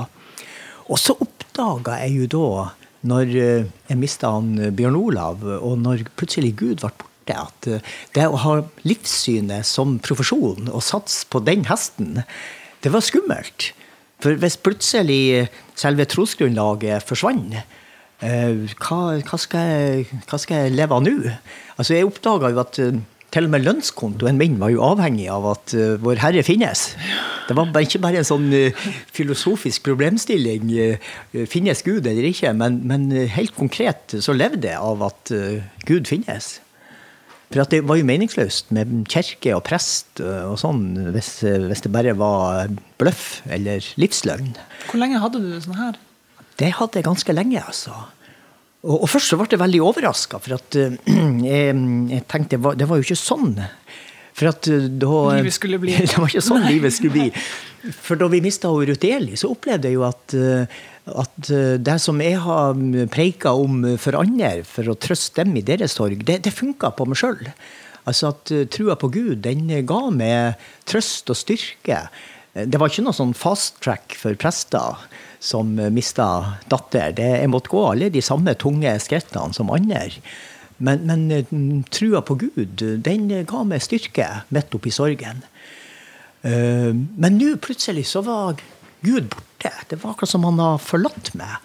Og 0.88 1.00
så 1.02 1.16
oppdaga 1.18 1.96
jeg 2.04 2.14
jo 2.14 2.28
da, 2.36 2.50
når 3.10 3.32
jeg 3.34 3.98
mista 3.98 4.30
Bjørn 4.78 5.00
Olav, 5.00 5.42
og 5.42 5.74
når 5.82 6.06
plutselig 6.18 6.54
Gud 6.60 6.84
ble 6.84 6.92
borte, 6.94 7.34
at 7.34 7.68
det 8.14 8.28
å 8.28 8.38
ha 8.40 8.54
livssynet 8.88 9.66
som 9.66 9.98
profesjon 9.98 10.70
og 10.70 10.84
satse 10.86 11.26
på 11.28 11.42
den 11.44 11.66
hesten, 11.68 12.22
det 12.86 12.94
var 12.94 13.04
skummelt. 13.04 13.72
For 14.22 14.38
hvis 14.38 14.58
plutselig 14.62 15.48
selve 15.78 16.06
trosgrunnlaget 16.10 17.04
forsvant, 17.06 17.58
hva, 18.18 19.02
hva, 19.22 19.38
skal 19.38 19.68
jeg, 19.68 20.08
hva 20.26 20.38
skal 20.42 20.64
jeg 20.64 20.74
leve 20.74 20.96
av 20.96 21.04
nå? 21.04 21.18
Altså, 21.76 21.94
jeg 21.94 22.08
oppdaga 22.08 22.50
jo 22.50 22.62
at 22.64 22.80
til 23.34 23.44
og 23.44 23.52
med 23.52 23.64
lønnskontoen 23.66 24.38
min 24.40 24.56
var 24.60 24.72
jo 24.72 24.84
avhengig 24.86 25.26
av 25.32 25.46
at 25.50 25.74
uh, 25.76 25.96
Vår 26.00 26.20
Herre 26.22 26.44
finnes. 26.46 26.84
Det 27.48 27.56
var 27.56 27.84
ikke 27.84 28.00
bare 28.00 28.22
en 28.22 28.28
sånn 28.28 28.48
uh, 28.52 28.86
filosofisk 29.14 29.84
problemstilling, 29.88 30.70
uh, 30.72 31.42
finnes 31.50 31.84
Gud 31.84 32.08
eller 32.08 32.30
ikke, 32.30 32.54
men, 32.56 32.80
men 32.88 33.10
helt 33.34 33.54
konkret 33.56 34.16
så 34.24 34.36
levde 34.36 34.70
jeg 34.70 34.80
av 34.80 35.04
at 35.10 35.32
Gud 35.88 36.08
finnes. 36.08 36.58
For 37.48 37.64
det 37.72 37.80
var 37.88 37.96
jo 37.96 38.04
meningsløst 38.04 38.74
med 38.76 39.06
kirke 39.08 39.54
og 39.56 39.62
prest 39.64 40.20
og 40.20 40.58
sånn, 40.60 40.82
hvis, 41.14 41.30
hvis 41.64 41.84
det 41.84 41.92
bare 41.94 42.12
var 42.18 42.68
bløff 43.00 43.40
eller 43.48 43.84
livsløgn. 44.00 44.50
Hvor 44.90 45.00
lenge 45.00 45.22
hadde 45.22 45.40
du 45.40 45.48
det 45.54 45.62
sånn 45.64 45.78
her? 45.78 45.96
Det 46.60 46.74
hadde 46.76 47.00
jeg 47.00 47.08
ganske 47.08 47.36
lenge, 47.36 47.62
altså. 47.62 47.94
Og, 48.86 48.94
og, 49.02 49.08
først 49.10 49.32
så 49.32 49.38
ble 49.38 49.48
jeg 49.50 49.60
veldig 49.60 49.80
overraska, 49.82 50.38
for 50.42 50.58
at 50.58 50.78
uh, 50.78 50.98
jeg, 51.48 51.72
jeg, 52.12 52.26
tenkte 52.30 52.54
det 52.54 52.62
var, 52.64 52.76
det 52.78 52.86
var, 52.90 53.00
jo 53.00 53.06
ikke 53.08 53.18
sånn. 53.18 53.56
For 54.38 54.52
at 54.52 54.68
uh, 54.70 54.86
da 55.02 55.22
Livet 55.40 55.56
skulle 55.56 55.80
bli. 55.82 55.96
det 56.04 56.14
var 56.14 56.30
ikke 56.30 56.44
sånn 56.46 56.62
Nei. 56.62 56.76
livet 56.76 56.94
skulle 56.94 57.16
bli. 57.16 57.32
For 58.06 58.20
da 58.20 58.28
vi 58.30 58.42
mista 58.44 58.70
Ruth 58.70 59.06
Eli, 59.06 59.34
så 59.38 59.50
opplevde 59.54 59.90
jeg 59.90 59.98
jo 59.98 60.06
at, 60.06 60.36
uh, 60.38 60.78
at 61.24 61.50
det 61.82 61.98
som 62.04 62.22
jeg 62.22 62.38
har 62.44 62.78
preika 63.08 63.54
om 63.56 63.80
for 63.96 64.18
andre, 64.18 64.58
for 64.68 64.90
å 64.92 64.96
trøste 65.00 65.40
dem 65.40 65.54
i 65.56 65.62
deres 65.64 65.94
sorg, 65.96 66.20
det, 66.28 66.42
det 66.44 66.52
funka 66.52 66.90
på 66.98 67.06
meg 67.08 67.16
sjøl. 67.16 67.46
Altså 68.08 68.34
at 68.34 68.52
trua 68.74 68.96
på 69.00 69.08
Gud, 69.14 69.38
den 69.46 69.70
ga 69.88 70.02
meg 70.12 70.60
trøst 70.90 71.32
og 71.32 71.38
styrke. 71.38 72.02
Det 72.66 72.80
var 72.80 72.90
ikke 72.90 73.04
noe 73.06 73.16
sånn 73.16 73.34
fast 73.36 73.78
track 73.84 74.16
for 74.18 74.34
prester 74.40 74.98
som 75.38 75.76
mista 75.94 76.58
datter. 76.70 77.12
Det, 77.14 77.28
jeg 77.42 77.50
måtte 77.52 77.70
gå 77.70 77.84
alle 77.92 78.08
de 78.10 78.22
samme 78.24 78.54
tunge 78.58 78.96
skrittene 79.02 79.54
som 79.54 79.70
andre. 79.70 80.08
Men, 80.82 81.04
men 81.06 81.84
trua 81.94 82.22
på 82.26 82.38
Gud, 82.40 82.82
den 83.04 83.28
ga 83.46 83.62
meg 83.66 83.82
styrke 83.82 84.28
midt 84.54 84.74
oppi 84.74 84.92
sorgen. 84.94 85.44
Men 86.42 87.38
nå 87.38 87.56
plutselig 87.62 88.06
så 88.12 88.22
var 88.26 88.58
Gud 89.02 89.30
borte. 89.30 89.72
Det 89.90 90.00
var 90.02 90.14
akkurat 90.14 90.30
som 90.30 90.46
han 90.46 90.62
har 90.62 90.78
forlatt 90.82 91.32
meg. 91.38 91.58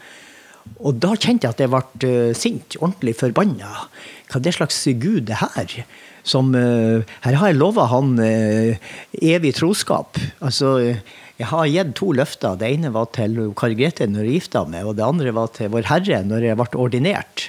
Og 0.84 1.00
da 1.04 1.14
kjente 1.16 1.48
jeg 1.48 1.56
at 1.56 1.64
jeg 1.64 1.72
ble 1.74 2.14
sint, 2.38 2.78
ordentlig 2.80 3.18
forbanna. 3.20 3.88
Hva 4.32 4.42
det 4.44 4.56
slags 4.56 4.80
Gud 5.00 5.28
det 5.30 5.42
her? 5.42 5.78
Som, 6.24 6.54
her 6.56 7.36
har 7.36 7.52
jeg 7.52 7.60
lova 7.60 7.90
han 7.92 8.16
evig 8.18 9.54
troskap. 9.60 10.20
Altså, 10.40 10.96
jeg 11.42 11.50
har 11.50 11.70
gitt 11.70 11.96
to 11.98 12.12
løfter. 12.16 12.58
Det 12.60 12.70
ene 12.76 12.92
var 12.94 13.10
til 13.16 13.40
Kari 13.58 13.78
Grete 13.80 14.08
når 14.08 14.28
jeg 14.28 14.44
gifta 14.44 14.66
meg, 14.70 14.86
og 14.86 15.00
det 15.00 15.08
andre 15.08 15.34
var 15.36 15.50
til 15.56 15.72
Vår 15.74 15.90
Herre 15.90 16.22
når 16.28 16.46
jeg 16.50 16.60
ble 16.60 16.84
ordinert. 16.84 17.48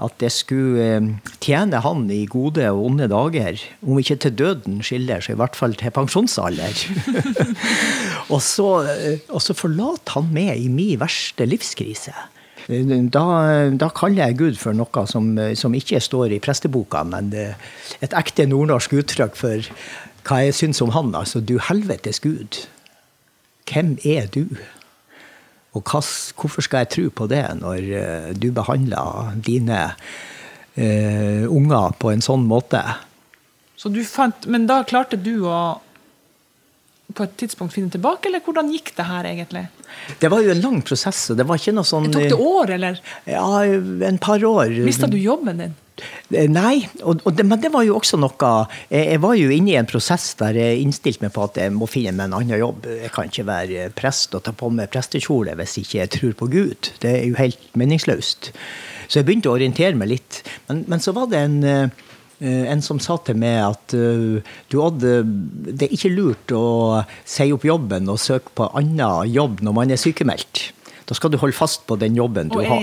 At 0.00 0.22
jeg 0.24 0.32
skulle 0.32 0.86
tjene 1.44 1.82
Han 1.84 2.06
i 2.08 2.22
gode 2.24 2.64
og 2.72 2.86
onde 2.88 3.10
dager. 3.12 3.60
Om 3.84 4.00
ikke 4.00 4.16
til 4.24 4.32
døden 4.38 4.80
skiller, 4.82 5.20
så 5.20 5.34
i 5.34 5.38
hvert 5.38 5.58
fall 5.58 5.76
til 5.76 5.92
pensjonsalder. 5.92 6.84
og, 8.32 8.40
så, 8.40 8.70
og 9.28 9.44
så 9.44 9.56
forlater 9.56 10.16
han 10.16 10.32
meg 10.32 10.56
i 10.56 10.72
min 10.72 10.96
verste 11.02 11.44
livskrise. 11.44 12.16
Da, 12.70 13.24
da, 13.74 13.88
kaller 13.90 14.28
jeg 14.28 14.36
Gud 14.38 14.58
for 14.60 14.76
noe 14.78 15.02
som, 15.10 15.32
som, 15.58 15.74
ikke 15.74 15.98
står 15.98 16.36
i 16.36 16.42
presteboka, 16.42 17.00
men 17.02 17.32
et 17.34 18.14
ekte 18.14 18.46
nordnorsk 18.46 18.94
uttrykk 19.00 19.34
for 19.34 19.70
hva 20.28 20.42
jeg 20.44 20.54
syns 20.54 20.82
om 20.84 20.92
han. 20.94 21.10
Altså, 21.18 21.42
du 21.42 21.56
helvetes 21.66 22.22
Gud. 22.22 22.60
Hvem 23.70 23.96
er 24.06 24.28
du? 24.30 24.44
Og 25.76 25.84
hva, 25.86 26.00
hvorfor 26.02 26.66
skal 26.66 26.84
jeg 26.84 26.92
tro 26.94 27.04
på 27.14 27.28
det 27.30 27.44
når 27.60 27.86
uh, 27.94 28.30
du 28.34 28.50
behandler 28.54 29.36
dine 29.46 29.82
uh, 29.94 31.44
unger 31.46 31.94
på 32.02 32.10
en 32.10 32.24
sånn 32.24 32.46
måte? 32.50 32.82
Så 33.78 33.92
du 33.92 34.02
fant, 34.04 34.46
Men 34.50 34.66
da 34.68 34.82
klarte 34.84 35.16
du 35.16 35.46
å 35.46 35.80
på 37.16 37.26
et 37.26 37.36
tidspunkt 37.40 37.74
finne 37.74 37.92
tilbake, 37.92 38.28
eller 38.28 38.42
hvordan 38.44 38.70
gikk 38.74 38.94
det 38.96 39.06
her 39.08 39.28
egentlig? 39.28 39.66
Det 40.22 40.30
var 40.32 40.42
jo 40.44 40.54
en 40.54 40.62
lang 40.62 40.80
prosess. 40.86 41.26
det 41.36 41.46
var 41.46 41.60
ikke 41.60 41.74
noe 41.76 41.88
sånn... 41.88 42.08
Det 42.10 42.16
tok 42.16 42.32
det 42.32 42.50
år, 42.54 42.74
eller? 42.78 43.00
Ja, 43.28 43.46
en 44.08 44.20
par 44.22 44.44
år. 44.46 44.74
Mista 44.86 45.10
du 45.10 45.18
jobben 45.20 45.62
din? 45.62 45.78
Nei, 46.30 46.86
og, 47.02 47.20
og 47.26 47.34
det, 47.36 47.44
men 47.44 47.60
det 47.60 47.72
var 47.74 47.84
jo 47.84 47.96
også 47.98 48.16
noe 48.20 48.50
jeg, 48.88 49.02
jeg, 49.02 49.20
var 49.20 49.34
jo 49.36 49.50
inne 49.52 49.72
i 49.74 49.78
en 49.80 49.88
prosess 49.88 50.30
der 50.38 50.56
jeg 50.56 50.84
innstilte 50.84 51.26
meg 51.26 51.34
på 51.34 51.44
at 51.44 51.58
jeg 51.60 51.74
må 51.76 51.88
finne 51.90 52.14
meg 52.16 52.30
en 52.30 52.36
annen 52.38 52.62
jobb. 52.62 52.86
Jeg 53.02 53.10
kan 53.14 53.28
ikke 53.28 53.46
være 53.48 53.88
prest 53.96 54.36
og 54.38 54.44
ta 54.46 54.54
på 54.56 54.70
meg 54.72 54.92
prestekjole 54.92 55.56
hvis 55.58 55.76
ikke 55.82 55.98
jeg 55.98 56.12
tror 56.16 56.36
på 56.38 56.50
Gud. 56.54 56.92
Det 57.02 57.10
er 57.10 57.26
jo 57.26 57.36
helt 57.40 57.66
meningsløst. 57.78 58.52
Så 59.10 59.20
jeg 59.20 59.28
begynte 59.28 59.50
å 59.50 59.58
orientere 59.58 59.98
meg 59.98 60.14
litt. 60.14 60.40
Men, 60.70 60.84
men 60.88 61.02
så 61.02 61.14
var 61.16 61.28
det 61.32 61.42
en, 61.48 61.58
en 62.40 62.80
som 62.80 63.00
sa 63.02 63.18
til 63.20 63.36
meg 63.36 63.58
at 63.66 63.92
du 63.92 64.76
hadde, 64.80 65.10
det 65.68 65.86
er 65.86 65.92
ikke 65.92 66.12
lurt 66.14 66.54
å 66.56 67.02
si 67.28 67.50
opp 67.52 67.66
jobben 67.68 68.08
og 68.08 68.20
søke 68.22 68.54
på 68.56 68.68
annen 68.80 69.28
jobb 69.28 69.60
når 69.66 69.76
man 69.76 69.92
er 69.92 70.00
sykemeldt. 70.00 70.70
Da 71.04 71.16
skal 71.18 71.34
du 71.34 71.40
holde 71.42 71.56
fast 71.58 71.84
på 71.90 71.98
den 72.00 72.16
jobben 72.16 72.48
du 72.48 72.60
har. 72.60 72.78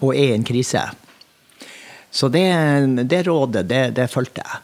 Og 0.00 0.14
er 0.14 0.30
i 0.30 0.36
en 0.38 0.46
krise. 0.46 0.84
Og. 0.86 1.06
Så 2.16 2.30
det, 2.32 2.46
det 3.10 3.24
rådet, 3.26 3.66
det, 3.68 3.82
det 3.98 4.08
fulgte 4.12 4.44
jeg. 4.44 4.60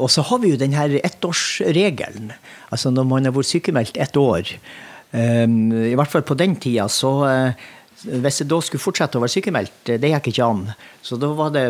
Og 0.00 0.08
så 0.10 0.24
har 0.26 0.40
vi 0.42 0.52
jo 0.52 0.60
denne 0.60 0.86
ettårsregelen. 1.04 2.32
Altså 2.72 2.92
når 2.94 3.06
man 3.10 3.28
har 3.28 3.34
vært 3.36 3.50
sykemeldt 3.50 4.00
ett 4.00 4.16
år, 4.18 4.54
i 5.12 5.94
hvert 5.98 6.10
fall 6.10 6.24
på 6.26 6.38
den 6.38 6.56
tida, 6.62 6.88
så, 6.90 7.12
hvis 8.04 8.40
jeg 8.40 8.48
da 8.48 8.60
skulle 8.64 8.82
fortsette 8.82 9.18
å 9.18 9.22
være 9.24 9.34
sykemeldt, 9.34 9.94
det 10.00 10.12
gikk 10.12 10.30
ikke 10.32 10.46
an. 10.46 10.62
Så 11.04 11.18
da 11.20 11.30
var 11.36 11.52
det 11.54 11.66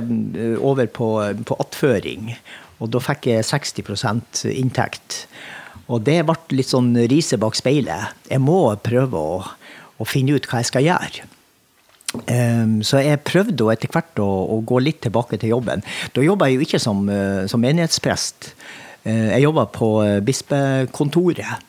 over 0.58 0.90
på, 0.90 1.08
på 1.46 1.56
attføring. 1.62 2.34
Og 2.80 2.92
da 2.94 3.02
fikk 3.02 3.30
jeg 3.32 3.48
60% 3.48 4.44
inntekt. 4.52 5.24
Og 5.90 6.04
det 6.06 6.20
ble 6.26 6.36
litt 6.54 6.70
sånn 6.70 6.94
riset 7.10 7.40
bak 7.42 7.58
speilet. 7.58 8.14
Jeg 8.30 8.42
må 8.42 8.62
prøve 8.84 9.18
å, 9.18 9.40
å 9.42 10.08
finne 10.08 10.38
ut 10.38 10.46
hva 10.46 10.62
jeg 10.62 10.70
skal 10.70 10.86
gjøre. 10.86 11.26
Um, 12.10 12.80
så 12.82 13.04
jeg 13.04 13.22
prøvde 13.22 13.68
etter 13.70 13.90
hvert 13.92 14.18
å, 14.18 14.26
å, 14.26 14.56
gå 14.66 14.80
litt 14.82 15.02
tilbake 15.04 15.38
til 15.38 15.52
jobben. 15.52 15.82
Da 16.14 16.24
jobba 16.24 16.48
jeg 16.48 16.58
jo 16.58 16.66
ikke 16.66 16.82
som, 16.82 17.04
som 17.50 17.62
menighetsprest. 17.62 18.52
Jeg 19.06 19.40
jobba 19.40 19.64
på 19.72 19.88
bispekontoret 20.26 21.62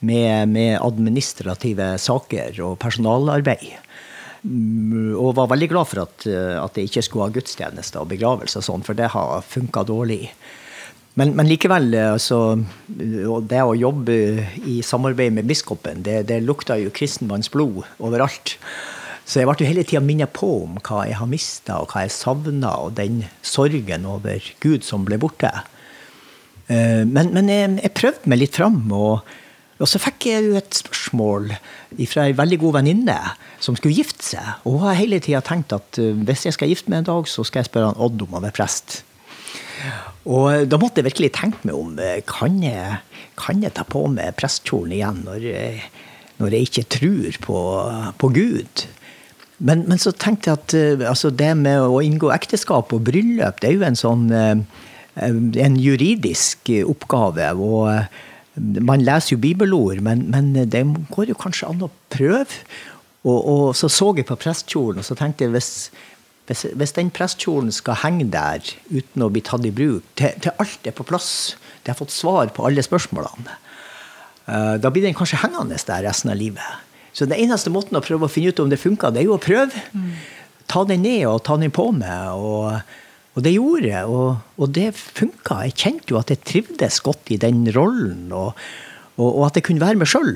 med, 0.00 0.48
med, 0.48 0.78
administrative 0.80 1.92
saker 2.00 2.60
og 2.64 2.78
personalarbeid. 2.80 3.89
Um, 4.44 5.12
og 5.18 5.34
var 5.36 5.50
veldig 5.52 5.68
glad 5.72 5.90
for 5.90 6.04
at, 6.06 6.26
uh, 6.30 6.56
at 6.62 6.78
jeg 6.78 6.90
ikke 6.90 7.04
skulle 7.06 7.28
ha 7.28 7.34
gudstjenester 7.34 8.02
og 8.02 8.10
begravelse 8.12 8.60
og 8.60 8.66
sånn, 8.66 8.86
for 8.86 8.98
det 8.98 9.10
har 9.12 9.44
funka 9.46 9.84
dårlig. 9.88 10.30
Men, 11.18 11.34
men, 11.36 11.48
likevel, 11.50 11.90
altså, 12.14 12.54
det 12.88 13.60
å 13.66 13.74
jobbe 13.76 14.14
i 14.70 14.78
samarbeid 14.86 15.34
med 15.36 15.48
biskopen, 15.50 16.04
det, 16.06 16.22
det 16.30 16.38
lukta 16.46 16.78
jo 16.80 16.92
kristenmannsblod 16.94 17.82
overalt. 17.98 18.54
Så 19.30 19.42
jeg 19.42 19.46
ble 19.46 19.66
hele 19.68 19.84
tida 19.86 20.00
minnet 20.02 20.32
på 20.34 20.48
om 20.64 20.78
hva 20.82 21.04
jeg 21.06 21.18
har 21.20 21.28
mista, 21.30 21.80
og 21.82 21.92
hva 21.92 22.02
jeg 22.06 22.14
savna, 22.14 22.72
og 22.86 22.96
den 22.96 23.20
sorgen 23.46 24.06
over 24.08 24.42
Gud 24.62 24.86
som 24.86 25.04
ble 25.06 25.20
borte. 25.22 25.52
Eh, 26.70 27.04
men, 27.06 27.30
men 27.36 27.50
jeg, 27.50 27.76
jeg, 27.82 27.94
prøvde 27.98 28.30
meg 28.32 28.42
litt 28.42 28.58
fram, 28.58 28.80
og, 28.90 29.26
og, 29.80 29.88
så 29.88 30.00
fikk 30.02 30.28
jeg 30.28 30.46
jo 30.46 30.56
et 30.60 30.80
spørsmål 30.82 31.54
fra 32.10 32.26
ei 32.28 32.34
veldig 32.36 32.58
god 32.62 32.76
venninne 32.80 33.18
som 33.64 33.76
skulle 33.78 33.96
gifte 33.96 34.26
seg. 34.32 34.60
Og 34.64 34.78
hun 34.78 34.88
har 34.88 34.98
hele 35.00 35.20
tida 35.24 35.40
tenkt 35.44 35.72
at 35.76 36.00
eh, 36.00 36.12
hvis 36.14 36.46
jeg 36.46 36.56
skal 36.56 36.70
gifte 36.70 36.92
meg 36.92 37.02
en 37.02 37.12
dag, 37.12 37.30
så 37.30 37.44
skal 37.46 37.64
jeg 37.64 37.70
spørre 37.70 37.92
han 37.92 38.02
Odd 38.02 38.26
om 38.26 38.36
å 38.36 38.44
være 38.44 38.56
prest. 38.60 39.00
Og 40.28 40.68
da 40.68 40.78
måtte 40.80 41.00
jeg 41.00 41.08
virkelig 41.08 41.32
tenke 41.36 41.64
meg 41.68 41.76
om. 41.76 41.96
Eh, 41.98 42.20
kan 42.28 42.60
jeg, 42.64 43.00
kan 43.40 43.64
jeg 43.64 43.74
ta 43.76 43.86
på 43.88 44.04
meg 44.12 44.36
prestkjolen 44.38 44.94
igjen 44.96 45.22
når 45.26 45.46
jeg, 45.48 45.84
når 46.40 46.56
jeg 46.56 46.68
ikke 46.68 46.88
tror 46.96 47.40
på, 47.46 47.60
på 48.20 48.32
Gud? 48.36 48.86
Men, 49.60 49.84
men, 49.88 50.00
så 50.00 50.12
tenkte 50.16 50.50
jeg 50.50 50.60
at 50.60 50.76
eh, 50.76 51.08
altså 51.08 51.32
det 51.32 51.52
med 51.60 51.82
å 51.84 52.00
inngå 52.04 52.32
ekteskap 52.36 52.92
og 52.96 53.04
bryllup, 53.08 53.60
det 53.60 53.70
er 53.70 53.76
jo 53.76 53.88
en 53.88 53.98
sånn 53.98 54.28
eh, 54.32 54.62
en 55.20 55.76
juridisk 55.76 56.70
oppgave. 56.88 57.50
Og 57.56 57.88
man 58.60 59.02
leser 59.04 59.34
jo 59.34 59.40
bibelord, 59.42 60.02
men, 60.04 60.26
men 60.32 60.52
det 60.54 60.84
går 61.14 61.32
jo 61.32 61.38
kanskje 61.38 61.70
an 61.70 61.84
å 61.86 61.90
prøve. 62.12 62.60
Og, 63.24 63.38
og 63.38 63.64
så 63.76 63.90
så 63.92 64.10
jeg 64.16 64.28
på 64.28 64.38
prestkjolen, 64.40 65.02
og 65.02 65.06
så 65.06 65.16
tenkte 65.18 65.44
jeg 65.44 65.54
hvis, 65.54 65.72
hvis, 66.48 66.66
hvis 66.78 66.94
den 66.96 67.10
prestkjolen 67.12 67.72
skal 67.74 67.98
henge 68.00 68.28
der 68.32 68.64
uten 68.88 69.26
å 69.26 69.30
bli 69.32 69.42
tatt 69.44 69.66
i 69.68 69.72
bruk, 69.74 70.06
til, 70.16 70.36
til 70.40 70.54
alt 70.62 70.88
er 70.88 70.96
på 70.96 71.06
plass, 71.08 71.56
de 71.84 71.92
har 71.92 71.98
fått 71.98 72.14
svar 72.14 72.52
på 72.56 72.64
alle 72.68 72.84
spørsmålene, 72.84 73.58
da 74.80 74.90
blir 74.90 75.04
den 75.04 75.14
kanskje 75.14 75.38
hengende 75.44 75.76
der 75.86 76.02
resten 76.08 76.32
av 76.32 76.38
livet. 76.40 76.86
Så 77.12 77.26
den 77.28 77.38
eneste 77.38 77.70
måten 77.70 77.98
å 77.98 78.02
prøve 78.02 78.26
å 78.26 78.32
finne 78.32 78.50
ut 78.50 78.62
om 78.62 78.70
det 78.70 78.80
funker, 78.80 79.12
det 79.12 79.22
er 79.22 79.28
jo 79.28 79.36
å 79.36 79.42
prøve. 79.42 79.84
Mm. 79.92 80.10
Ta 80.70 80.84
den 80.86 81.04
ned 81.04 81.26
og 81.28 81.42
ta 81.46 81.56
den 81.60 81.72
på 81.74 81.88
med. 81.94 82.32
Og, 82.38 82.96
og 83.36 83.44
det 83.46 83.54
gjorde 83.54 83.86
jeg, 83.86 84.10
og, 84.10 84.40
og, 84.58 84.72
det 84.74 84.88
funka. 84.96 85.60
Jeg 85.68 85.78
kjente 85.78 86.14
jo 86.14 86.18
at 86.20 86.32
jeg 86.32 86.42
trivdes 86.46 87.00
godt 87.06 87.30
i 87.30 87.38
den 87.40 87.62
rollen, 87.76 88.28
og, 88.34 88.58
og 89.20 89.44
at 89.46 89.58
jeg 89.58 89.68
kunne 89.68 89.82
være 89.84 90.00
meg 90.00 90.10
sjøl. 90.10 90.34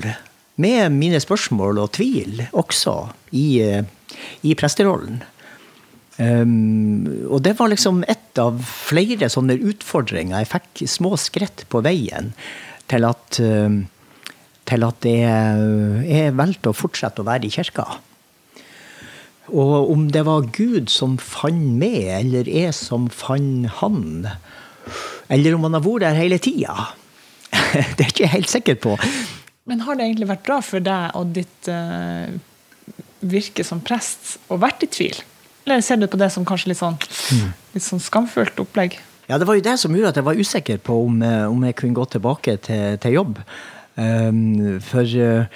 Med 0.63 0.95
mine 0.95 1.19
spørsmål 1.19 1.81
og 1.83 1.95
tvil 1.97 2.45
også 2.55 2.95
i, 3.35 3.59
i 4.47 4.55
presterollen. 4.55 5.25
Um, 6.15 7.09
og 7.27 7.41
det 7.43 7.57
var 7.59 7.73
liksom 7.73 8.05
ett 8.07 8.39
av 8.39 8.61
flere 8.63 9.27
sånne 9.33 9.57
utfordringer. 9.59 10.45
Jeg 10.45 10.53
fikk 10.53 10.85
små 10.87 11.17
skritt 11.19 11.65
på 11.73 11.83
veien 11.83 12.31
til 12.87 13.09
at 13.09 13.41
um, 13.43 13.81
til 14.65 14.85
at 14.87 15.05
jeg 15.05 16.35
valgte 16.39 16.71
å 16.71 16.77
fortsette 16.77 17.21
å 17.23 17.27
være 17.29 17.49
i 17.49 17.53
kirka. 17.53 17.85
Og 19.53 19.91
om 19.93 20.07
det 20.13 20.25
var 20.25 20.47
Gud 20.57 20.89
som 20.93 21.19
fant 21.21 21.77
meg, 21.81 22.09
eller 22.21 22.49
jeg 22.49 22.73
som 22.77 23.11
fant 23.13 23.69
han, 23.81 24.29
eller 25.29 25.57
om 25.57 25.67
han 25.67 25.77
har 25.77 25.85
vært 25.85 26.07
der 26.07 26.19
hele 26.19 26.39
tida, 26.41 26.91
det 27.97 28.07
er 28.07 28.09
jeg 28.09 28.15
ikke 28.15 28.33
helt 28.33 28.53
sikker 28.53 28.81
på. 28.81 28.97
Men 29.69 29.85
har 29.85 29.97
det 29.97 30.09
egentlig 30.09 30.31
vært 30.33 30.47
bra 30.47 30.59
for 30.65 30.85
deg 30.85 31.17
og 31.17 31.33
ditt 31.37 31.69
uh, 31.73 32.29
virke 33.25 33.65
som 33.65 33.81
prest 33.85 34.37
å 34.53 34.59
vært 34.61 34.85
i 34.85 34.91
tvil? 34.93 35.21
Eller 35.65 35.85
ser 35.85 36.01
du 36.01 36.09
på 36.11 36.21
det 36.21 36.29
som 36.33 36.45
kanskje 36.45 36.73
litt 36.73 36.81
sånn, 36.81 36.97
mm. 37.01 37.53
litt 37.77 37.85
sånn 37.85 38.03
skamfullt 38.03 38.59
opplegg? 38.61 38.99
Ja, 39.29 39.39
Det 39.39 39.47
var 39.49 39.57
jo 39.57 39.65
det 39.65 39.79
som 39.81 39.95
gjorde 39.97 40.13
at 40.13 40.19
jeg 40.21 40.27
var 40.27 40.41
usikker 40.41 40.83
på 40.85 40.99
om, 41.07 41.23
eh, 41.25 41.47
om 41.49 41.63
jeg 41.65 41.77
kunne 41.81 41.97
gå 41.97 42.05
tilbake 42.13 42.59
til, 42.61 42.99
til 43.01 43.17
jobb. 43.17 43.39
Um, 43.97 44.81
for 44.85 45.07
mm, 45.07 45.47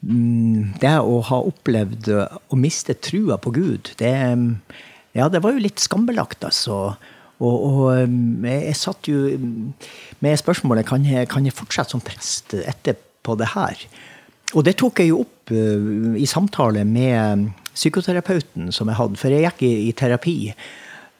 det 0.00 0.96
å 1.04 1.20
ha 1.28 1.38
opplevd 1.44 2.08
å 2.08 2.56
miste 2.56 2.96
trua 3.04 3.36
på 3.40 3.52
Gud, 3.52 3.92
det, 4.00 4.12
ja, 5.16 5.26
det 5.28 5.42
var 5.44 5.52
jo 5.52 5.64
litt 5.64 5.82
skambelagt, 5.82 6.44
altså. 6.46 6.94
Og, 7.40 7.56
og, 7.66 7.82
ehm, 7.94 8.44
jeg 8.44 8.76
satt 8.76 9.08
jo 9.08 9.32
med 10.20 10.40
spørsmålet 10.40 10.88
kan 10.88 11.04
jeg 11.08 11.28
kan 11.32 11.46
jeg 11.46 11.56
fortsette 11.56 11.94
som 11.94 12.02
prest 12.04 12.52
etterpå 12.58 13.36
det 13.40 13.52
her. 13.54 13.84
Og 14.52 14.66
det 14.66 14.76
tok 14.80 15.00
jeg 15.00 15.12
jo 15.12 15.22
opp 15.24 15.52
i 15.52 16.26
samtale 16.28 16.84
med 16.86 17.48
psykoterapeuten 17.72 18.68
som 18.74 18.90
jeg 18.90 18.98
hadde, 18.98 19.20
for 19.20 19.32
jeg 19.32 19.46
gikk 19.46 19.64
i, 19.66 19.72
i 19.88 19.94
terapi. 19.96 20.36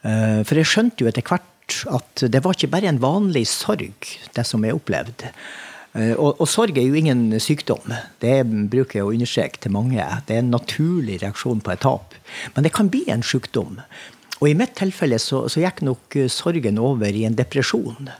Uh, 0.05 0.41
for 0.47 0.59
jeg 0.59 0.69
skjønte 0.69 1.03
jo 1.03 1.09
etter 1.09 1.25
hvert 1.25 1.47
at 1.93 2.23
det 2.33 2.41
var 2.43 2.57
ikke 2.57 2.71
bare 2.73 2.89
en 2.91 3.01
vanlig 3.01 3.45
sorg, 3.49 4.07
det 4.35 4.45
som 4.47 4.63
jeg 4.67 4.75
opplevde. 4.75 5.31
Eh, 5.93 6.13
og, 6.15 6.39
og, 6.39 6.47
sorg 6.47 6.77
er 6.79 6.87
jo 6.87 6.97
ingen 6.97 7.27
sykdom. 7.43 7.91
Det 8.23 8.39
bruker 8.71 9.01
jeg 9.01 9.07
å 9.07 9.11
understreke 9.11 9.63
til 9.63 9.75
mange. 9.75 10.05
Det 10.27 10.37
er 10.37 10.43
en 10.43 10.53
naturlig 10.53 11.19
reaksjon 11.23 11.63
på 11.63 11.73
et 11.73 11.83
tap. 11.83 12.15
Men 12.55 12.67
det 12.67 12.73
kan 12.75 12.91
bli 12.91 13.03
en 13.11 13.25
sykdom. 13.25 13.81
Og 14.41 14.49
i 14.49 14.57
mitt 14.57 14.73
tilfelle 14.79 15.19
så, 15.21 15.45
så 15.51 15.63
gikk 15.63 15.83
nok 15.85 16.17
eh, 16.17 16.31
sorgen 16.31 16.79
over 16.81 17.11
i 17.11 17.25
en 17.27 17.37
depresjon. 17.37 18.11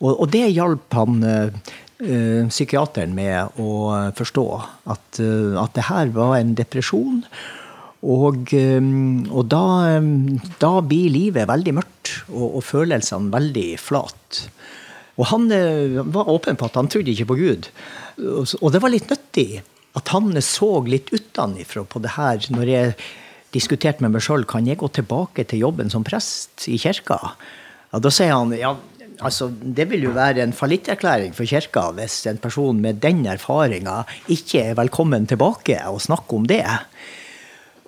Og, 0.00 0.12
og 0.14 0.26
det 0.32 0.46
hjalp 0.54 0.94
han 0.96 1.24
øh, 1.26 2.44
psykiateren 2.48 3.16
med 3.16 3.58
å 3.60 3.72
forstå. 4.16 4.46
At, 4.94 5.18
øh, 5.20 5.58
at 5.60 5.74
det 5.76 5.88
her 5.90 6.14
var 6.14 6.38
en 6.38 6.54
depresjon. 6.58 7.24
Og, 8.00 8.54
og 8.56 9.42
da, 9.52 9.64
da, 10.62 10.70
blir 10.80 11.10
livet 11.12 11.44
veldig 11.50 11.74
mørkt, 11.76 12.14
og, 12.30 12.46
og 12.46 12.62
følelsene 12.64 13.28
veldig 13.34 13.66
flat. 13.76 14.38
Og 15.20 15.28
han 15.28 15.50
eh, 15.52 16.00
var 16.00 16.30
åpen 16.32 16.56
på 16.56 16.70
at 16.70 16.78
han 16.80 16.88
trodde 16.90 17.12
ikke 17.12 17.28
på 17.30 17.38
Gud. 17.40 17.68
Og 18.60 18.72
det 18.72 18.80
var 18.82 18.92
litt 18.92 19.10
nyttig 19.12 19.62
at 19.98 20.12
han 20.14 20.30
så 20.44 20.70
litt 20.86 21.10
utenfra 21.12 21.84
på 21.84 22.02
det 22.02 22.14
her. 22.16 22.46
Når 22.54 22.70
jeg 22.70 22.94
diskuterte 23.54 24.04
med 24.04 24.14
meg 24.14 24.24
sjøl 24.24 24.46
kan 24.48 24.68
jeg 24.68 24.78
gå 24.80 24.88
tilbake 24.94 25.44
til 25.50 25.64
jobben 25.66 25.90
som 25.92 26.06
prest 26.06 26.68
i 26.70 26.78
kirka. 26.80 27.18
Ja, 27.90 27.98
da 27.98 28.12
sier 28.14 28.36
han 28.36 28.54
ja, 28.54 28.76
altså, 29.18 29.50
det 29.50 29.88
vil 29.90 30.06
jo 30.06 30.14
være 30.14 30.44
en 30.44 30.54
fallitterklæring 30.54 31.34
for 31.34 31.48
kirka 31.50 31.88
hvis 31.96 32.22
en 32.30 32.38
person 32.42 32.78
med 32.82 33.02
den 33.02 33.24
erfaringa 33.26 34.04
ikke 34.30 34.70
er 34.70 34.78
velkommen 34.78 35.26
tilbake 35.30 35.80
og 35.90 36.02
snakker 36.06 36.38
om 36.38 36.46
det. 36.50 36.62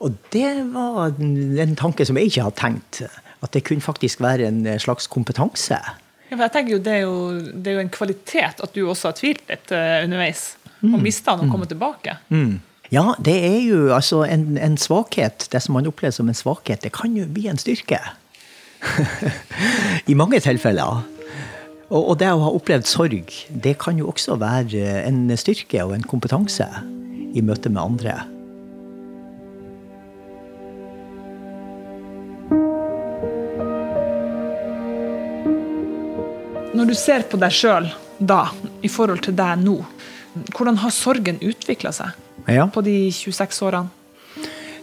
Og 0.02 0.18
det 0.34 0.50
var 0.74 1.14
en 1.22 1.76
tanke 1.78 2.06
som 2.08 2.18
jeg 2.18 2.32
ikke 2.32 2.48
hadde 2.48 2.58
tenkt. 2.58 3.04
At 3.42 3.54
det 3.54 3.64
kunne 3.66 3.82
faktisk 3.82 4.20
være 4.22 4.50
en 4.50 4.66
slags 4.82 5.06
kompetanse. 5.10 5.78
Jeg 6.32 6.52
tenker 6.54 6.76
jo 6.76 6.80
det, 6.82 6.92
er 6.96 7.02
jo, 7.04 7.16
det 7.52 7.70
er 7.72 7.78
jo 7.78 7.84
en 7.84 7.92
kvalitet 7.92 8.62
at 8.64 8.74
du 8.74 8.84
også 8.86 9.10
har 9.10 9.16
tvilt 9.18 9.44
litt 9.50 9.72
uh, 9.74 10.02
underveis. 10.06 10.52
Mm. 10.80 10.96
Og 10.96 11.02
mista 11.04 11.36
han 11.36 11.46
og 11.46 11.52
kommet 11.52 11.70
tilbake. 11.70 12.16
Mm. 12.32 12.60
Ja, 12.92 13.14
det 13.24 13.36
er 13.46 13.60
jo 13.64 13.92
altså 13.94 14.24
en, 14.26 14.58
en, 14.60 14.76
svakhet. 14.76 15.46
Det 15.52 15.62
som 15.64 15.78
man 15.78 15.88
opplever 15.88 16.12
som 16.12 16.28
en 16.28 16.36
svakhet, 16.36 16.82
det 16.84 16.92
kan 16.92 17.14
jo 17.16 17.24
bli 17.30 17.46
en 17.48 17.60
styrke. 17.60 18.00
I 20.10 20.16
mange 20.18 20.40
tilfeller. 20.44 21.04
Og, 21.92 22.00
og, 22.00 22.14
det 22.20 22.32
å 22.32 22.42
ha 22.42 22.52
opplevd 22.56 22.88
sorg, 22.88 23.32
det 23.48 23.76
kan 23.80 24.00
jo 24.00 24.08
også 24.12 24.36
være 24.40 25.04
en 25.06 25.24
styrke 25.40 25.84
og 25.84 25.94
en 25.96 26.06
kompetanse 26.08 26.68
i 27.32 27.44
møte 27.44 27.72
med 27.72 27.82
andre. 27.84 28.16
Når 36.72 36.88
du 36.88 36.94
ser 36.96 37.26
på 37.28 37.36
deg 37.40 37.52
sjøl 37.52 37.90
da, 38.16 38.46
i 38.80 38.88
forhold 38.88 39.26
til 39.26 39.34
deg 39.36 39.60
nå, 39.60 39.76
hvordan 40.54 40.78
har 40.80 40.94
sorgen 40.94 41.40
utvikla 41.44 41.92
seg 41.92 42.16
ja. 42.48 42.64
på 42.72 42.80
de 42.86 42.96
26 43.12 43.60
årene? 43.68 43.92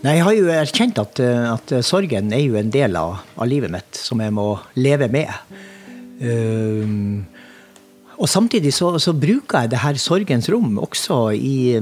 Nei, 0.04 0.14
Jeg 0.16 0.24
har 0.28 0.36
jo 0.38 0.52
erkjent 0.54 1.02
at, 1.02 1.20
at, 1.20 1.74
sorgen 1.84 2.30
er 2.36 2.46
jo 2.46 2.60
en 2.60 2.70
del 2.72 2.96
av, 2.96 3.18
av, 3.36 3.50
livet 3.50 3.74
mitt 3.74 3.98
som 4.00 4.22
jeg 4.24 4.32
må 4.32 4.54
leve 4.80 5.10
med. 5.12 5.34
Um, 6.22 7.26
Og 8.20 8.28
samtidig 8.28 8.74
så, 8.76 8.92
så, 9.00 9.14
bruker 9.16 9.64
jeg 9.64 9.72
det 9.72 9.80
her 9.80 10.00
sorgens 10.00 10.50
rom 10.52 10.76
også 10.84 11.32
i, 11.36 11.80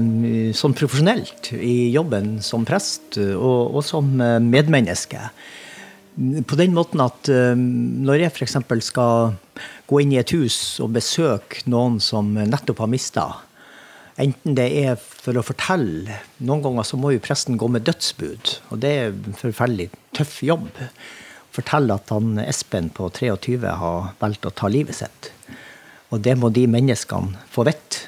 sånn 0.54 0.76
profesjonelt 0.78 1.50
i 1.58 1.90
jobben 1.90 2.36
som 2.46 2.66
prest 2.66 3.18
og, 3.18 3.74
og 3.74 3.82
som 3.82 4.12
eh, 4.22 4.38
medmenneske. 4.38 5.18
På 6.46 6.58
den 6.58 6.76
måten 6.78 7.02
at 7.02 7.30
um, 7.30 7.64
når 8.06 8.22
jeg 8.22 8.34
f.eks. 8.36 8.56
skal 8.86 9.34
gå 9.88 10.02
inn 10.02 10.12
i 10.12 10.20
et 10.20 10.32
hus 10.36 10.78
og 10.84 10.92
besøke 10.96 11.64
noen 11.70 11.96
som 12.04 12.34
nettopp 12.36 12.82
har 12.84 12.90
mista, 12.92 13.26
enten 14.20 14.56
det 14.58 14.66
er 14.82 14.98
for 14.98 15.38
å 15.38 15.44
fortelle 15.46 16.18
Noen 16.42 16.62
ganger 16.64 16.86
så 16.86 16.98
må 17.00 17.12
jo 17.14 17.22
presten 17.22 17.58
gå 17.60 17.68
med 17.70 17.86
dødsbud, 17.86 18.52
og 18.72 18.82
det 18.82 18.92
er 18.98 19.10
en 19.12 19.38
forferdelig 19.38 19.88
tøff 20.16 20.38
jobb. 20.44 20.68
Fortelle 21.54 21.96
at 21.96 22.12
han 22.14 22.38
Espen 22.44 22.92
på 22.94 23.08
23 23.14 23.58
har 23.80 24.12
valgt 24.20 24.46
å 24.46 24.54
ta 24.54 24.70
livet 24.70 25.00
sitt. 25.00 25.32
Og 26.12 26.22
det 26.24 26.36
må 26.38 26.50
de 26.54 26.66
menneskene 26.70 27.48
få 27.52 27.66
vite. 27.68 28.06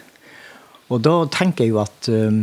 Og 0.90 1.02
da 1.04 1.14
tenker 1.30 1.66
jeg 1.66 1.74
jo 1.74 1.80
at 1.82 2.08
um, 2.10 2.40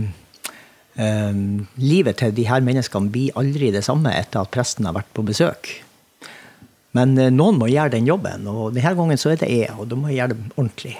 um, 0.96 1.66
livet 1.82 2.20
til 2.22 2.36
de 2.36 2.46
her 2.48 2.64
menneskene 2.64 3.12
blir 3.12 3.36
aldri 3.40 3.72
det 3.76 3.84
samme 3.88 4.14
etter 4.16 4.44
at 4.44 4.54
presten 4.54 4.88
har 4.88 4.96
vært 4.96 5.12
på 5.16 5.26
besøk. 5.28 5.72
Men 6.98 7.14
uh, 7.20 7.30
noen 7.34 7.60
må 7.62 7.70
gjøre 7.72 7.96
den 7.98 8.10
jobben, 8.10 8.48
og 8.50 8.74
denne 8.76 8.96
gangen 8.98 9.22
så 9.22 9.34
er 9.34 9.44
det 9.44 9.52
jeg, 9.54 9.76
og 9.78 9.90
da 9.92 10.00
må 10.00 10.10
jeg 10.12 10.22
gjøre 10.22 10.34
det 10.34 10.56
ordentlig. 10.56 10.96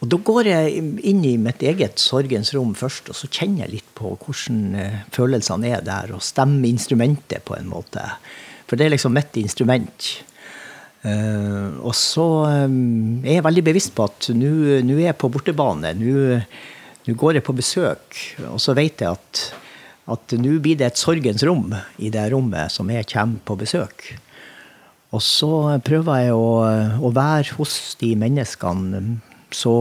Og 0.00 0.08
da 0.08 0.16
går 0.24 0.48
jeg 0.48 0.80
inn 1.10 1.20
i 1.28 1.34
mitt 1.40 1.60
eget 1.66 2.00
sorgens 2.00 2.54
rom 2.56 2.72
først, 2.78 3.10
og 3.12 3.18
så 3.18 3.28
kjenner 3.28 3.66
jeg 3.66 3.74
litt 3.74 3.92
på 3.98 4.14
hvordan 4.14 4.62
uh, 4.78 4.98
følelsene 5.12 5.74
er 5.76 5.84
der, 5.84 6.14
og 6.16 6.24
stemmer 6.24 6.70
instrumentet 6.70 7.44
på 7.44 7.58
en 7.58 7.68
måte. 7.70 8.06
For 8.70 8.78
det 8.78 8.86
er 8.86 8.94
liksom 8.94 9.16
mitt 9.16 9.36
instrument. 9.40 10.10
Uh, 11.00 11.80
og 11.80 11.94
så 11.96 12.26
um, 12.68 13.22
er 13.24 13.38
jeg 13.38 13.46
veldig 13.46 13.64
bevisst 13.70 13.94
på 13.96 14.04
at 14.08 14.30
nå 14.36 14.52
er 14.78 15.06
jeg 15.06 15.18
på 15.20 15.30
bortebane. 15.32 15.94
Nå 15.96 17.16
går 17.20 17.38
jeg 17.38 17.44
på 17.44 17.56
besøk, 17.56 18.20
og 18.48 18.60
så 18.62 18.76
vet 18.76 19.04
jeg 19.04 19.16
at 19.16 20.34
nå 20.40 20.56
blir 20.62 20.78
det 20.78 20.90
et 20.90 21.00
sorgens 21.00 21.44
rom 21.46 21.70
i 22.02 22.10
det 22.12 22.26
rommet 22.32 22.72
som 22.72 22.88
jeg 22.92 23.08
kommer 23.12 23.40
på 23.46 23.56
besøk. 23.60 24.10
Og 25.10 25.22
så 25.24 25.50
prøver 25.82 26.24
jeg 26.24 26.36
å, 26.36 26.50
å 27.02 27.10
være 27.14 27.56
hos 27.58 27.96
de 28.00 28.12
menneskene 28.18 29.18
så 29.50 29.74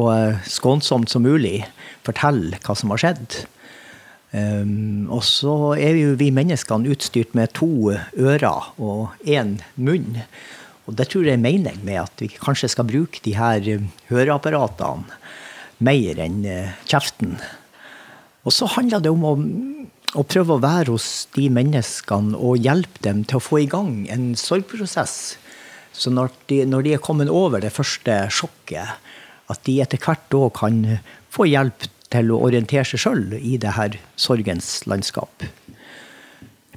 skånsomt 0.49 1.11
som 1.11 1.21
mulig. 1.21 1.61
Fortelle 2.07 2.57
hva 2.63 2.75
som 2.77 2.89
har 2.95 3.03
skjedd. 3.03 3.36
Um, 4.30 5.07
og 5.09 5.23
så 5.25 5.53
er 5.82 5.97
jo 5.97 6.13
vi 6.19 6.30
menneskene 6.34 6.91
utstyrt 6.93 7.34
med 7.38 7.53
to 7.57 7.89
ører 7.89 8.73
og 8.77 9.15
én 9.25 9.57
munn. 9.73 10.19
Og 10.86 10.97
det 10.97 11.09
tror 11.09 11.25
jeg 11.25 11.38
er 11.38 11.41
meningen 11.41 11.82
med 11.86 12.01
at 12.01 12.21
vi 12.21 12.30
kanskje 12.34 12.69
skal 12.73 12.88
bruke 12.89 13.21
de 13.25 13.36
her 13.38 13.65
eh, 13.69 13.86
høreapparatene 14.09 15.17
mer 15.86 16.21
enn 16.25 16.39
eh, 16.49 16.71
kjeften. 16.89 17.36
Og 18.41 18.55
så 18.55 18.69
handler 18.73 19.03
det 19.03 19.11
om 19.13 19.25
å, 19.25 19.34
å, 20.16 20.24
prøve 20.24 20.55
å 20.55 20.64
være 20.64 20.95
hos 20.95 21.28
de 21.36 21.49
menneskene 21.53 22.38
og 22.38 22.64
hjelpe 22.66 23.03
dem 23.05 23.24
til 23.28 23.39
å 23.39 23.43
få 23.43 23.64
i 23.64 23.70
gang 23.70 24.07
en 24.12 24.32
sorgprosess. 24.39 25.38
Så 25.93 26.14
når 26.14 26.34
de, 26.49 26.64
når 26.70 26.86
de 26.86 26.95
er 26.95 27.03
kommet 27.03 27.32
over 27.32 27.62
det 27.64 27.74
første 27.76 28.22
sjokket, 28.34 28.97
at 29.49 29.64
de 29.66 29.80
etter 29.82 30.01
hvert 30.01 30.28
da 30.32 30.45
kan 30.53 30.84
få 31.34 31.49
hjelp 31.49 31.88
til 32.14 32.32
å 32.34 32.41
orientere 32.45 32.86
seg 32.88 33.03
sjøl 33.03 33.26
i 33.38 33.57
det 33.62 33.76
her 33.78 33.97
sorgens 34.18 34.80
landskap. 34.89 35.45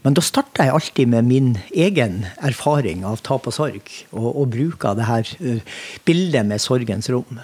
Men 0.03 0.17
da 0.19 0.25
starter 0.25 0.67
jeg 0.67 0.75
alltid 0.75 1.11
med 1.13 1.29
min 1.29 1.51
egen 1.71 2.25
erfaring 2.43 3.05
av 3.07 3.23
tap 3.23 3.47
og 3.47 3.55
sorg, 3.55 3.93
og, 4.11 4.29
og 4.33 4.49
bruker 4.57 4.97
det 4.99 5.07
her 5.07 5.29
uh, 5.45 5.77
bildet 6.09 6.49
med 6.49 6.63
sorgens 6.63 7.09
rom. 7.13 7.39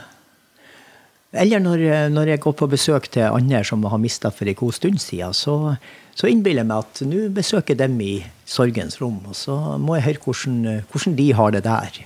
Eller 1.33 1.61
når, 1.61 1.83
når, 2.09 2.33
jeg 2.33 2.41
går 2.41 2.55
på 2.57 2.68
besøk 2.72 3.11
til 3.12 3.29
andre 3.29 3.61
som 3.64 3.83
har 3.85 4.01
mista 4.01 4.31
for 4.33 4.49
en 4.49 4.57
god 4.57 4.72
stund 4.72 5.01
siden, 5.03 5.35
så, 5.37 5.74
så 6.16 6.31
innbiller 6.31 6.62
jeg 6.62 6.70
meg 6.70 6.87
at 6.87 7.03
nå 7.05 7.26
besøker 7.37 7.74
jeg 7.74 7.83
dem 7.83 7.99
i 8.01 8.14
sorgens 8.49 8.97
rom, 9.03 9.18
og 9.29 9.37
så 9.37 9.76
må 9.76 9.99
jeg 9.99 10.07
høre 10.07 10.24
hvordan, 10.24 10.85
hvordan 10.89 11.18
de 11.18 11.29
har 11.37 11.53
det 11.53 11.64
der. 11.66 11.99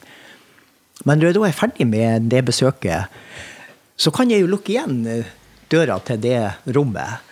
Men 1.07 1.19
når 1.19 1.31
jeg 1.31 1.39
da 1.39 1.45
er 1.47 1.61
ferdig 1.61 1.87
med 1.87 2.31
det 2.35 2.45
besøket, 2.51 3.21
så 3.95 4.11
kan 4.11 4.31
jeg 4.31 4.43
jo 4.43 4.51
lukke 4.51 4.75
igjen 4.75 5.05
eh, 5.07 5.31
døra 5.71 6.01
til 6.03 6.19
det 6.23 6.41
rommet 6.75 7.31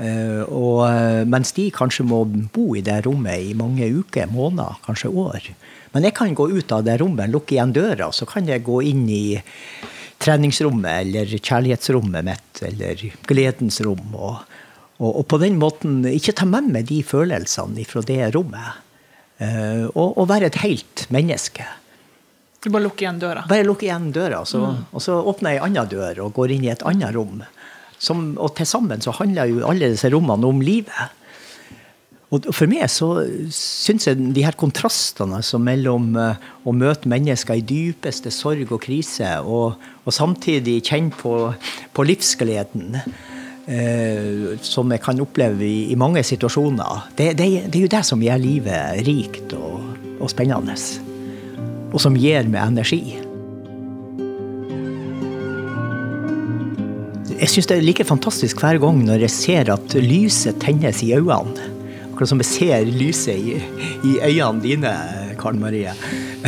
Eh, 0.00 0.42
og 0.48 0.86
eh, 0.88 1.22
mens 1.28 1.52
de 1.52 1.66
kanskje 1.74 2.06
må 2.08 2.22
bo 2.24 2.72
i 2.78 2.84
det 2.84 3.02
rommet 3.04 3.50
i 3.50 3.56
mange 3.56 3.88
uker, 3.92 4.30
måneder, 4.32 4.78
kanskje 4.86 5.12
år. 5.12 5.50
Men 5.92 6.06
jeg 6.08 6.16
kan 6.16 6.32
gå 6.34 6.48
ut 6.48 6.72
av 6.72 6.84
det 6.86 6.96
rommet, 7.02 7.30
lukke 7.32 7.58
igjen 7.58 7.74
døra, 7.76 8.08
så 8.12 8.28
kan 8.28 8.48
jeg 8.48 8.64
gå 8.64 8.80
inn 8.88 9.04
i 9.12 9.26
treningsrommet 10.22 11.02
eller 11.02 11.34
kjærlighetsrommet 11.36 12.26
mitt 12.26 12.62
eller 12.68 13.04
gledens 13.28 13.80
rom. 13.84 14.14
Og, 14.14 14.40
og, 14.98 15.10
og 15.10 15.26
på 15.30 15.40
den 15.42 15.58
måten 15.60 16.00
ikke 16.08 16.34
ta 16.38 16.48
med 16.48 16.70
meg 16.72 16.88
de 16.90 17.02
følelsene 17.06 17.86
fra 17.88 18.04
det 18.06 18.32
rommet. 18.36 18.80
Uh, 19.42 19.88
og, 19.96 20.18
og 20.20 20.28
være 20.30 20.52
et 20.52 20.60
helt 20.62 21.06
menneske. 21.10 21.66
Du 22.62 22.70
bare 22.70 22.84
lukker 22.84 23.08
igjen 23.08 23.18
døra? 23.18 23.42
Bare 23.50 23.66
lukker 23.66 23.88
igjen 23.88 24.12
døra, 24.14 24.44
så, 24.46 24.60
mm. 24.70 24.82
og 24.94 25.02
så 25.02 25.16
åpner 25.18 25.56
jeg 25.56 25.58
ei 25.58 25.64
anna 25.66 25.82
dør 25.90 26.20
og 26.28 26.36
går 26.36 26.54
inn 26.54 26.68
i 26.68 26.70
et 26.70 26.84
annet 26.86 27.10
rom. 27.16 27.40
Som, 28.02 28.22
og 28.38 28.54
til 28.58 28.68
sammen 28.70 29.02
så 29.02 29.14
handler 29.16 29.50
jo 29.50 29.64
alle 29.66 29.90
disse 29.90 30.10
rommene 30.14 30.46
om 30.46 30.62
livet. 30.62 31.18
Og 32.32 32.46
for 32.56 32.70
meg 32.70 32.86
så 32.88 33.10
syns 33.52 34.08
jeg 34.08 34.16
de 34.32 34.44
her 34.46 34.56
kontrastene 34.56 35.36
altså 35.42 35.58
mellom 35.60 36.14
uh, 36.16 36.40
å 36.64 36.72
møte 36.72 37.10
mennesker 37.12 37.60
i 37.60 37.64
dypeste 37.66 38.32
sorg 38.32 38.72
og 38.72 38.80
krise, 38.86 39.34
og, 39.44 39.76
og 40.06 40.16
samtidig 40.16 40.78
kjenne 40.88 41.12
på, 41.12 41.34
på 41.92 42.06
livsgleden, 42.08 42.96
eh, 43.68 44.54
som 44.64 44.90
jeg 44.94 45.02
kan 45.04 45.20
oppleve 45.20 45.66
i, 45.66 45.90
i 45.92 45.98
mange 45.98 46.22
situasjoner, 46.24 47.10
det, 47.18 47.34
det, 47.36 47.48
det, 47.66 47.76
er 47.76 47.84
jo 47.84 47.92
det 47.92 48.04
som 48.08 48.24
gjør 48.24 48.40
livet 48.40 49.02
rikt 49.04 49.52
og, 49.58 49.92
og 50.16 50.32
spennende. 50.32 50.78
Og 51.92 52.00
som 52.00 52.16
gir 52.16 52.48
meg 52.48 52.64
energi. 52.64 53.02
Jeg 57.42 57.50
syns 57.50 57.68
det 57.68 57.76
er 57.76 57.84
like 57.84 58.06
fantastisk 58.06 58.60
hver 58.62 58.78
gang 58.80 59.02
når 59.04 59.26
jeg 59.26 59.34
ser 59.34 59.74
at 59.74 60.00
lyset 60.00 60.62
tennes 60.62 61.04
i 61.04 61.12
øynene. 61.18 61.71
Akkurat 62.22 62.36
som 62.36 62.42
jeg 62.44 62.54
ser 62.54 62.84
lyset 62.86 63.34
i, 63.34 63.54
i 64.06 64.10
øynene 64.22 64.62
dine, 64.62 64.90
Karen 65.40 65.58
Marie. 65.58 65.90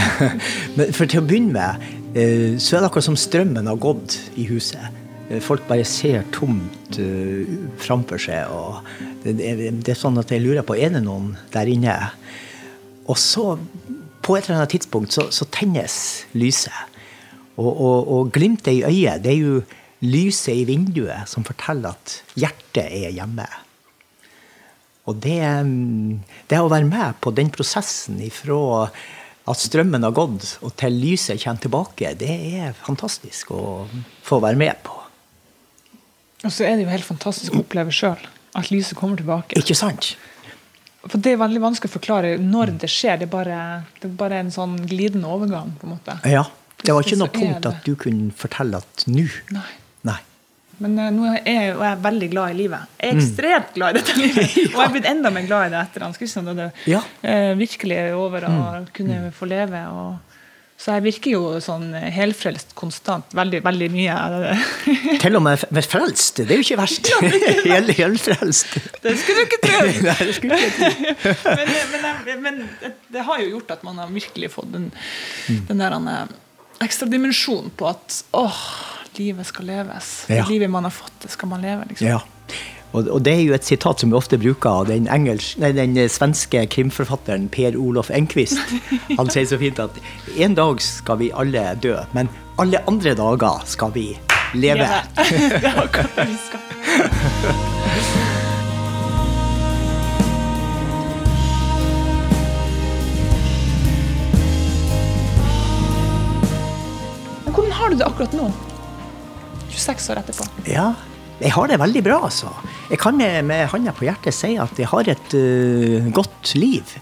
Men 0.77 0.93
for 0.95 1.11
til 1.11 1.19
å 1.19 1.25
begynne 1.27 1.51
med, 1.51 1.83
eh, 2.15 2.55
så 2.63 2.77
er 2.77 2.85
det 2.85 2.91
akkurat 2.93 3.07
som 3.09 3.17
strømmen 3.19 3.67
har 3.67 3.81
gått 3.83 4.15
i 4.39 4.45
huset. 4.47 5.01
Eh, 5.27 5.41
folk 5.43 5.67
bare 5.67 5.83
ser 5.83 6.23
tomt 6.31 7.01
uh, 7.03 7.43
framfor 7.83 8.23
seg. 8.23 8.55
og 8.55 8.87
det, 9.25 9.35
det, 9.35 9.91
er 9.91 9.99
sånn 9.99 10.23
at 10.23 10.31
jeg 10.31 10.45
lurer 10.45 10.63
på 10.63 10.79
er 10.79 10.95
det 10.95 11.03
noen 11.09 11.35
der 11.51 11.75
inne. 11.75 11.99
Og 13.11 13.19
så, 13.19 13.57
på 14.23 14.39
et 14.39 14.47
eller 14.47 14.61
annet 14.61 14.77
tidspunkt, 14.77 15.19
så, 15.19 15.27
så 15.35 15.51
tennes 15.51 15.99
lyset. 16.39 17.03
Og, 17.59 17.67
og, 17.67 17.99
og 18.15 18.35
glimtet 18.39 18.79
i 18.79 18.87
øyet, 18.87 19.27
det 19.27 19.35
er 19.35 19.43
jo 19.43 19.61
lyset 20.07 20.55
i 20.55 20.69
vinduet 20.71 21.27
som 21.27 21.43
forteller 21.43 21.99
at 21.99 22.21
hjertet 22.39 22.87
er 22.87 23.11
hjemme. 23.11 23.51
Og 25.05 25.19
det, 25.21 25.41
det 26.49 26.61
å 26.61 26.71
være 26.73 26.89
med 26.89 27.21
på 27.25 27.33
den 27.37 27.51
prosessen 27.53 28.21
ifra 28.25 28.89
at 29.45 29.61
strømmen 29.61 30.07
har 30.07 30.15
gått 30.17 30.55
og 30.65 30.73
til 30.81 30.95
lyset 30.97 31.43
kommer 31.43 31.61
tilbake, 31.61 32.15
det 32.17 32.37
er 32.61 32.77
fantastisk 32.87 33.53
å 33.53 33.65
få 34.25 34.41
være 34.41 34.61
med 34.61 34.81
på. 34.87 34.97
Og 36.45 36.53
så 36.53 36.65
er 36.65 36.77
det 36.77 36.87
jo 36.87 36.93
helt 36.93 37.09
fantastisk 37.09 37.53
å 37.53 37.61
oppleve 37.65 37.93
sjøl 37.93 38.21
at 38.55 38.71
lyset 38.73 38.97
kommer 38.97 39.21
tilbake. 39.21 39.57
Ikke 39.61 39.77
sant? 39.77 40.15
For 41.05 41.21
Det 41.21 41.35
er 41.35 41.41
veldig 41.41 41.61
vanskelig 41.61 41.93
å 41.93 41.97
forklare 41.99 42.35
når 42.41 42.79
det 42.81 42.89
skjer. 42.89 43.19
Det 43.21 43.27
er 43.29 43.33
bare, 43.33 43.59
det 44.01 44.09
er 44.09 44.19
bare 44.21 44.41
en 44.41 44.53
sånn 44.53 44.79
glidende 44.89 45.29
overgang. 45.29 45.75
på 45.81 45.89
en 45.89 45.97
måte. 45.99 46.17
Ja. 46.25 46.47
Det 46.85 46.93
var 46.93 47.05
ikke 47.05 47.21
noe 47.21 47.33
punkt 47.33 47.67
at 47.69 47.85
du 47.85 47.95
kunne 47.97 48.33
fortelle 48.37 48.81
at 48.81 49.05
nå 49.09 49.25
Nei. 49.53 50.19
Men 50.83 50.99
uh, 50.99 51.09
nå 51.15 51.27
er 51.31 51.39
jeg, 51.39 51.73
jeg 51.73 51.89
er 51.91 52.05
veldig 52.05 52.29
glad 52.33 52.55
i 52.55 52.59
livet. 52.65 52.93
Jeg 52.99 53.11
er 53.11 53.17
mm. 53.17 53.23
ekstremt 53.23 53.71
mm. 53.71 53.75
glad 53.79 53.89
i 53.89 53.99
dette 54.01 54.19
livet. 54.21 54.45
ja. 54.59 54.69
Og 54.75 54.79
jeg 54.79 54.87
er 54.87 54.95
blitt 54.99 55.11
enda 55.11 55.35
mer 55.35 55.49
glad 55.49 55.67
i 55.67 55.75
det 55.75 55.81
etter 55.85 56.07
Hans 56.07 56.21
Christian. 56.21 56.51
Da 56.51 56.55
det 56.59 56.71
ja. 56.91 57.03
uh, 57.25 57.51
virkelig 57.59 57.99
er 58.01 58.15
over 58.19 58.47
å 58.49 58.55
mm. 58.55 58.93
kunne 58.97 59.27
mm. 59.27 59.35
få 59.37 59.51
leve. 59.51 59.83
Og, 59.95 60.35
så 60.85 60.97
jeg 60.99 61.05
virker 61.05 61.33
jo 61.33 61.43
sånn 61.63 61.95
helfrelst 61.95 62.75
konstant. 62.77 63.31
Veldig, 63.37 63.61
veldig 63.65 63.89
mye. 63.95 64.17
Til 65.23 65.39
og 65.39 65.45
med 65.47 65.87
frelst. 65.87 66.43
Det 66.43 66.51
er 66.51 66.61
jo 66.61 66.67
ikke 66.67 66.81
verst. 66.83 67.11
Hel, 67.71 67.93
helfrelst. 67.95 68.75
Det 69.05 69.15
skulle 69.21 69.39
du 69.39 69.45
ikke 69.47 69.61
tro. 69.63 69.79
Men, 71.55 71.71
men, 71.95 72.43
men, 72.43 72.59
det 73.15 73.25
har 73.25 73.41
jo 73.45 73.55
gjort 73.55 73.77
at 73.79 73.87
man 73.87 74.03
har 74.03 74.11
virkelig 74.13 74.51
fått 74.57 74.75
den, 74.75 74.91
den 75.71 75.81
der 75.81 75.95
eh, 75.95 76.35
ekstra 76.85 77.09
dimensjonen 77.09 77.71
på 77.79 77.89
at 77.89 78.21
åh, 78.37 78.61
livet 79.19 79.47
skal 79.47 79.69
leves. 79.69 80.25
Ja. 80.29 80.43
Det 80.43 80.53
livet 80.53 80.71
man 80.71 80.85
har 80.85 80.95
fått, 80.95 81.13
det 81.23 81.31
skal 81.31 81.49
man 81.49 81.63
leve. 81.65 81.85
Liksom. 81.89 82.07
Ja. 82.09 82.21
Og, 82.95 83.09
og, 83.09 83.23
det 83.27 83.33
er 83.35 83.41
jo 83.43 83.55
et 83.57 83.67
sitat 83.67 84.01
som 84.01 84.13
vi 84.13 84.17
ofte 84.19 84.39
bruker 84.39 84.71
av 84.71 84.87
den, 84.87 85.09
den 85.59 85.97
svenske 86.09 86.63
krimforfatteren 86.71 87.49
Per 87.51 87.75
Olof 87.75 88.11
Enquist. 88.15 88.61
Han 89.19 89.31
sier 89.35 89.49
så 89.51 89.59
fint 89.59 89.81
at 89.83 89.99
en 90.39 90.55
dag 90.55 90.83
skal 90.83 91.19
vi 91.23 91.33
alle 91.35 91.73
dø, 91.83 91.97
men 92.15 92.31
alle 92.63 92.85
andre 92.91 93.17
dager 93.19 93.67
skal 93.67 93.91
vi 93.97 94.13
leve. 94.55 94.87
det 95.19 95.59
er 95.59 95.83
akkurat 95.83 96.15
det 96.21 96.29
vi 96.31 96.39
skal. 96.47 96.63
Hvordan 107.55 107.75
har 107.75 107.91
du 107.91 107.99
det 107.99 108.07
akkurat 108.07 108.39
nå? 108.39 108.47
26 109.85 110.11
år 110.15 110.23
etterpå. 110.23 110.49
Ja, 110.71 110.89
jeg 111.43 111.53
har 111.55 111.69
det 111.71 111.81
veldig 111.83 112.03
bra, 112.07 112.19
altså. 112.29 112.51
Jeg 112.91 113.01
kan 113.03 113.17
med, 113.19 113.41
med 113.49 113.67
handa 113.73 113.95
på 113.97 114.07
hjertet 114.07 114.37
si 114.37 114.55
at 114.61 114.79
jeg 114.79 114.91
har 114.91 115.11
et 115.11 115.37
uh, 115.37 116.11
godt 116.15 116.55
liv. 116.57 116.95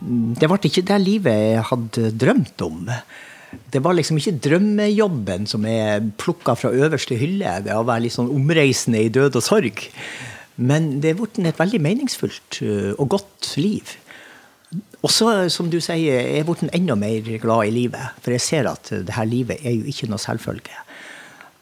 Det 0.00 0.48
ble 0.48 0.58
ikke 0.64 0.86
det 0.88 1.00
livet 1.02 1.36
jeg 1.36 1.66
hadde 1.68 2.12
drømt 2.16 2.64
om. 2.64 2.88
Det 3.70 3.82
var 3.84 3.96
liksom 3.98 4.18
ikke 4.20 4.38
drømmejobben 4.46 5.46
som 5.50 5.64
er 5.68 6.00
plukka 6.18 6.54
fra 6.56 6.70
øverste 6.72 7.18
hylle, 7.20 7.58
det 7.66 7.74
å 7.74 7.86
være 7.86 8.06
litt 8.06 8.16
sånn 8.16 8.30
omreisende 8.32 9.02
i 9.02 9.12
død 9.12 9.40
og 9.40 9.44
sorg. 9.44 9.82
Men 10.60 10.92
det 11.02 11.12
er 11.12 11.18
blitt 11.18 11.40
et 11.42 11.58
veldig 11.58 11.80
meningsfullt 11.82 12.60
øh, 12.62 12.92
og 12.96 13.10
godt 13.16 13.54
liv. 13.60 13.96
Og 15.00 15.10
så, 15.10 15.48
som 15.50 15.70
du 15.72 15.78
sier, 15.82 16.20
jeg 16.20 16.40
er 16.40 16.46
blitt 16.46 16.68
enda 16.76 16.94
mer 16.98 17.26
glad 17.42 17.68
i 17.68 17.74
livet. 17.74 18.20
For 18.22 18.36
jeg 18.36 18.44
ser 18.44 18.68
at 18.70 18.92
det 18.92 19.16
her 19.16 19.28
livet 19.28 19.64
er 19.64 19.78
jo 19.78 19.88
ikke 19.90 20.08
noe 20.10 20.20
selvfølge. 20.22 20.76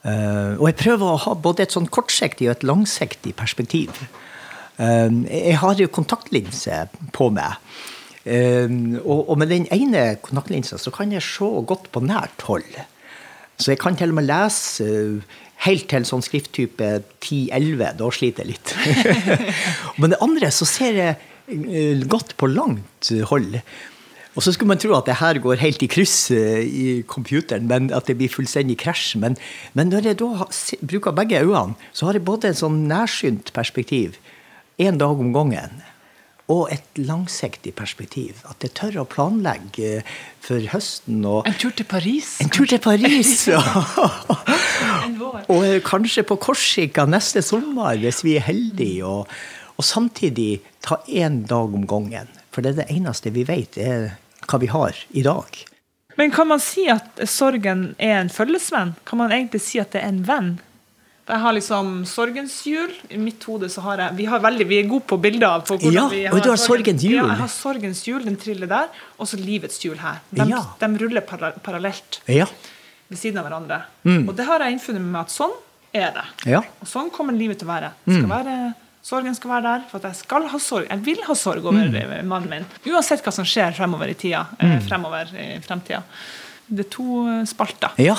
Uh, 0.04 0.54
og 0.60 0.68
jeg 0.70 0.78
prøver 0.84 1.04
å 1.10 1.20
ha 1.24 1.34
både 1.34 1.64
et 1.64 1.74
sånn 1.74 1.88
kortsiktig 1.90 2.46
og 2.46 2.56
et 2.56 2.66
langsiktig 2.68 3.34
perspektiv. 3.38 3.90
Uh, 4.78 5.24
jeg 5.26 5.58
har 5.62 5.80
jo 5.80 5.90
kontaktlinse 5.92 6.84
på 7.16 7.30
meg. 7.34 7.58
Og, 8.28 9.20
og, 9.22 9.38
med 9.40 9.48
den 9.48 9.64
ene 9.72 10.18
kontaktlinsa 10.20 10.76
så 10.76 10.90
kan 10.92 11.14
jeg 11.14 11.24
se 11.24 11.46
godt 11.64 11.86
på 11.94 12.02
nært 12.04 12.42
hold. 12.44 12.74
Så 13.56 13.70
jeg 13.72 13.80
kan 13.80 13.96
til 13.96 14.12
og 14.12 14.18
med 14.18 14.26
lese 14.28 14.88
helt 15.64 15.86
til 15.88 16.04
sånn 16.04 16.24
skrifttype 16.26 16.90
10-11. 17.22 17.96
Da 17.96 18.10
sliter 18.12 18.44
jeg 18.44 18.58
litt. 18.58 18.74
Men 20.02 20.12
det 20.12 20.20
andre 20.26 20.50
så 20.52 20.68
ser 20.68 20.98
jeg 21.00 22.04
godt 22.10 22.36
på 22.36 22.50
langt 22.52 23.08
hold. 23.30 23.56
Og 24.38 24.44
så 24.46 24.52
skulle 24.54 24.70
man 24.70 24.78
tro 24.78 24.92
at 24.94 25.08
det 25.08 25.16
her 25.18 25.40
går 25.42 25.58
helt 25.58 25.82
i 25.82 25.88
kryss 25.90 26.30
i 26.30 27.02
computeren, 27.10 27.66
men 27.66 27.90
at 27.90 28.06
det 28.06 28.14
blir 28.20 28.30
fullstendig 28.30 28.76
krasj. 28.78 29.16
Men, 29.18 29.34
men, 29.74 29.90
når 29.90 30.06
jeg 30.06 30.18
da 30.20 30.46
bruker 30.78 31.16
begge 31.16 31.40
øynene, 31.42 31.74
så 31.90 32.06
har 32.06 32.14
jeg 32.14 32.22
både 32.28 32.52
en 32.52 32.60
sånn 32.60 32.84
nærsynt 32.86 33.50
perspektiv, 33.56 34.14
én 34.78 35.00
dag 35.00 35.18
om 35.18 35.32
gangen, 35.34 35.80
og 36.46 36.70
et 36.70 37.00
langsiktig 37.02 37.74
perspektiv. 37.74 38.38
At 38.46 38.62
jeg 38.62 38.76
tør 38.78 39.00
å 39.02 39.08
planlegge 39.10 40.04
for 40.44 40.62
høsten. 40.70 41.18
Og 41.26 41.50
en 41.50 41.58
tur 41.58 41.74
til 41.74 41.88
Paris. 41.90 42.36
En 42.38 42.54
tur 42.54 42.70
til 42.70 42.78
Paris, 42.78 43.34
ja. 43.50 43.58
og 45.50 45.66
kanskje 45.88 46.22
på 46.30 46.38
Korsika 46.46 47.08
neste 47.10 47.42
sommer, 47.42 47.98
hvis 47.98 48.22
vi 48.22 48.38
er 48.38 48.46
heldige. 48.46 49.02
Og, 49.02 49.26
og 49.74 49.90
samtidig 49.90 50.62
ta 50.86 51.02
én 51.10 51.42
dag 51.50 51.74
om 51.74 51.90
gangen. 51.90 52.30
For 52.54 52.62
det 52.62 52.76
er 52.76 52.80
det 52.84 52.90
eneste 52.96 53.34
vi 53.34 53.44
vet, 53.50 53.76
er 53.82 54.14
hva 54.48 54.58
vi 54.62 54.66
har 54.72 54.96
i 55.14 55.22
dag. 55.26 55.58
Men 56.18 56.32
kan 56.34 56.48
man 56.50 56.58
si 56.60 56.88
at 56.90 57.20
sorgen 57.30 57.92
er 57.98 58.16
en 58.24 58.28
følgesvenn? 58.32 58.94
Kan 59.06 59.18
man 59.20 59.30
egentlig 59.30 59.60
si 59.62 59.78
at 59.78 59.92
det 59.94 60.02
er 60.02 60.08
en 60.08 60.24
venn? 60.26 60.56
Jeg 61.28 61.42
har 61.42 61.52
liksom 61.52 61.90
sorgens 62.08 62.54
jul. 62.66 62.90
I 63.12 63.18
mitt 63.20 63.44
hode 63.44 63.68
så 63.68 63.82
har 63.84 63.98
jeg 64.00 64.16
Vi, 64.16 64.24
har 64.24 64.40
veldig, 64.40 64.66
vi 64.66 64.78
er 64.80 64.88
gode 64.88 65.04
på 65.06 65.18
bilder. 65.20 65.60
På 65.68 65.76
ja, 65.92 66.06
vi 66.08 66.22
og 66.30 66.40
du 66.42 66.48
har 66.48 66.56
sorgens 66.56 67.04
jul. 67.04 67.18
Ja, 67.20 67.26
jeg 67.28 67.40
har 67.42 67.48
sorgens 67.52 68.00
jul, 68.08 68.24
den 68.24 68.36
triller 68.40 68.66
der, 68.66 68.88
og 69.20 69.28
så 69.28 69.36
livets 69.36 69.78
jul 69.84 69.98
her. 70.00 70.22
De, 70.32 70.46
Ja. 70.48 70.62
de 70.80 70.88
ruller 71.04 71.20
para 71.20 71.52
parallelt 71.52 72.22
Ja. 72.26 72.46
ved 73.10 73.18
siden 73.18 73.38
av 73.38 73.44
hverandre. 73.44 73.82
Mm. 74.04 74.26
Og 74.28 74.34
det 74.36 74.46
har 74.46 74.58
jeg 74.64 74.72
innfunnet 74.78 75.02
med 75.04 75.20
at 75.20 75.28
sånn 75.28 75.52
er 75.92 76.10
det. 76.16 76.24
Ja. 76.50 76.62
Og 76.80 76.88
sånn 76.88 77.10
kommer 77.12 77.32
livet 77.36 77.58
til 77.60 77.68
å 77.68 77.74
være. 77.76 77.92
Det 78.06 78.14
Mm. 78.14 78.18
skal 78.24 78.44
være 78.44 78.74
sorgen 79.08 79.34
skal 79.36 79.50
være 79.56 79.64
der, 79.66 79.86
for 79.90 79.98
at 80.02 80.10
jeg 80.10 80.18
skal 80.20 80.48
ha 80.52 80.58
sorg. 80.60 80.86
Jeg 80.90 81.04
vil 81.06 81.22
ha 81.26 81.34
sorg 81.38 81.64
over 81.64 81.86
Mm. 81.88 81.94
eh, 81.96 82.22
mannen 82.28 82.50
min. 82.52 82.66
Uansett 82.92 83.22
hva 83.24 83.32
som 83.32 83.46
skjer 83.48 83.72
fremover 83.76 84.10
i 84.12 84.14
tida. 84.20 84.44
Mm. 84.60 84.80
fremover 84.88 85.32
i 85.34 85.48
fremtida. 85.64 86.02
Det 86.68 86.84
er 86.84 86.90
to 86.92 87.22
eh, 87.28 87.44
spalter. 87.48 87.94
Ja, 88.04 88.16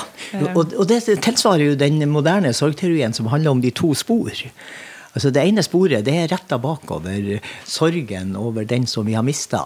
og, 0.54 0.72
og 0.74 0.86
det 0.90 1.04
tilsvarer 1.22 1.68
jo 1.70 1.76
den 1.78 2.02
moderne 2.10 2.50
sorgteorien 2.56 3.14
som 3.14 3.28
handler 3.30 3.54
om 3.54 3.60
de 3.62 3.70
to 3.70 3.92
spor. 3.94 4.32
Altså 5.14 5.30
Det 5.34 5.42
ene 5.42 5.62
sporet 5.66 6.04
det 6.06 6.14
er 6.14 6.28
retta 6.30 6.58
bakover 6.62 7.40
sorgen 7.66 8.36
over 8.38 8.64
den 8.66 8.86
som 8.86 9.06
vi 9.06 9.14
har 9.18 9.22
mista, 9.26 9.62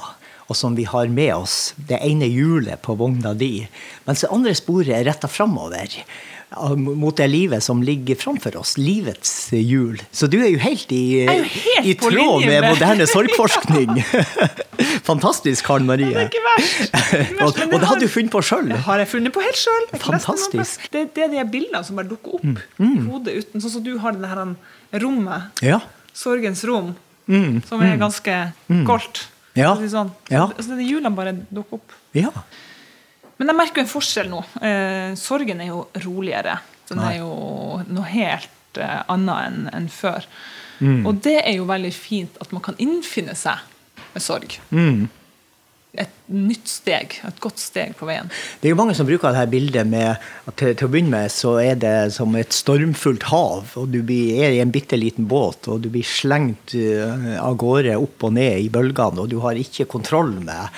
og 0.48 0.56
som 0.56 0.74
vi 0.76 0.84
har 0.84 1.08
med 1.08 1.32
oss. 1.34 1.72
Det 1.76 1.98
ene 2.04 2.28
hjulet 2.28 2.80
på 2.84 2.94
vogna 3.00 3.32
di. 3.36 3.66
Mens 4.06 4.20
det 4.24 4.30
andre 4.32 4.52
sporet 4.56 4.92
er 4.92 5.04
retta 5.08 5.28
framover. 5.28 5.88
Mot 6.78 7.16
det 7.16 7.26
livet 7.30 7.62
som 7.64 7.82
ligger 7.82 8.18
framfor 8.18 8.56
oss. 8.60 8.76
Livets 8.78 9.50
hjul. 9.52 10.00
Så 10.14 10.28
du 10.30 10.36
er 10.40 10.50
jo 10.52 10.60
helt 10.62 10.92
i, 10.94 11.02
er 11.24 11.40
jo 11.42 11.48
helt 11.50 11.88
i 11.90 11.94
tråd 11.98 12.44
med, 12.44 12.52
med 12.52 12.68
moderne 12.74 13.06
sorgforskning. 13.10 13.98
Fantastisk, 15.08 15.66
Karen 15.66 15.86
Marie. 15.88 16.12
Det 16.12 16.22
er 16.22 16.30
ikke 16.30 16.44
verst. 16.46 16.94
og, 17.42 17.48
og 17.48 17.76
det 17.80 17.88
hadde 17.90 18.06
du 18.06 18.12
funnet 18.12 18.32
på 18.34 18.42
sjøl. 18.44 18.70
Det 18.72 18.80
har 18.86 19.02
jeg 19.02 19.10
funnet 19.14 19.34
på 19.34 19.44
helt 19.44 19.60
sjøl. 19.60 19.86
Fantastisk. 19.98 20.88
Det, 20.94 21.06
det 21.16 21.26
er 21.26 21.32
de 21.34 21.44
bildene 21.52 21.82
som 21.86 21.98
bare 22.00 22.10
dukker 22.10 22.38
opp 22.38 22.48
i 22.84 22.90
hodet 23.08 23.38
uten 23.40 23.64
Sånn 23.64 23.76
som 23.78 23.84
du 23.86 23.94
har 24.02 24.16
det 24.18 24.30
her 24.30 24.42
rommet. 25.04 25.62
Ja. 25.64 25.80
Sorgens 26.14 26.64
rom. 26.68 26.92
Som 27.68 27.82
er 27.84 27.96
ganske 28.00 28.38
goldt. 28.86 29.26
Ja. 29.54 29.74
Så 29.74 29.80
å 29.80 29.84
si 29.84 29.90
Sånn. 29.92 30.10
Ja. 30.32 30.48
Så, 30.56 30.66
så 30.68 30.78
de 30.78 30.86
hjulene 30.86 31.14
bare 31.14 31.36
dukker 31.48 31.80
opp. 31.80 31.98
ja. 32.16 32.30
Men 33.38 33.50
jeg 33.50 33.58
merker 33.58 33.82
jo 33.82 33.86
en 33.86 33.90
forskjell 33.94 34.30
nå. 34.30 34.42
Eh, 34.62 35.14
sorgen 35.18 35.62
er 35.62 35.72
jo 35.72 35.84
roligere. 36.04 36.58
Den 36.88 37.00
Nei. 37.00 37.14
er 37.14 37.22
jo 37.22 37.80
noe 37.88 38.06
helt 38.10 38.80
eh, 38.80 39.00
annet 39.10 39.48
enn 39.48 39.70
en 39.72 39.88
før. 39.90 40.26
Mm. 40.78 41.02
Og 41.08 41.20
det 41.24 41.40
er 41.42 41.56
jo 41.56 41.66
veldig 41.68 41.92
fint 41.94 42.38
at 42.42 42.54
man 42.54 42.62
kan 42.64 42.78
innfinne 42.82 43.34
seg 43.38 43.62
med 44.14 44.22
sorg. 44.22 44.58
Mm. 44.70 45.08
Et 46.00 46.14
nytt 46.34 46.66
steg. 46.66 47.18
Et 47.22 47.40
godt 47.42 47.60
steg 47.62 47.92
på 47.98 48.08
veien. 48.08 48.30
Det 48.60 48.66
er 48.66 48.72
jo 48.72 48.78
mange 48.80 48.96
som 48.98 49.06
bruker 49.06 49.30
dette 49.34 49.52
bildet 49.52 49.86
med 49.86 50.16
at 50.16 50.56
til, 50.58 50.72
til 50.74 50.88
å 50.88 50.90
begynne 50.90 51.12
med 51.12 51.32
så 51.32 51.54
er 51.62 51.78
det 51.78 51.94
som 52.16 52.34
et 52.38 52.56
stormfullt 52.56 53.28
hav, 53.30 53.76
og 53.78 53.92
du 53.92 54.00
blir, 54.06 54.40
er 54.42 54.56
i 54.56 54.62
en 54.64 54.72
bitte 54.74 54.98
liten 54.98 55.28
båt, 55.30 55.68
og 55.70 55.84
du 55.84 55.90
blir 55.94 56.06
slengt 56.08 56.74
eh, 56.78 57.36
av 57.38 57.54
gårde 57.60 57.94
opp 58.00 58.26
og 58.26 58.34
ned 58.40 58.64
i 58.64 58.72
bølgene, 58.74 59.22
og 59.22 59.30
du 59.30 59.38
har 59.44 59.60
ikke 59.60 59.86
kontroll 59.90 60.34
med 60.42 60.74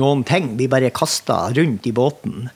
noen 0.00 0.24
ting. 0.28 0.54
Blir 0.56 0.72
bare 0.72 0.94
kasta 0.96 1.48
rundt 1.56 1.88
i 1.90 1.94
båten. 1.96 2.48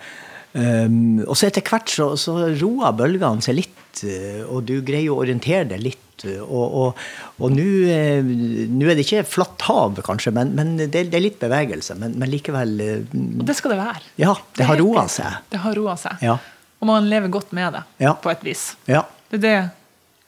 Um, 0.53 1.22
og 1.24 1.32
så 1.38 1.49
etter 1.49 1.64
hvert 1.64 1.88
så, 1.88 2.11
så 2.20 2.34
roer 2.61 2.93
bølgene 2.97 3.45
seg 3.45 3.57
litt, 3.57 4.03
eh, 4.05 4.43
og 4.45 4.66
du 4.68 4.78
greier 4.84 5.14
å 5.14 5.22
orientere 5.24 5.70
deg 5.74 5.84
litt. 5.90 6.01
Eh, 6.29 6.41
Og, 6.43 6.75
og, 6.83 7.03
og 7.43 7.55
nå 7.55 7.67
eh, 7.91 8.21
er 8.23 8.95
det 8.95 9.05
ikke 9.07 9.25
flatt 9.29 9.65
hav, 9.69 9.99
kanskje, 10.07 10.33
men, 10.37 10.55
men 10.59 10.75
det, 10.81 11.07
det 11.11 11.19
er 11.19 11.25
litt 11.25 11.39
bevegelse. 11.43 11.97
Men, 12.01 12.17
men 12.21 12.31
likevel 12.33 12.75
eh, 12.85 13.15
Og 13.15 13.45
det 13.49 13.57
skal 13.59 13.75
det 13.75 13.81
være. 13.83 14.03
Ja, 14.23 14.35
det 14.57 14.67
har 14.69 14.77
er 14.77 14.83
helt 14.83 14.87
roa 14.87 15.07
seg. 15.13 15.41
Det 15.53 15.63
har 15.65 15.79
roa 15.79 15.97
seg. 16.01 16.23
Ja. 16.25 16.39
Og 16.83 16.89
man 16.91 17.07
lever 17.11 17.31
godt 17.33 17.53
med 17.55 17.77
det, 17.77 17.85
Ja. 18.03 18.15
på 18.19 18.33
et 18.33 18.43
vis. 18.45 18.73
Ja. 18.91 19.05
Det 19.31 19.39
er 19.41 19.45
det 19.47 19.59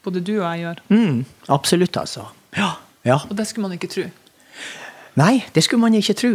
både 0.04 0.20
du 0.24 0.34
og 0.36 0.44
jeg 0.46 0.64
gjør. 0.64 0.82
Mm, 0.92 1.24
absolutt, 1.54 1.96
altså. 1.96 2.28
Ja. 2.56 2.74
ja. 3.08 3.18
Og 3.28 3.34
det 3.38 3.46
skulle 3.48 3.68
man 3.68 3.74
ikke 3.78 3.90
tro. 3.90 4.04
Nei, 5.18 5.44
det 5.54 5.64
skulle 5.64 5.82
man 5.82 5.94
ikke 5.96 6.16
tro. 6.18 6.32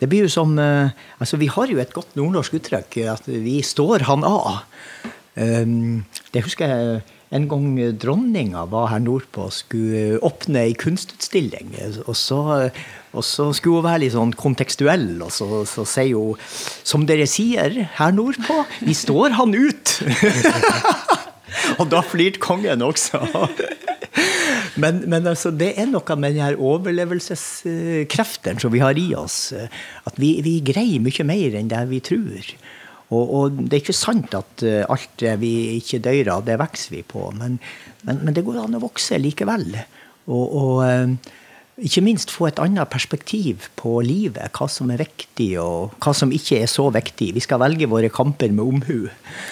Det 0.00 0.08
blir 0.08 0.24
jo 0.24 0.32
som 0.32 0.54
eh, 0.58 0.92
Altså, 1.20 1.36
vi 1.40 1.48
har 1.52 1.68
jo 1.68 1.80
et 1.82 1.92
godt 1.92 2.14
nordnorsk 2.16 2.56
uttrykk, 2.60 2.96
at 3.12 3.26
vi 3.28 3.58
står 3.66 4.06
han 4.08 4.24
av. 4.24 4.62
Um, 5.36 6.02
det 6.34 6.42
husker 6.44 6.68
jeg 6.72 7.02
en 7.30 7.46
gang 7.46 7.66
dronninga 8.02 8.64
var 8.72 8.88
her 8.90 9.02
nordpå 9.04 9.44
og 9.46 9.54
skulle 9.54 10.18
åpne 10.26 10.64
ei 10.66 10.72
kunstutstilling. 10.74 11.76
Og 12.08 12.16
så, 12.18 12.40
og 13.14 13.26
så 13.26 13.50
skulle 13.54 13.78
hun 13.78 13.86
være 13.86 14.02
litt 14.04 14.16
sånn 14.16 14.34
kontekstuell, 14.38 15.12
og 15.22 15.30
så, 15.34 15.62
så 15.68 15.86
sier 15.86 16.18
hun 16.18 16.40
Som 16.82 17.06
dere 17.06 17.28
sier 17.30 17.76
her 18.00 18.16
nordpå, 18.16 18.64
vi 18.82 18.96
står 18.98 19.38
han 19.38 19.54
ut! 19.54 20.00
og 21.80 21.86
da 21.92 22.02
flirte 22.02 22.42
kongen 22.42 22.82
også. 22.82 23.22
Men, 24.80 25.02
men 25.10 25.26
altså, 25.26 25.50
det 25.54 25.74
er 25.78 25.86
noe 25.90 26.16
med 26.18 26.34
den 26.34 26.44
her 26.44 26.56
overlevelseskreftene 26.58 28.60
som 28.62 28.72
vi 28.74 28.82
har 28.82 28.98
i 28.98 29.14
oss. 29.18 29.52
At 30.06 30.14
vi, 30.18 30.40
vi 30.46 30.60
greier 30.66 31.00
mye 31.02 31.24
mer 31.26 31.54
enn 31.58 31.70
det 31.70 31.82
vi 31.90 32.00
tror. 32.10 32.42
Og, 33.10 33.34
og 33.34 33.58
det 33.58 33.74
er 33.74 33.82
ikke 33.82 33.96
sant 33.96 34.34
at 34.38 34.62
eh, 34.66 34.84
alt 34.86 35.16
det 35.22 35.34
vi 35.42 35.52
ikke 35.80 36.02
dør 36.04 36.36
av, 36.36 36.44
det 36.46 36.60
vokser 36.60 36.94
vi 36.94 37.02
på. 37.06 37.26
Men, 37.34 37.58
men, 38.06 38.22
men 38.22 38.36
det 38.36 38.44
går 38.46 38.62
an 38.62 38.78
å 38.78 38.82
vokse 38.84 39.18
likevel. 39.18 39.72
Og, 40.30 40.44
og 40.46 40.74
eh, 40.86 41.32
ikke 41.90 42.04
minst 42.06 42.30
få 42.30 42.50
et 42.50 42.60
annet 42.62 42.90
perspektiv 42.92 43.66
på 43.80 43.96
livet. 44.06 44.52
Hva 44.54 44.68
som 44.70 44.92
er 44.94 45.02
viktig, 45.02 45.50
og 45.62 45.96
hva 45.98 46.14
som 46.14 46.30
ikke 46.34 46.60
er 46.62 46.70
så 46.70 46.86
viktig. 46.94 47.32
Vi 47.34 47.42
skal 47.42 47.62
velge 47.62 47.90
våre 47.90 48.12
kamper 48.14 48.54
med 48.54 48.76
omhu. 48.76 49.08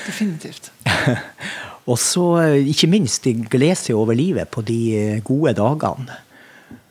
Definitivt. 0.07 0.71
Og 1.89 1.97
så 1.97 2.25
eh, 2.43 2.69
ikke 2.69 2.91
minst 2.93 3.25
glede 3.49 3.79
seg 3.81 3.97
over 3.97 4.15
livet 4.15 4.51
på 4.53 4.61
de 4.61 5.19
gode 5.25 5.55
dagene. 5.57 6.19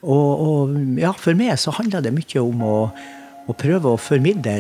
Og, 0.07 0.41
og 0.41 0.76
ja, 0.97 1.11
for 1.13 1.38
meg 1.38 1.53
så 1.61 1.74
handler 1.78 2.01
det 2.01 2.15
mye 2.15 2.41
om 2.41 2.63
å, 2.65 2.78
å 3.45 3.55
prøve 3.57 3.91
å 3.93 3.99
formidle 4.01 4.57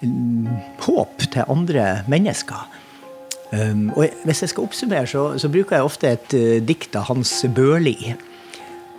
håp 0.00 1.26
til 1.30 1.48
andre 1.48 2.02
mennesker. 2.08 2.68
Um, 3.50 3.90
og 3.96 4.06
hvis 4.24 4.42
jeg 4.44 4.52
skal 4.52 4.64
oppsummere, 4.68 5.06
så, 5.10 5.24
så 5.38 5.48
bruker 5.50 5.76
jeg 5.76 5.84
ofte 5.84 6.12
et 6.14 6.34
uh, 6.38 6.58
dikt 6.62 6.94
av 6.96 7.08
Hans 7.10 7.32
Børli. 7.54 8.14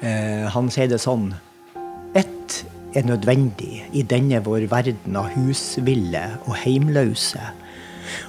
Uh, 0.01 0.49
han 0.51 0.67
sier 0.73 0.89
det 0.91 0.99
sånn 0.99 1.29
Ett 2.17 2.65
er 2.97 3.05
nødvendig 3.07 3.85
i 3.95 4.03
denne 4.03 4.41
vår 4.43 4.65
verden 4.71 5.15
av 5.15 5.29
husville 5.37 6.25
og 6.43 6.57
heimløse. 6.65 7.39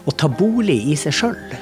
Å 0.06 0.14
ta 0.14 0.30
bolig 0.30 0.78
i 0.92 0.94
seg 0.98 1.16
sjøl. 1.18 1.56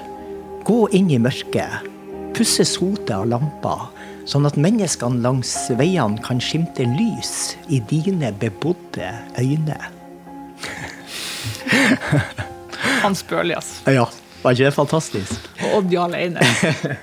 Gå 0.68 0.82
inn 0.96 1.08
i 1.08 1.20
mørket. 1.22 1.88
Pusse 2.36 2.66
sotet 2.68 3.14
av 3.16 3.24
lampa, 3.32 3.88
sånn 4.28 4.44
at 4.48 4.60
menneskene 4.60 5.24
langs 5.24 5.54
veiene 5.80 6.20
kan 6.26 6.42
skimte 6.44 6.84
lys 6.84 7.56
i 7.72 7.80
dine 7.88 8.34
bebodde 8.42 9.08
øyne. 9.40 9.99
Hans 13.02 13.22
Børli, 13.28 13.54
altså. 13.56 13.92
Ja, 13.92 14.06
var 14.42 14.56
ikke 14.56 14.68
det 14.70 14.74
fantastisk? 14.76 15.48
Og 15.66 15.78
Odd 15.80 15.94
Jarl 15.94 16.16
Eine. 16.18 16.44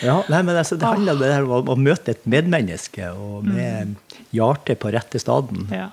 Ja, 0.00 0.20
nei, 0.30 0.38
men 0.46 0.56
altså, 0.56 0.76
Det 0.78 0.86
handler 0.86 1.16
om 1.16 1.20
det 1.20 1.28
der 1.32 1.44
å, 1.44 1.58
å 1.60 1.74
møte 1.76 2.12
et 2.14 2.22
medmenneske 2.30 3.08
og 3.10 3.42
med 3.44 3.96
hjertet 4.32 4.78
på 4.80 4.92
rette 4.94 5.18
staden. 5.20 5.66
Ja. 5.74 5.88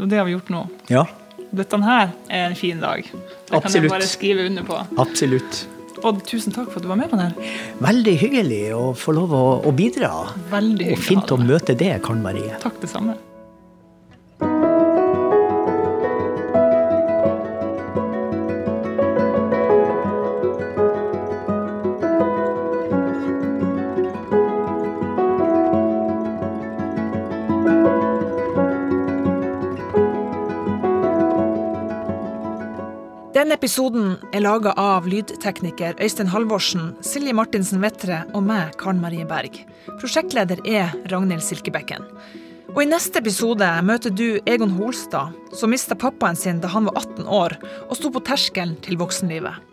Og 0.00 0.08
det 0.10 0.18
har 0.18 0.24
vi 0.26 0.32
gjort 0.34 0.48
nå. 0.50 0.62
Ja, 0.90 1.04
Dette 1.52 1.76
her 1.84 2.14
er 2.32 2.46
en 2.48 2.56
fin 2.56 2.80
dag. 2.80 3.04
Det 3.04 3.60
kan 3.60 3.74
jeg 3.76 3.90
bare 3.92 4.06
skrive 4.08 4.46
under 4.48 4.64
på. 4.64 4.78
absolutt. 5.02 5.66
Odd, 6.02 6.22
tusen 6.26 6.54
takk 6.56 6.70
for 6.72 6.80
at 6.80 6.86
du 6.86 6.88
var 6.90 6.98
med 6.98 7.12
på 7.12 7.18
den. 7.20 7.34
Veldig 7.84 8.14
hyggelig 8.24 8.62
å 8.74 8.86
få 8.98 9.12
lov 9.14 9.34
å, 9.36 9.42
å 9.68 9.74
bidra. 9.76 10.08
Veldig 10.50 10.88
hyggelig. 10.88 10.96
Og 10.96 11.04
fint 11.04 11.34
å 11.36 11.38
møte 11.38 11.76
deg. 11.78 12.00
Karen 12.02 12.24
Marie. 12.24 12.56
Takk, 12.64 12.80
det 12.82 12.90
samme. 12.90 13.14
Denne 33.32 33.56
episoden 33.56 34.18
er 34.36 34.42
laga 34.44 34.74
av 34.76 35.06
lydtekniker 35.08 35.96
Øystein 36.04 36.28
Halvorsen, 36.28 36.90
Silje 37.00 37.32
Martinsen 37.32 37.80
Vettre 37.80 38.18
og 38.36 38.42
meg, 38.44 38.74
Karen 38.76 38.98
Marie 39.00 39.24
Berg. 39.24 39.54
Prosjektleder 40.02 40.60
er 40.68 40.90
Ragnhild 41.08 41.40
Silkebekken. 41.40 42.04
Og 42.74 42.82
I 42.84 42.90
neste 42.90 43.22
episode 43.22 43.64
møter 43.88 44.12
du 44.12 44.36
Egon 44.44 44.74
Holstad, 44.76 45.32
som 45.56 45.72
mista 45.72 45.96
pappaen 45.96 46.36
sin 46.36 46.60
da 46.60 46.68
han 46.74 46.84
var 46.90 46.98
18 47.00 47.24
år 47.24 47.54
og 47.86 47.94
sto 47.96 48.10
på 48.12 48.20
terskelen 48.28 48.74
til 48.84 49.00
voksenlivet. 49.00 49.64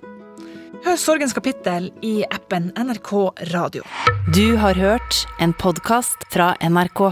Hør 0.86 0.96
Sorgens 0.96 1.36
kapittel 1.36 1.90
i 2.00 2.22
appen 2.32 2.72
NRK 2.80 3.12
Radio. 3.52 3.84
Du 4.32 4.56
har 4.62 4.80
hørt 4.80 5.26
en 5.44 5.52
podkast 5.52 6.24
fra 6.32 6.54
NRK. 6.64 7.04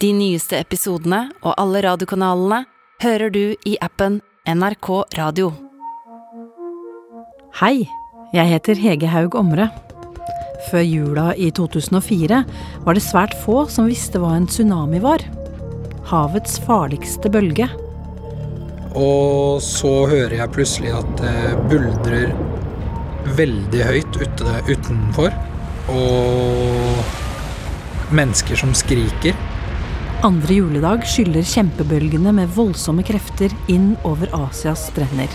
De 0.00 0.14
nyeste 0.16 0.56
episodene 0.56 1.26
og 1.42 1.52
alle 1.60 1.84
radiokanalene 1.84 2.64
hører 3.04 3.36
du 3.36 3.42
i 3.68 3.76
appen 3.84 4.22
NRK 4.22 4.37
Radio. 4.48 5.50
Hei, 7.60 7.84
jeg 8.32 8.48
heter 8.48 8.78
Hege 8.80 9.10
Haug 9.12 9.34
Omre. 9.36 9.66
Før 10.70 10.80
jula 10.80 11.34
i 11.36 11.50
2004 11.52 12.38
var 12.86 12.96
det 12.96 13.02
svært 13.04 13.34
få 13.42 13.66
som 13.68 13.90
visste 13.90 14.16
hva 14.16 14.30
en 14.38 14.46
tsunami 14.48 15.02
var. 15.04 15.20
Havets 16.08 16.56
farligste 16.64 17.28
bølge. 17.28 17.68
Og 18.96 19.60
så 19.60 20.08
hører 20.08 20.38
jeg 20.38 20.54
plutselig 20.56 20.96
at 20.96 21.12
det 21.20 21.68
buldrer 21.68 22.32
veldig 23.36 23.84
høyt 23.84 24.16
utenfor. 24.72 25.28
Og 25.92 27.04
mennesker 28.16 28.56
som 28.56 28.72
skriker. 28.72 29.36
Andre 30.26 30.56
juledag 30.56 31.04
skyller 31.06 31.44
kjempebølgene 31.46 32.32
med 32.34 32.50
voldsomme 32.56 33.04
krefter 33.06 33.52
inn 33.70 33.92
over 34.02 34.26
Asias 34.34 34.88
strender. 34.88 35.30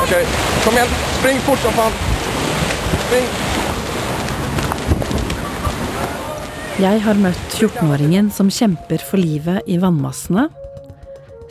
Ok, 0.00 0.14
kom 0.64 0.78
igjen. 0.78 0.94
Spring 1.18 1.42
fort 1.44 1.60
som 1.60 1.74
faen. 1.76 1.98
Spring. 3.02 3.28
Jeg 6.80 7.04
har 7.04 7.20
møtt 7.20 7.58
14-åringen 7.58 8.32
som 8.32 8.48
kjemper 8.48 9.04
for 9.04 9.20
livet 9.20 9.68
i 9.68 9.76
vannmassene. 9.82 10.46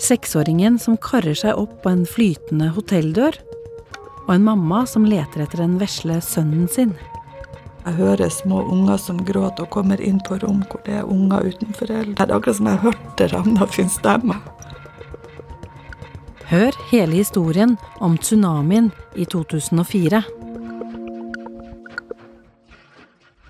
Seksåringen 0.01 0.81
som 0.81 0.97
karrer 0.97 1.37
seg 1.37 1.61
opp 1.61 1.77
på 1.85 1.93
en 1.93 2.07
flytende 2.09 2.71
hotelldør. 2.73 3.37
Og 4.25 4.33
en 4.33 4.49
mamma 4.49 4.87
som 4.89 5.05
leter 5.05 5.45
etter 5.45 5.61
den 5.61 5.77
vesle 5.77 6.17
sønnen 6.25 6.65
sin. 6.73 6.97
Jeg 7.81 7.97
hører 7.97 8.29
små 8.29 8.61
unger 8.69 8.99
som 9.01 9.21
gråter 9.25 9.65
og 9.65 9.71
kommer 9.73 10.01
inn 10.05 10.19
på 10.21 10.37
rom 10.43 10.61
hvor 10.69 10.83
det 10.85 10.99
er 10.99 11.07
unger 11.09 11.47
uten 11.49 11.73
foreldre. 11.73 12.13
Det 12.19 12.27
er 12.27 12.35
akkurat 12.35 12.59
som 12.59 12.69
jeg 12.69 12.83
hørte 12.83 13.29
Ravna 13.31 13.67
sin 13.73 13.89
stemme. 13.89 14.37
Hør 16.51 16.75
hele 16.91 17.15
historien 17.15 17.77
om 18.03 18.17
tsunamien 18.19 18.91
i 19.15 19.25
2004. 19.25 20.21